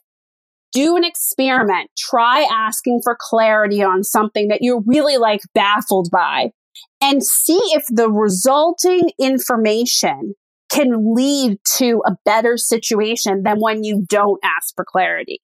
Do 0.72 0.96
an 0.96 1.02
experiment. 1.02 1.90
Try 1.98 2.46
asking 2.48 3.00
for 3.02 3.16
clarity 3.18 3.82
on 3.82 4.04
something 4.04 4.48
that 4.48 4.62
you're 4.62 4.82
really 4.86 5.16
like 5.16 5.40
baffled 5.52 6.10
by 6.12 6.52
and 7.00 7.24
see 7.24 7.60
if 7.72 7.84
the 7.88 8.10
resulting 8.10 9.10
information 9.18 10.34
can 10.70 11.14
lead 11.14 11.58
to 11.76 12.02
a 12.06 12.12
better 12.24 12.56
situation 12.56 13.42
than 13.42 13.58
when 13.58 13.82
you 13.82 14.04
don't 14.08 14.40
ask 14.44 14.74
for 14.74 14.84
clarity. 14.84 15.40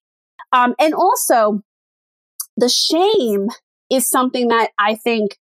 Um, 0.53 0.73
and 0.79 0.93
also, 0.93 1.61
the 2.55 2.69
shame 2.69 3.47
is 3.91 4.09
something 4.09 4.47
that 4.47 4.71
I 4.79 4.95
think 4.95 5.37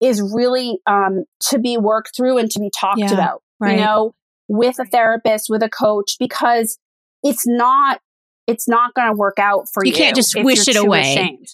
is 0.00 0.20
really 0.20 0.78
um, 0.86 1.24
to 1.48 1.58
be 1.58 1.78
worked 1.78 2.14
through 2.16 2.38
and 2.38 2.50
to 2.50 2.60
be 2.60 2.70
talked 2.70 2.98
yeah, 2.98 3.12
about, 3.12 3.42
right. 3.60 3.78
you 3.78 3.84
know, 3.84 4.14
with 4.48 4.78
a 4.78 4.84
therapist, 4.84 5.46
with 5.48 5.62
a 5.62 5.68
coach, 5.68 6.16
because 6.18 6.78
it's 7.22 7.46
not 7.46 8.00
it's 8.46 8.68
not 8.68 8.92
going 8.94 9.08
to 9.08 9.16
work 9.16 9.38
out 9.38 9.66
for 9.72 9.84
you. 9.84 9.92
You 9.92 9.96
can't 9.96 10.16
just 10.16 10.34
wish 10.36 10.68
it 10.68 10.76
away. 10.76 11.14
Ashamed. 11.14 11.48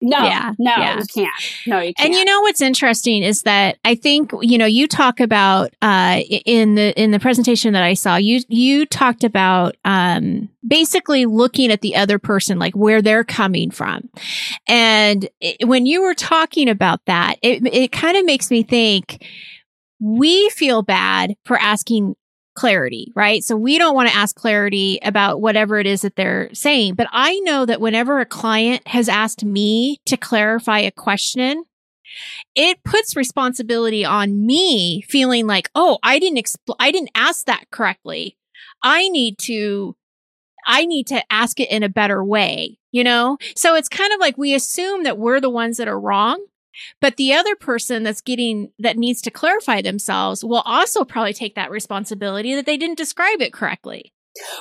No, 0.00 0.22
yeah, 0.22 0.52
no, 0.58 0.70
yeah. 0.76 0.98
you 0.98 1.04
can't. 1.12 1.32
No, 1.66 1.80
you 1.80 1.92
can't. 1.92 2.10
And 2.10 2.14
you 2.14 2.24
know 2.24 2.40
what's 2.42 2.60
interesting 2.60 3.24
is 3.24 3.42
that 3.42 3.78
I 3.84 3.96
think 3.96 4.30
you 4.42 4.56
know 4.56 4.66
you 4.66 4.86
talk 4.86 5.18
about 5.18 5.74
uh, 5.82 6.20
in 6.44 6.76
the 6.76 7.00
in 7.00 7.10
the 7.10 7.18
presentation 7.18 7.72
that 7.72 7.82
I 7.82 7.94
saw 7.94 8.14
you 8.14 8.40
you 8.48 8.86
talked 8.86 9.24
about 9.24 9.76
um, 9.84 10.48
basically 10.66 11.26
looking 11.26 11.72
at 11.72 11.80
the 11.80 11.96
other 11.96 12.20
person 12.20 12.60
like 12.60 12.76
where 12.76 13.02
they're 13.02 13.24
coming 13.24 13.72
from, 13.72 14.08
and 14.68 15.28
it, 15.40 15.66
when 15.66 15.84
you 15.84 16.02
were 16.02 16.14
talking 16.14 16.68
about 16.68 17.04
that, 17.06 17.36
it 17.42 17.66
it 17.66 17.90
kind 17.90 18.16
of 18.16 18.24
makes 18.24 18.52
me 18.52 18.62
think 18.62 19.24
we 20.00 20.48
feel 20.50 20.82
bad 20.82 21.34
for 21.44 21.58
asking 21.58 22.14
clarity, 22.58 23.12
right? 23.14 23.44
So 23.44 23.56
we 23.56 23.78
don't 23.78 23.94
want 23.94 24.08
to 24.08 24.16
ask 24.16 24.34
clarity 24.34 24.98
about 25.02 25.40
whatever 25.40 25.78
it 25.78 25.86
is 25.86 26.00
that 26.00 26.16
they're 26.16 26.52
saying. 26.52 26.94
But 26.94 27.06
I 27.12 27.38
know 27.40 27.64
that 27.64 27.80
whenever 27.80 28.18
a 28.18 28.26
client 28.26 28.86
has 28.88 29.08
asked 29.08 29.44
me 29.44 30.00
to 30.06 30.16
clarify 30.16 30.80
a 30.80 30.90
question, 30.90 31.62
it 32.56 32.82
puts 32.82 33.14
responsibility 33.14 34.04
on 34.04 34.44
me 34.44 35.02
feeling 35.02 35.46
like, 35.46 35.70
oh, 35.76 35.98
I 36.02 36.18
didn't 36.18 36.44
expl- 36.44 36.74
I 36.80 36.90
didn't 36.90 37.12
ask 37.14 37.46
that 37.46 37.70
correctly. 37.70 38.36
I 38.82 39.08
need 39.08 39.38
to 39.42 39.94
I 40.66 40.84
need 40.84 41.06
to 41.06 41.22
ask 41.32 41.60
it 41.60 41.70
in 41.70 41.84
a 41.84 41.88
better 41.88 42.24
way, 42.24 42.80
you 42.90 43.04
know? 43.04 43.38
So 43.54 43.76
it's 43.76 43.88
kind 43.88 44.12
of 44.12 44.18
like 44.18 44.36
we 44.36 44.52
assume 44.52 45.04
that 45.04 45.16
we're 45.16 45.40
the 45.40 45.48
ones 45.48 45.76
that 45.76 45.86
are 45.86 46.00
wrong 46.00 46.44
but 47.00 47.16
the 47.16 47.32
other 47.32 47.56
person 47.56 48.02
that's 48.02 48.20
getting, 48.20 48.72
that 48.78 48.96
needs 48.96 49.20
to 49.22 49.30
clarify 49.30 49.82
themselves 49.82 50.44
will 50.44 50.62
also 50.64 51.04
probably 51.04 51.32
take 51.32 51.54
that 51.54 51.70
responsibility 51.70 52.54
that 52.54 52.66
they 52.66 52.76
didn't 52.76 52.98
describe 52.98 53.40
it 53.40 53.52
correctly. 53.52 54.12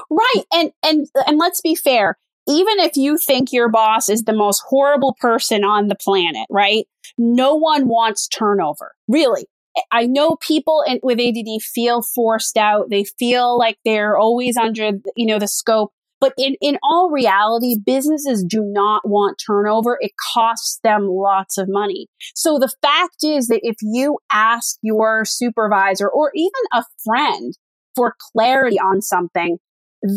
Right. 0.09 0.43
And, 0.53 0.71
and, 0.83 1.07
and 1.25 1.37
let's 1.37 1.61
be 1.61 1.75
fair. 1.75 2.17
Even 2.47 2.79
if 2.79 2.95
you 2.95 3.17
think 3.17 3.51
your 3.51 3.69
boss 3.69 4.07
is 4.09 4.23
the 4.23 4.33
most 4.33 4.63
horrible 4.67 5.15
person 5.19 5.65
on 5.65 5.87
the 5.87 5.95
planet, 5.95 6.47
right? 6.49 6.85
No 7.17 7.55
one 7.55 7.87
wants 7.87 8.27
turnover. 8.27 8.93
Really. 9.07 9.45
I 9.91 10.05
know 10.07 10.37
people 10.37 10.83
in, 10.87 10.99
with 11.03 11.19
ADD 11.19 11.61
feel 11.61 12.01
forced 12.01 12.57
out. 12.57 12.89
They 12.89 13.03
feel 13.03 13.57
like 13.57 13.77
they're 13.85 14.17
always 14.17 14.57
under, 14.57 14.91
you 15.15 15.27
know, 15.27 15.39
the 15.39 15.47
scope. 15.47 15.91
But 16.19 16.33
in, 16.37 16.55
in 16.61 16.77
all 16.81 17.11
reality, 17.11 17.75
businesses 17.83 18.43
do 18.43 18.61
not 18.63 19.07
want 19.07 19.41
turnover. 19.45 19.97
It 20.01 20.11
costs 20.33 20.79
them 20.83 21.07
lots 21.07 21.57
of 21.57 21.67
money. 21.69 22.07
So 22.35 22.57
the 22.57 22.71
fact 22.81 23.23
is 23.23 23.47
that 23.47 23.59
if 23.63 23.77
you 23.81 24.17
ask 24.31 24.77
your 24.81 25.25
supervisor 25.25 26.09
or 26.09 26.31
even 26.33 26.51
a 26.73 26.83
friend 27.05 27.53
for 27.95 28.15
clarity 28.33 28.79
on 28.79 29.01
something, 29.01 29.57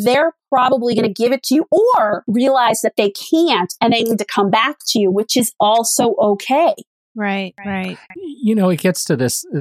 they're 0.04 0.34
probably 0.50 0.94
going 0.94 1.06
to 1.06 1.22
give 1.22 1.32
it 1.32 1.42
to 1.44 1.54
you 1.54 1.66
or 1.70 2.22
realize 2.26 2.80
that 2.82 2.94
they 2.96 3.10
can't 3.10 3.72
and 3.80 3.92
they 3.92 4.02
need 4.02 4.18
to 4.18 4.24
come 4.24 4.50
back 4.50 4.76
to 4.88 4.98
you, 4.98 5.10
which 5.10 5.36
is 5.36 5.52
also 5.58 6.14
okay. 6.20 6.74
Right, 7.20 7.54
right. 7.66 7.98
You 8.16 8.54
know, 8.54 8.70
it 8.70 8.80
gets 8.80 9.04
to 9.04 9.14
this 9.14 9.44
uh, 9.54 9.60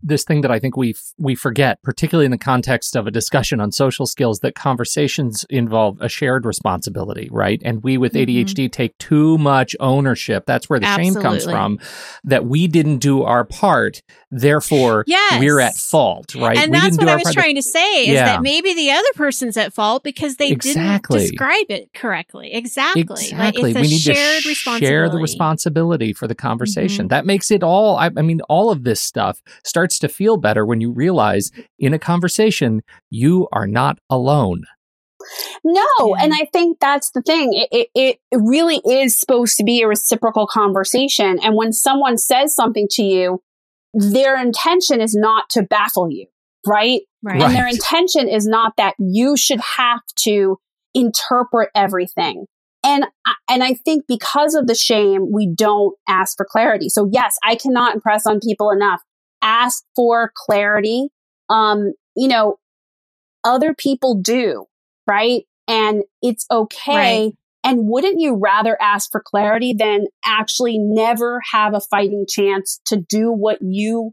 this 0.00 0.22
thing 0.22 0.42
that 0.42 0.52
I 0.52 0.60
think 0.60 0.76
we 0.76 0.90
f- 0.90 1.12
we 1.18 1.34
forget, 1.34 1.82
particularly 1.82 2.24
in 2.24 2.30
the 2.30 2.38
context 2.38 2.94
of 2.94 3.08
a 3.08 3.10
discussion 3.10 3.60
on 3.60 3.72
social 3.72 4.06
skills, 4.06 4.38
that 4.40 4.54
conversations 4.54 5.44
involve 5.50 6.00
a 6.00 6.08
shared 6.08 6.46
responsibility, 6.46 7.28
right? 7.32 7.60
And 7.64 7.82
we 7.82 7.98
with 7.98 8.12
mm-hmm. 8.12 8.30
ADHD 8.30 8.70
take 8.70 8.96
too 8.98 9.38
much 9.38 9.74
ownership. 9.80 10.46
That's 10.46 10.70
where 10.70 10.78
the 10.78 10.86
Absolutely. 10.86 11.14
shame 11.14 11.22
comes 11.22 11.44
from. 11.44 11.80
That 12.22 12.46
we 12.46 12.68
didn't 12.68 12.98
do 12.98 13.24
our 13.24 13.44
part, 13.44 14.02
therefore 14.30 15.02
yes. 15.08 15.40
we're 15.40 15.58
at 15.58 15.74
fault, 15.74 16.36
right? 16.36 16.56
And 16.56 16.70
we 16.70 16.78
that's 16.78 16.96
what 16.96 17.08
I 17.08 17.16
was 17.16 17.34
trying 17.34 17.56
to 17.56 17.62
say 17.62 18.02
is 18.02 18.08
yeah. 18.14 18.26
that 18.26 18.42
maybe 18.42 18.72
the 18.72 18.92
other 18.92 19.12
person's 19.16 19.56
at 19.56 19.72
fault 19.72 20.04
because 20.04 20.36
they 20.36 20.50
exactly. 20.50 21.18
didn't 21.18 21.30
describe 21.32 21.66
it 21.70 21.92
correctly. 21.92 22.52
Exactly. 22.52 23.00
Exactly. 23.00 23.72
Like 23.72 23.82
we 23.82 23.88
need 23.88 24.02
to 24.02 24.14
share 24.78 25.08
the 25.08 25.18
responsibility 25.18 26.12
for 26.12 26.28
the 26.28 26.36
conversation. 26.36 26.98
Mm-hmm. 26.98 26.99
That 27.08 27.26
makes 27.26 27.50
it 27.50 27.62
all, 27.62 27.96
I, 27.96 28.10
I 28.16 28.22
mean, 28.22 28.40
all 28.48 28.70
of 28.70 28.84
this 28.84 29.00
stuff 29.00 29.40
starts 29.64 29.98
to 30.00 30.08
feel 30.08 30.36
better 30.36 30.64
when 30.64 30.80
you 30.80 30.92
realize 30.92 31.50
in 31.78 31.94
a 31.94 31.98
conversation, 31.98 32.82
you 33.10 33.48
are 33.52 33.66
not 33.66 33.98
alone. 34.08 34.64
No, 35.62 36.16
and 36.18 36.32
I 36.32 36.46
think 36.52 36.78
that's 36.80 37.10
the 37.10 37.22
thing. 37.22 37.52
It, 37.70 37.88
it, 37.94 38.18
it 38.30 38.40
really 38.40 38.80
is 38.88 39.18
supposed 39.18 39.56
to 39.58 39.64
be 39.64 39.82
a 39.82 39.86
reciprocal 39.86 40.46
conversation. 40.46 41.38
And 41.42 41.56
when 41.56 41.72
someone 41.72 42.16
says 42.16 42.54
something 42.54 42.88
to 42.92 43.02
you, 43.02 43.42
their 43.92 44.40
intention 44.40 45.00
is 45.00 45.14
not 45.14 45.50
to 45.50 45.62
baffle 45.62 46.10
you, 46.10 46.26
right? 46.66 47.02
Right. 47.22 47.42
And 47.42 47.54
their 47.54 47.68
intention 47.68 48.28
is 48.28 48.46
not 48.46 48.72
that 48.78 48.94
you 48.98 49.36
should 49.36 49.60
have 49.60 50.00
to 50.20 50.58
interpret 50.94 51.68
everything. 51.74 52.46
And, 52.90 53.04
and 53.48 53.62
I 53.62 53.74
think 53.74 54.04
because 54.08 54.54
of 54.54 54.66
the 54.66 54.74
shame, 54.74 55.30
we 55.32 55.46
don't 55.46 55.94
ask 56.08 56.36
for 56.36 56.46
clarity. 56.50 56.88
So 56.88 57.08
yes, 57.12 57.36
I 57.44 57.54
cannot 57.54 57.94
impress 57.94 58.26
on 58.26 58.40
people 58.40 58.70
enough. 58.70 59.00
Ask 59.42 59.84
for 59.94 60.32
clarity. 60.34 61.08
Um, 61.48 61.92
you 62.16 62.28
know, 62.28 62.56
other 63.44 63.74
people 63.74 64.16
do, 64.16 64.66
right? 65.06 65.44
And 65.68 66.02
it's 66.20 66.46
okay. 66.50 67.24
Right. 67.26 67.32
And 67.62 67.86
wouldn't 67.86 68.20
you 68.20 68.34
rather 68.34 68.76
ask 68.80 69.10
for 69.12 69.22
clarity 69.24 69.74
than 69.76 70.06
actually 70.24 70.78
never 70.78 71.40
have 71.52 71.74
a 71.74 71.80
fighting 71.80 72.26
chance 72.28 72.80
to 72.86 72.96
do 72.96 73.30
what 73.30 73.58
you 73.60 74.12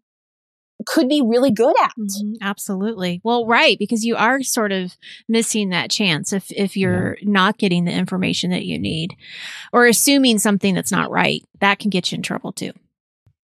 could 0.87 1.07
be 1.07 1.21
really 1.21 1.51
good 1.51 1.75
at. 1.83 1.91
Mm-hmm, 1.99 2.33
absolutely. 2.41 3.21
Well, 3.23 3.45
right, 3.45 3.77
because 3.77 4.03
you 4.03 4.15
are 4.15 4.41
sort 4.41 4.71
of 4.71 4.97
missing 5.27 5.69
that 5.69 5.91
chance 5.91 6.33
if 6.33 6.51
if 6.51 6.75
you're 6.75 7.17
yeah. 7.21 7.29
not 7.29 7.57
getting 7.57 7.85
the 7.85 7.91
information 7.91 8.51
that 8.51 8.65
you 8.65 8.79
need 8.79 9.15
or 9.71 9.85
assuming 9.85 10.39
something 10.39 10.73
that's 10.73 10.91
not 10.91 11.11
right. 11.11 11.43
That 11.59 11.79
can 11.79 11.89
get 11.89 12.11
you 12.11 12.15
in 12.15 12.21
trouble 12.23 12.51
too. 12.51 12.71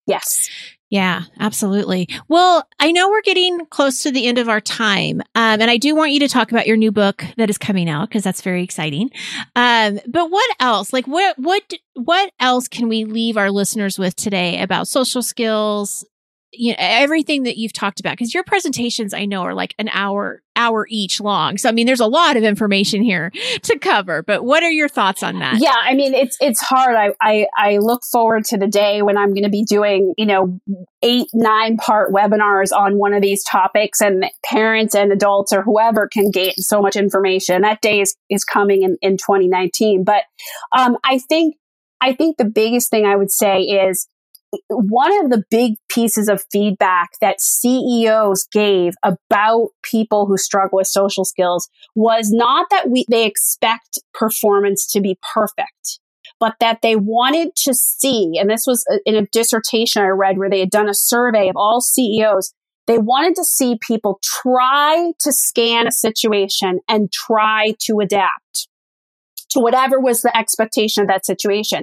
Yes. 0.06 0.48
Yeah, 0.92 1.22
absolutely. 1.40 2.06
Well, 2.28 2.68
I 2.78 2.92
know 2.92 3.08
we're 3.08 3.22
getting 3.22 3.64
close 3.70 4.02
to 4.02 4.10
the 4.10 4.26
end 4.26 4.36
of 4.36 4.50
our 4.50 4.60
time. 4.60 5.22
Um, 5.34 5.62
and 5.62 5.70
I 5.70 5.78
do 5.78 5.94
want 5.94 6.12
you 6.12 6.20
to 6.20 6.28
talk 6.28 6.52
about 6.52 6.66
your 6.66 6.76
new 6.76 6.92
book 6.92 7.24
that 7.38 7.48
is 7.48 7.56
coming 7.56 7.88
out 7.88 8.10
because 8.10 8.22
that's 8.22 8.42
very 8.42 8.62
exciting. 8.62 9.10
Um, 9.56 10.00
but 10.06 10.30
what 10.30 10.54
else? 10.60 10.92
Like 10.92 11.06
what, 11.06 11.38
what, 11.38 11.62
what 11.94 12.30
else 12.38 12.68
can 12.68 12.90
we 12.90 13.06
leave 13.06 13.38
our 13.38 13.50
listeners 13.50 13.98
with 13.98 14.16
today 14.16 14.60
about 14.60 14.86
social 14.86 15.22
skills, 15.22 16.04
you 16.52 16.72
know 16.72 16.76
everything 16.78 17.44
that 17.44 17.56
you've 17.56 17.72
talked 17.72 18.00
about 18.00 18.12
because 18.12 18.34
your 18.34 18.44
presentations 18.44 19.14
i 19.14 19.24
know 19.24 19.42
are 19.42 19.54
like 19.54 19.74
an 19.78 19.88
hour 19.92 20.42
hour 20.54 20.86
each 20.90 21.18
long. 21.18 21.56
So 21.56 21.68
i 21.68 21.72
mean 21.72 21.86
there's 21.86 22.00
a 22.00 22.06
lot 22.06 22.36
of 22.36 22.42
information 22.42 23.02
here 23.02 23.32
to 23.62 23.78
cover 23.78 24.22
but 24.22 24.44
what 24.44 24.62
are 24.62 24.70
your 24.70 24.88
thoughts 24.88 25.22
on 25.22 25.38
that? 25.38 25.60
Yeah 25.60 25.76
i 25.82 25.94
mean 25.94 26.14
it's 26.14 26.36
it's 26.40 26.60
hard. 26.60 26.94
I 26.94 27.14
i, 27.20 27.46
I 27.56 27.78
look 27.78 28.04
forward 28.04 28.44
to 28.46 28.58
the 28.58 28.66
day 28.66 29.02
when 29.02 29.16
i'm 29.16 29.30
going 29.30 29.44
to 29.44 29.50
be 29.50 29.64
doing 29.64 30.12
you 30.18 30.26
know 30.26 30.60
eight 31.02 31.28
nine 31.32 31.78
part 31.78 32.12
webinars 32.12 32.70
on 32.72 32.98
one 32.98 33.14
of 33.14 33.22
these 33.22 33.42
topics 33.44 34.00
and 34.00 34.26
parents 34.44 34.94
and 34.94 35.10
adults 35.10 35.52
or 35.52 35.62
whoever 35.62 36.06
can 36.06 36.30
gain 36.30 36.52
so 36.56 36.82
much 36.82 36.96
information. 36.96 37.62
That 37.62 37.80
day 37.80 38.00
is 38.00 38.14
is 38.28 38.44
coming 38.44 38.82
in 38.82 38.98
in 39.00 39.16
2019 39.16 40.04
but 40.04 40.24
um 40.76 40.96
i 41.04 41.18
think 41.18 41.56
i 42.00 42.12
think 42.12 42.36
the 42.36 42.44
biggest 42.44 42.90
thing 42.90 43.04
i 43.04 43.16
would 43.16 43.30
say 43.30 43.62
is 43.62 44.08
one 44.68 45.24
of 45.24 45.30
the 45.30 45.44
big 45.50 45.74
pieces 45.88 46.28
of 46.28 46.44
feedback 46.50 47.10
that 47.20 47.40
CEOs 47.40 48.46
gave 48.52 48.94
about 49.02 49.68
people 49.82 50.26
who 50.26 50.36
struggle 50.36 50.76
with 50.76 50.86
social 50.86 51.24
skills 51.24 51.68
was 51.94 52.30
not 52.30 52.66
that 52.70 52.90
we, 52.90 53.06
they 53.10 53.26
expect 53.26 53.98
performance 54.12 54.86
to 54.92 55.00
be 55.00 55.18
perfect, 55.34 56.00
but 56.38 56.56
that 56.60 56.80
they 56.82 56.96
wanted 56.96 57.54
to 57.56 57.72
see, 57.72 58.32
and 58.38 58.50
this 58.50 58.64
was 58.66 58.84
uh, 58.92 58.98
in 59.06 59.14
a 59.14 59.26
dissertation 59.26 60.02
I 60.02 60.08
read 60.08 60.38
where 60.38 60.50
they 60.50 60.60
had 60.60 60.70
done 60.70 60.88
a 60.88 60.94
survey 60.94 61.48
of 61.48 61.56
all 61.56 61.80
CEOs. 61.80 62.52
They 62.86 62.98
wanted 62.98 63.36
to 63.36 63.44
see 63.44 63.78
people 63.80 64.20
try 64.22 65.12
to 65.20 65.32
scan 65.32 65.86
a 65.86 65.92
situation 65.92 66.80
and 66.88 67.12
try 67.12 67.74
to 67.86 68.00
adapt 68.00 68.68
to 69.50 69.60
whatever 69.60 70.00
was 70.00 70.22
the 70.22 70.36
expectation 70.36 71.02
of 71.02 71.08
that 71.08 71.24
situation. 71.24 71.82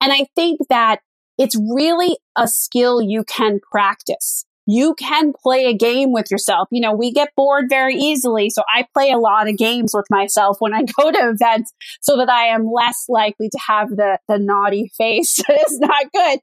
And 0.00 0.12
I 0.12 0.26
think 0.34 0.60
that 0.70 1.00
it's 1.40 1.56
really 1.56 2.18
a 2.36 2.46
skill 2.46 3.00
you 3.00 3.24
can 3.24 3.60
practice. 3.72 4.44
You 4.66 4.94
can 4.94 5.32
play 5.32 5.64
a 5.64 5.74
game 5.74 6.12
with 6.12 6.30
yourself. 6.30 6.68
You 6.70 6.82
know, 6.82 6.92
we 6.94 7.12
get 7.12 7.30
bored 7.34 7.64
very 7.70 7.94
easily. 7.94 8.50
So 8.50 8.62
I 8.68 8.86
play 8.92 9.10
a 9.10 9.16
lot 9.16 9.48
of 9.48 9.56
games 9.56 9.92
with 9.94 10.04
myself 10.10 10.58
when 10.58 10.74
I 10.74 10.82
go 11.00 11.10
to 11.10 11.30
events 11.30 11.72
so 12.02 12.18
that 12.18 12.28
I 12.28 12.48
am 12.48 12.70
less 12.70 13.06
likely 13.08 13.48
to 13.48 13.58
have 13.66 13.88
the, 13.88 14.18
the 14.28 14.38
naughty 14.38 14.92
face. 14.98 15.40
it's 15.48 15.78
not 15.78 16.12
good. 16.12 16.40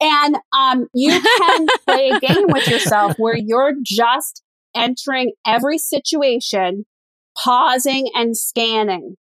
And, 0.00 0.38
um, 0.58 0.86
you 0.94 1.20
can 1.20 1.66
play 1.86 2.08
a 2.08 2.18
game 2.18 2.46
with 2.48 2.66
yourself 2.68 3.16
where 3.18 3.36
you're 3.36 3.74
just 3.84 4.42
entering 4.74 5.32
every 5.46 5.76
situation, 5.76 6.86
pausing 7.44 8.10
and 8.14 8.34
scanning. 8.34 9.16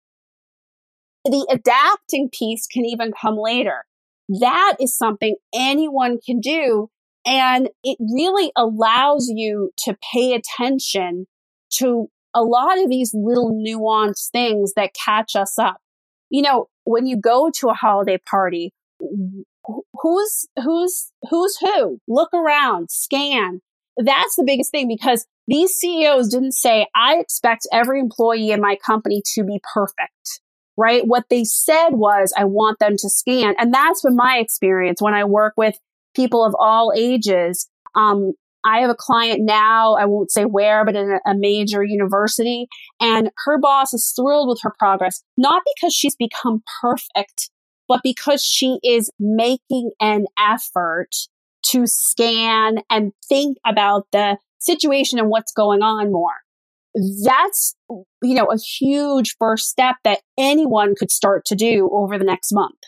The 1.26 1.46
adapting 1.52 2.30
piece 2.32 2.66
can 2.66 2.86
even 2.86 3.12
come 3.22 3.36
later. 3.38 3.84
That 4.30 4.76
is 4.80 4.98
something 4.98 5.36
anyone 5.54 6.20
can 6.24 6.40
do. 6.40 6.90
And 7.26 7.70
it 7.84 7.98
really 8.00 8.52
allows 8.56 9.30
you 9.34 9.72
to 9.86 9.98
pay 10.14 10.34
attention 10.34 11.28
to 11.74 12.10
a 12.34 12.42
lot 12.42 12.82
of 12.82 12.90
these 12.90 13.14
little 13.14 13.52
nuanced 13.52 14.30
things 14.32 14.74
that 14.76 14.94
catch 14.94 15.36
us 15.36 15.58
up. 15.58 15.82
You 16.30 16.42
know, 16.42 16.70
when 16.84 17.06
you 17.06 17.18
go 17.20 17.50
to 17.56 17.70
a 17.70 17.74
holiday 17.74 18.18
party, 18.18 18.74
who's, 20.02 20.48
who's, 20.64 21.12
who's 21.30 21.58
who? 21.58 22.00
Look 22.08 22.34
around, 22.34 22.92
scan. 22.92 23.62
That's 23.98 24.36
the 24.36 24.44
biggest 24.46 24.72
thing 24.72 24.88
because 24.88 25.26
these 25.48 25.72
CEOs 25.72 26.30
didn't 26.30 26.54
say, 26.54 26.88
I 26.96 27.16
expect 27.16 27.68
every 27.74 28.00
employee 28.00 28.52
in 28.52 28.62
my 28.62 28.78
company 28.86 29.22
to 29.34 29.44
be 29.44 29.60
perfect 29.74 30.12
right? 30.78 31.06
What 31.06 31.26
they 31.30 31.44
said 31.44 31.90
was, 31.92 32.34
I 32.38 32.46
want 32.46 32.80
them 32.80 32.96
to 32.98 33.10
scan. 33.10 33.56
And 33.58 33.74
that's 33.74 34.04
been 34.04 34.16
my 34.16 34.38
experience 34.38 35.02
when 35.02 35.14
I 35.14 35.24
work 35.24 35.54
with 35.58 35.76
people 36.16 36.46
of 36.46 36.56
all 36.58 36.94
ages. 36.96 37.68
Um, 37.96 38.34
I 38.66 38.80
have 38.80 38.90
a 38.90 38.96
client 38.96 39.42
now, 39.44 39.96
I 39.96 40.06
won't 40.06 40.32
say 40.32 40.44
where, 40.46 40.84
but 40.86 40.96
in 40.96 41.12
a, 41.12 41.32
a 41.32 41.36
major 41.36 41.84
university, 41.84 42.68
and 43.00 43.32
her 43.46 43.58
boss 43.58 43.94
is 43.94 44.14
thrilled 44.16 44.50
with 44.50 44.60
her 44.62 44.74
progress, 44.78 45.24
not 45.38 45.64
because 45.76 45.94
she's 45.94 46.16
become 46.16 46.64
perfect, 46.82 47.50
but 47.88 48.02
because 48.04 48.44
she 48.44 48.80
is 48.84 49.10
making 49.20 49.92
an 50.02 50.26
effort 50.40 51.12
to 51.72 51.86
scan 51.86 52.80
and 52.90 53.14
think 53.28 53.58
about 53.66 54.08
the 54.12 54.38
situation 54.60 55.18
and 55.18 55.30
what's 55.30 55.54
going 55.54 55.82
on 55.82 56.12
more 56.12 56.34
that's, 57.24 57.76
you 57.90 58.36
know, 58.36 58.46
a 58.52 58.58
huge 58.58 59.36
first 59.38 59.70
step 59.70 59.98
that 60.04 60.20
anyone 60.38 60.96
could 60.98 61.12
start 61.12 61.46
to 61.46 61.56
do 61.56 61.90
over 61.92 62.18
the 62.18 62.26
next 62.26 62.52
month. 62.52 62.80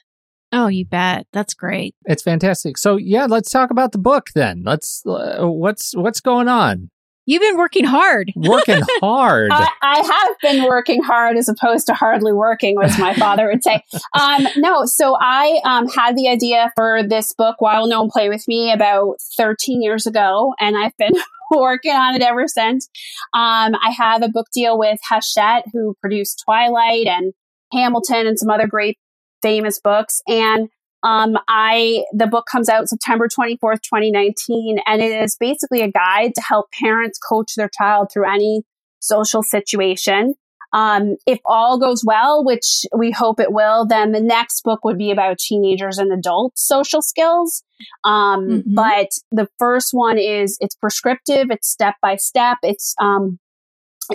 Oh, 0.51 0.67
you 0.67 0.85
bet. 0.85 1.27
That's 1.31 1.53
great. 1.53 1.95
It's 2.05 2.23
fantastic. 2.23 2.77
So, 2.77 2.97
yeah, 2.97 3.27
let's 3.27 3.51
talk 3.51 3.69
about 3.69 3.91
the 3.91 3.99
book 3.99 4.29
then. 4.33 4.63
Let's 4.65 5.03
uh, 5.05 5.47
what's 5.47 5.95
what's 5.95 6.21
going 6.21 6.47
on? 6.47 6.89
You've 7.29 7.43
been 7.43 7.57
working 7.57 7.85
hard. 7.85 8.33
Working 8.35 8.81
hard. 9.01 9.51
I, 9.51 9.67
I, 9.83 9.97
have 9.97 10.35
been 10.41 10.63
working 10.63 11.03
hard 11.03 11.37
as 11.37 11.47
opposed 11.47 11.85
to 11.85 11.93
hardly 11.93 12.33
working, 12.33 12.75
as 12.81 12.97
my 12.97 13.13
father 13.13 13.45
would 13.47 13.63
say. 13.63 13.83
Um, 14.19 14.47
no, 14.57 14.85
so 14.85 15.15
I 15.19 15.61
um, 15.63 15.87
had 15.87 16.15
the 16.15 16.27
idea 16.27 16.71
for 16.75 17.03
this 17.03 17.31
book, 17.33 17.57
Why 17.59 17.77
Will 17.77 17.87
No 17.87 18.01
One 18.01 18.09
Play 18.09 18.29
With 18.29 18.47
Me, 18.47 18.71
about 18.71 19.17
13 19.37 19.83
years 19.83 20.07
ago, 20.07 20.55
and 20.59 20.75
I've 20.75 20.97
been 20.97 21.13
working 21.51 21.93
on 21.93 22.15
it 22.15 22.21
ever 22.21 22.47
since. 22.47 22.89
Um, 23.33 23.75
I 23.75 23.93
have 23.97 24.21
a 24.21 24.29
book 24.29 24.47
deal 24.53 24.77
with 24.77 24.99
Hachette, 25.09 25.65
who 25.73 25.95
produced 26.01 26.43
Twilight 26.45 27.07
and 27.07 27.33
Hamilton 27.71 28.27
and 28.27 28.39
some 28.39 28.49
other 28.49 28.67
great 28.67 28.97
famous 29.41 29.79
books. 29.79 30.21
And 30.27 30.69
um, 31.03 31.37
I 31.47 32.03
the 32.13 32.27
book 32.27 32.45
comes 32.51 32.67
out 32.67 32.89
September 32.89 33.27
24th, 33.27 33.81
2019, 33.83 34.79
and 34.85 35.01
it 35.01 35.23
is 35.23 35.37
basically 35.39 35.81
a 35.81 35.91
guide 35.91 36.35
to 36.35 36.41
help 36.41 36.67
parents 36.71 37.17
coach 37.17 37.53
their 37.55 37.69
child 37.77 38.09
through 38.11 38.29
any 38.31 38.63
social 38.99 39.41
situation. 39.41 40.33
Um, 40.71 41.15
if 41.25 41.39
all 41.45 41.79
goes 41.79 42.03
well, 42.05 42.43
which 42.43 42.85
we 42.95 43.11
hope 43.11 43.39
it 43.39 43.51
will, 43.51 43.87
then 43.87 44.11
the 44.11 44.21
next 44.21 44.61
book 44.63 44.83
would 44.83 44.97
be 44.97 45.09
about 45.09 45.39
teenagers 45.39 45.97
and 45.97 46.11
adults 46.11 46.67
social 46.67 47.01
skills. 47.01 47.63
Um, 48.03 48.47
mm-hmm. 48.47 48.73
But 48.75 49.09
the 49.31 49.47
first 49.57 49.89
one 49.91 50.17
is 50.17 50.57
it's 50.59 50.75
prescriptive, 50.75 51.47
it's 51.49 51.69
step 51.69 51.95
by 52.01 52.15
step, 52.15 52.57
it's 52.63 52.95
um, 53.01 53.39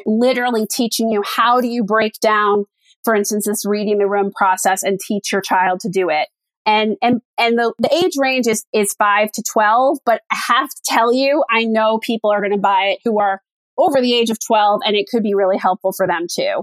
literally 0.07 0.67
teaching 0.67 1.11
you 1.11 1.23
how 1.25 1.61
do 1.61 1.69
you 1.69 1.85
break 1.85 2.15
down, 2.21 2.65
for 3.05 3.15
instance, 3.15 3.47
this 3.47 3.65
reading 3.65 3.99
the 3.99 4.09
room 4.09 4.33
process 4.35 4.83
and 4.83 4.99
teach 5.01 5.33
your 5.33 5.43
child 5.43 5.81
to 5.81 5.89
do 5.89 6.11
it. 6.11 6.29
And 6.67 6.97
and 7.03 7.21
and 7.39 7.59
the, 7.59 7.75
the 7.79 7.95
age 7.95 8.15
range 8.19 8.47
is 8.47 8.65
is 8.73 8.95
five 8.99 9.31
to 9.33 9.43
twelve, 9.43 9.99
but 10.07 10.23
I 10.33 10.37
have 10.49 10.71
to 10.71 10.81
tell 10.85 11.13
you, 11.13 11.45
I 11.51 11.65
know 11.65 11.99
people 11.99 12.31
are 12.31 12.41
going 12.41 12.53
to 12.53 12.59
buy 12.59 12.95
it 12.95 13.01
who 13.05 13.21
are 13.21 13.43
over 13.79 14.01
the 14.01 14.15
age 14.15 14.31
of 14.31 14.39
12 14.45 14.83
and 14.85 14.97
it 14.97 15.07
could 15.11 15.23
be 15.23 15.35
really 15.35 15.59
helpful 15.59 15.93
for 15.93 16.07
them 16.07 16.27
too. 16.31 16.63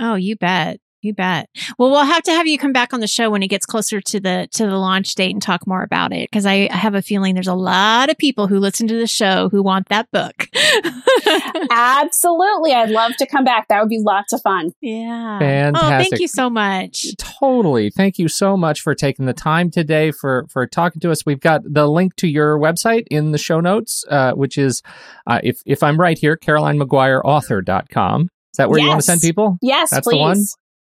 Oh, 0.00 0.14
you 0.14 0.36
bet. 0.36 0.80
You 1.00 1.14
bet. 1.14 1.48
Well, 1.78 1.90
we'll 1.90 2.04
have 2.04 2.24
to 2.24 2.32
have 2.32 2.48
you 2.48 2.58
come 2.58 2.72
back 2.72 2.92
on 2.92 2.98
the 2.98 3.06
show 3.06 3.30
when 3.30 3.42
it 3.44 3.48
gets 3.48 3.64
closer 3.64 4.00
to 4.00 4.18
the 4.18 4.48
to 4.52 4.66
the 4.66 4.76
launch 4.76 5.14
date 5.14 5.32
and 5.32 5.40
talk 5.40 5.64
more 5.64 5.84
about 5.84 6.12
it 6.12 6.28
because 6.28 6.44
I, 6.44 6.68
I, 6.72 6.76
have 6.76 6.96
a 6.96 7.02
feeling 7.02 7.34
there's 7.34 7.46
a 7.46 7.54
lot 7.54 8.10
of 8.10 8.18
people 8.18 8.48
who 8.48 8.58
listen 8.58 8.88
to 8.88 8.98
the 8.98 9.06
show 9.06 9.48
who 9.48 9.62
want 9.62 9.88
that 9.90 10.10
book. 10.10 10.48
Absolutely, 11.70 12.72
I'd 12.72 12.90
love 12.90 13.14
to 13.18 13.26
come 13.26 13.44
back. 13.44 13.68
That 13.68 13.80
would 13.80 13.88
be 13.88 14.00
lots 14.00 14.32
of 14.32 14.42
fun. 14.42 14.72
Yeah. 14.80 15.38
Fantastic. 15.38 15.84
Oh, 15.84 15.98
thank 15.98 16.20
you 16.20 16.26
so 16.26 16.50
much. 16.50 17.06
Totally. 17.16 17.90
Thank 17.90 18.18
you 18.18 18.26
so 18.26 18.56
much 18.56 18.80
for 18.80 18.96
taking 18.96 19.26
the 19.26 19.32
time 19.32 19.70
today 19.70 20.10
for 20.10 20.46
for 20.50 20.66
talking 20.66 21.00
to 21.02 21.12
us. 21.12 21.24
We've 21.24 21.38
got 21.38 21.62
the 21.64 21.86
link 21.86 22.16
to 22.16 22.26
your 22.26 22.58
website 22.58 23.04
in 23.08 23.30
the 23.30 23.38
show 23.38 23.60
notes, 23.60 24.04
uh, 24.10 24.32
which 24.32 24.58
is 24.58 24.82
uh, 25.28 25.38
if 25.44 25.60
if 25.64 25.84
I'm 25.84 26.00
right 26.00 26.18
here, 26.18 26.36
CarolineMaguireAuthor.com. 26.36 28.22
Is 28.22 28.56
that 28.56 28.68
where 28.68 28.78
yes. 28.78 28.84
you 28.84 28.88
want 28.88 29.00
to 29.00 29.06
send 29.06 29.20
people? 29.20 29.58
Yes, 29.62 29.90
That's 29.90 30.04
please. 30.04 30.16
the 30.16 30.20
one. 30.20 30.44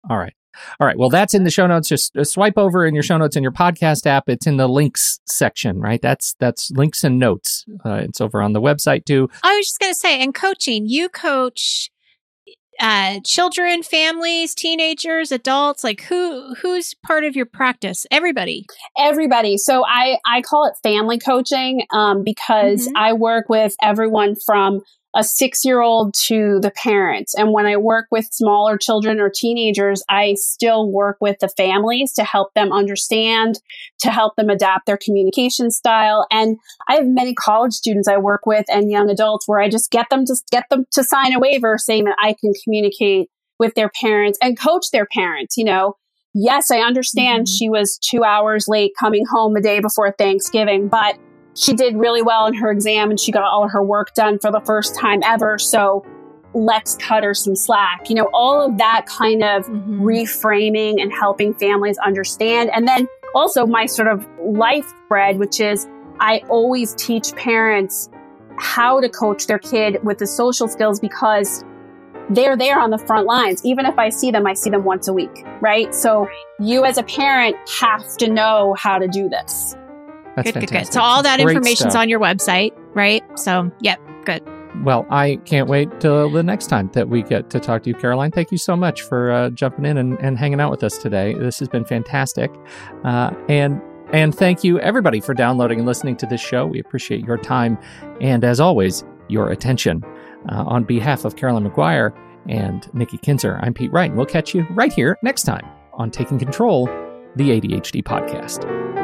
All 0.09 0.19
right. 0.19 0.35
All 0.81 0.87
right. 0.87 0.99
Well, 0.99 1.09
that's 1.09 1.33
in 1.33 1.45
the 1.45 1.51
show 1.51 1.67
notes. 1.67 1.89
Just 1.89 2.15
uh, 2.17 2.25
swipe 2.25 2.59
over 2.59 2.85
in 2.85 2.93
your 2.95 3.03
show 3.03 3.17
notes 3.17 3.37
in 3.37 3.43
your 3.43 3.53
podcast 3.53 4.05
app. 4.07 4.25
It's 4.29 4.47
in 4.47 4.59
the 4.59 4.69
links 4.69 5.19
section, 5.27 5.81
right? 5.81 6.01
That's 6.03 6.35
that's 6.41 6.71
links 6.73 7.05
and 7.05 7.19
notes. 7.19 7.65
Uh, 7.85 7.95
it's 7.95 8.21
over 8.21 8.43
on 8.43 8.53
the 8.53 8.61
website 8.61 9.05
too. 9.07 9.31
I 9.43 9.57
was 9.57 9.67
just 9.67 9.81
going 9.81 9.93
to 9.95 9.99
say, 9.99 10.21
and 10.23 10.35
coaching, 10.35 10.87
you 10.87 11.09
coach 11.09 11.91
uh, 12.81 13.21
children, 13.25 13.83
families, 13.83 14.55
teenagers, 14.55 15.31
adults. 15.33 15.85
Like 15.85 16.03
who 16.03 16.55
who's 16.57 16.95
part 17.07 17.25
of 17.25 17.35
your 17.35 17.47
practice? 17.47 18.07
Everybody. 18.11 18.67
Everybody. 18.99 19.57
So 19.57 19.85
I 19.87 20.19
I 20.27 20.43
call 20.43 20.67
it 20.67 20.75
family 20.83 21.19
coaching 21.19 21.87
um, 21.95 22.25
because 22.25 22.89
Mhm. 22.89 22.93
I 22.97 23.13
work 23.15 23.49
with 23.49 23.75
everyone 23.83 24.35
from 24.35 24.81
a 25.15 25.23
six 25.23 25.65
year 25.65 25.81
old 25.81 26.15
to 26.15 26.59
the 26.61 26.71
parents. 26.71 27.35
And 27.35 27.53
when 27.53 27.67
I 27.67 27.77
work 27.77 28.07
with 28.11 28.27
smaller 28.33 28.79
children 28.79 29.21
or 29.21 29.31
teenagers, 29.31 30.03
I 30.09 30.35
still 30.35 30.91
work 30.91 31.19
with 31.21 31.39
the 31.41 31.49
families 31.49 32.13
to 32.15 32.25
help 32.25 32.55
them 32.55 32.73
understand, 32.73 33.61
to 34.01 34.11
help 34.11 34.37
them 34.37 34.49
adapt 34.49 34.87
their 34.87 34.99
communication 34.99 35.71
style. 35.71 36.27
And 36.31 36.57
I 36.89 36.95
have 36.95 37.07
many 37.07 37.35
college 37.35 37.75
students 37.75 38.09
I 38.09 38.17
work 38.17 38.47
with 38.47 38.65
and 38.69 38.91
young 38.91 39.11
adults 39.11 39.47
where 39.47 39.61
I 39.61 39.69
just 39.69 39.91
get 39.91 40.09
them 40.11 40.25
to 40.27 40.35
get 40.51 40.65
them 40.71 40.87
to 40.93 41.05
sign 41.05 41.35
a 41.35 41.41
waiver 41.41 41.77
saying 41.79 42.05
that 42.05 42.17
I 42.19 42.35
can 42.41 42.53
communicate 42.65 43.29
with 43.59 43.75
their 43.75 43.91
parents 44.01 44.39
and 44.43 44.59
coach 44.59 44.87
their 44.93 45.07
parents, 45.07 45.57
you 45.57 45.65
know. 45.65 45.97
Yes, 46.35 46.71
I 46.71 46.79
understand 46.79 47.47
Mhm. 47.47 47.59
she 47.59 47.69
was 47.69 47.99
two 47.99 48.25
hours 48.25 48.65
late 48.67 48.93
coming 48.99 49.25
home 49.31 49.53
the 49.53 49.61
day 49.61 49.81
before 49.81 50.15
Thanksgiving, 50.19 50.89
but 50.89 51.17
she 51.55 51.75
did 51.75 51.97
really 51.97 52.23
well 52.23 52.47
in 52.47 52.55
her 52.55 52.71
exam 52.71 53.11
and 53.11 53.21
she 53.21 53.33
got 53.33 53.45
all 53.45 53.69
her 53.69 53.83
work 53.83 54.15
done 54.15 54.39
for 54.39 54.51
the 54.51 54.61
first 54.61 54.95
time 54.95 55.21
ever. 55.25 55.59
So 55.59 56.05
let's 56.55 56.97
cut 56.97 57.25
her 57.25 57.35
some 57.35 57.57
slack. 57.57 58.09
You 58.09 58.17
know, 58.17 58.29
all 58.35 58.61
of 58.61 58.79
that 58.79 59.07
kind 59.07 59.43
of 59.43 59.67
Mhm. 59.67 60.01
reframing 60.01 61.01
and 61.01 61.13
helping 61.13 61.55
families 61.55 61.99
understand. 61.99 62.71
And 62.75 62.87
then 62.87 63.09
also 63.35 63.67
my 63.67 63.87
sort 63.87 64.09
of 64.09 64.27
life 64.45 64.87
thread, 65.09 65.39
which 65.39 65.61
is 65.61 65.89
I 66.21 66.43
always 66.49 66.95
teach 66.95 67.35
parents 67.37 68.11
how 68.59 69.01
to 69.01 69.09
coach 69.09 69.47
their 69.47 69.59
kid 69.59 69.99
with 70.05 70.19
the 70.19 70.27
social 70.27 70.69
skills 70.69 71.01
because 71.01 71.65
they're 72.31 72.57
there 72.57 72.79
on 72.79 72.91
the 72.91 72.99
front 72.99 73.27
lines. 73.27 73.65
Even 73.65 73.87
if 73.87 73.99
I 73.99 74.09
see 74.11 74.31
them, 74.31 74.47
I 74.47 74.53
see 74.53 74.71
them 74.71 74.85
once 74.85 75.09
a 75.09 75.13
week, 75.13 75.45
right? 75.61 75.93
So 75.95 76.29
you 76.61 76.85
as 76.85 76.97
a 76.99 77.03
parent 77.03 77.57
have 77.81 78.17
to 78.19 78.29
know 78.31 78.75
how 78.79 78.99
to 78.99 79.09
do 79.09 79.29
this. 79.29 79.77
That's 80.37 80.51
good, 80.53 80.61
good, 80.61 80.71
good. 80.71 80.93
So 80.93 81.01
all 81.01 81.23
that 81.23 81.41
Great 81.41 81.57
information's 81.57 81.93
stuff. 81.93 82.01
on 82.03 82.09
your 82.09 82.21
website, 82.21 82.73
right? 82.95 83.23
So, 83.39 83.71
yep, 83.81 84.01
good. 84.25 84.43
Well, 84.83 85.07
I 85.11 85.37
can't 85.45 85.69
wait 85.69 86.01
till 86.01 86.31
the 86.31 86.43
next 86.43 86.69
time 86.69 86.91
that 86.95 87.09
we 87.09 87.23
get 87.23 87.51
to 87.51 87.61
talk 87.61 87.83
to 87.83 87.91
you, 87.91 87.95
Caroline. 87.95 88.31
Thank 88.31 88.51
you 88.51 88.57
so 88.59 88.75
much 88.75 89.03
for 89.03 89.31
uh, 89.31 89.51
jumping 89.51 89.85
in 89.85 89.99
and, 89.99 90.19
and 90.21 90.39
hanging 90.39 90.61
out 90.61 90.71
with 90.71 90.83
us 90.83 90.97
today. 90.97 91.35
This 91.35 91.59
has 91.59 91.69
been 91.69 91.85
fantastic. 91.85 92.51
Uh, 93.05 93.33
and 93.49 93.81
and 94.13 94.35
thank 94.35 94.65
you 94.65 94.79
everybody 94.81 95.21
for 95.21 95.35
downloading 95.35 95.79
and 95.79 95.87
listening 95.87 96.17
to 96.17 96.27
this 96.27 96.41
show. 96.41 96.67
We 96.67 96.81
appreciate 96.81 97.25
your 97.25 97.37
time 97.39 97.79
and 98.21 98.45
as 98.45 98.61
always, 98.61 99.05
your 99.29 99.51
attention. 99.51 100.03
Uh, 100.51 100.65
on 100.67 100.85
behalf 100.85 101.25
of 101.25 101.37
Caroline 101.37 101.63
Maguire 101.63 102.13
and 102.49 102.93
Nikki 102.95 103.17
Kinzer, 103.19 103.59
I'm 103.63 103.73
Pete 103.75 103.93
Wright. 103.93 104.09
and 104.11 104.17
We'll 104.17 104.27
catch 104.27 104.55
you 104.55 104.67
right 104.71 104.93
here 104.93 105.17
next 105.23 105.45
time 105.45 105.67
on 105.95 106.11
Taking 106.11 106.39
Control, 106.39 106.87
the 107.37 107.51
ADHD 107.61 108.03
podcast. 108.03 109.02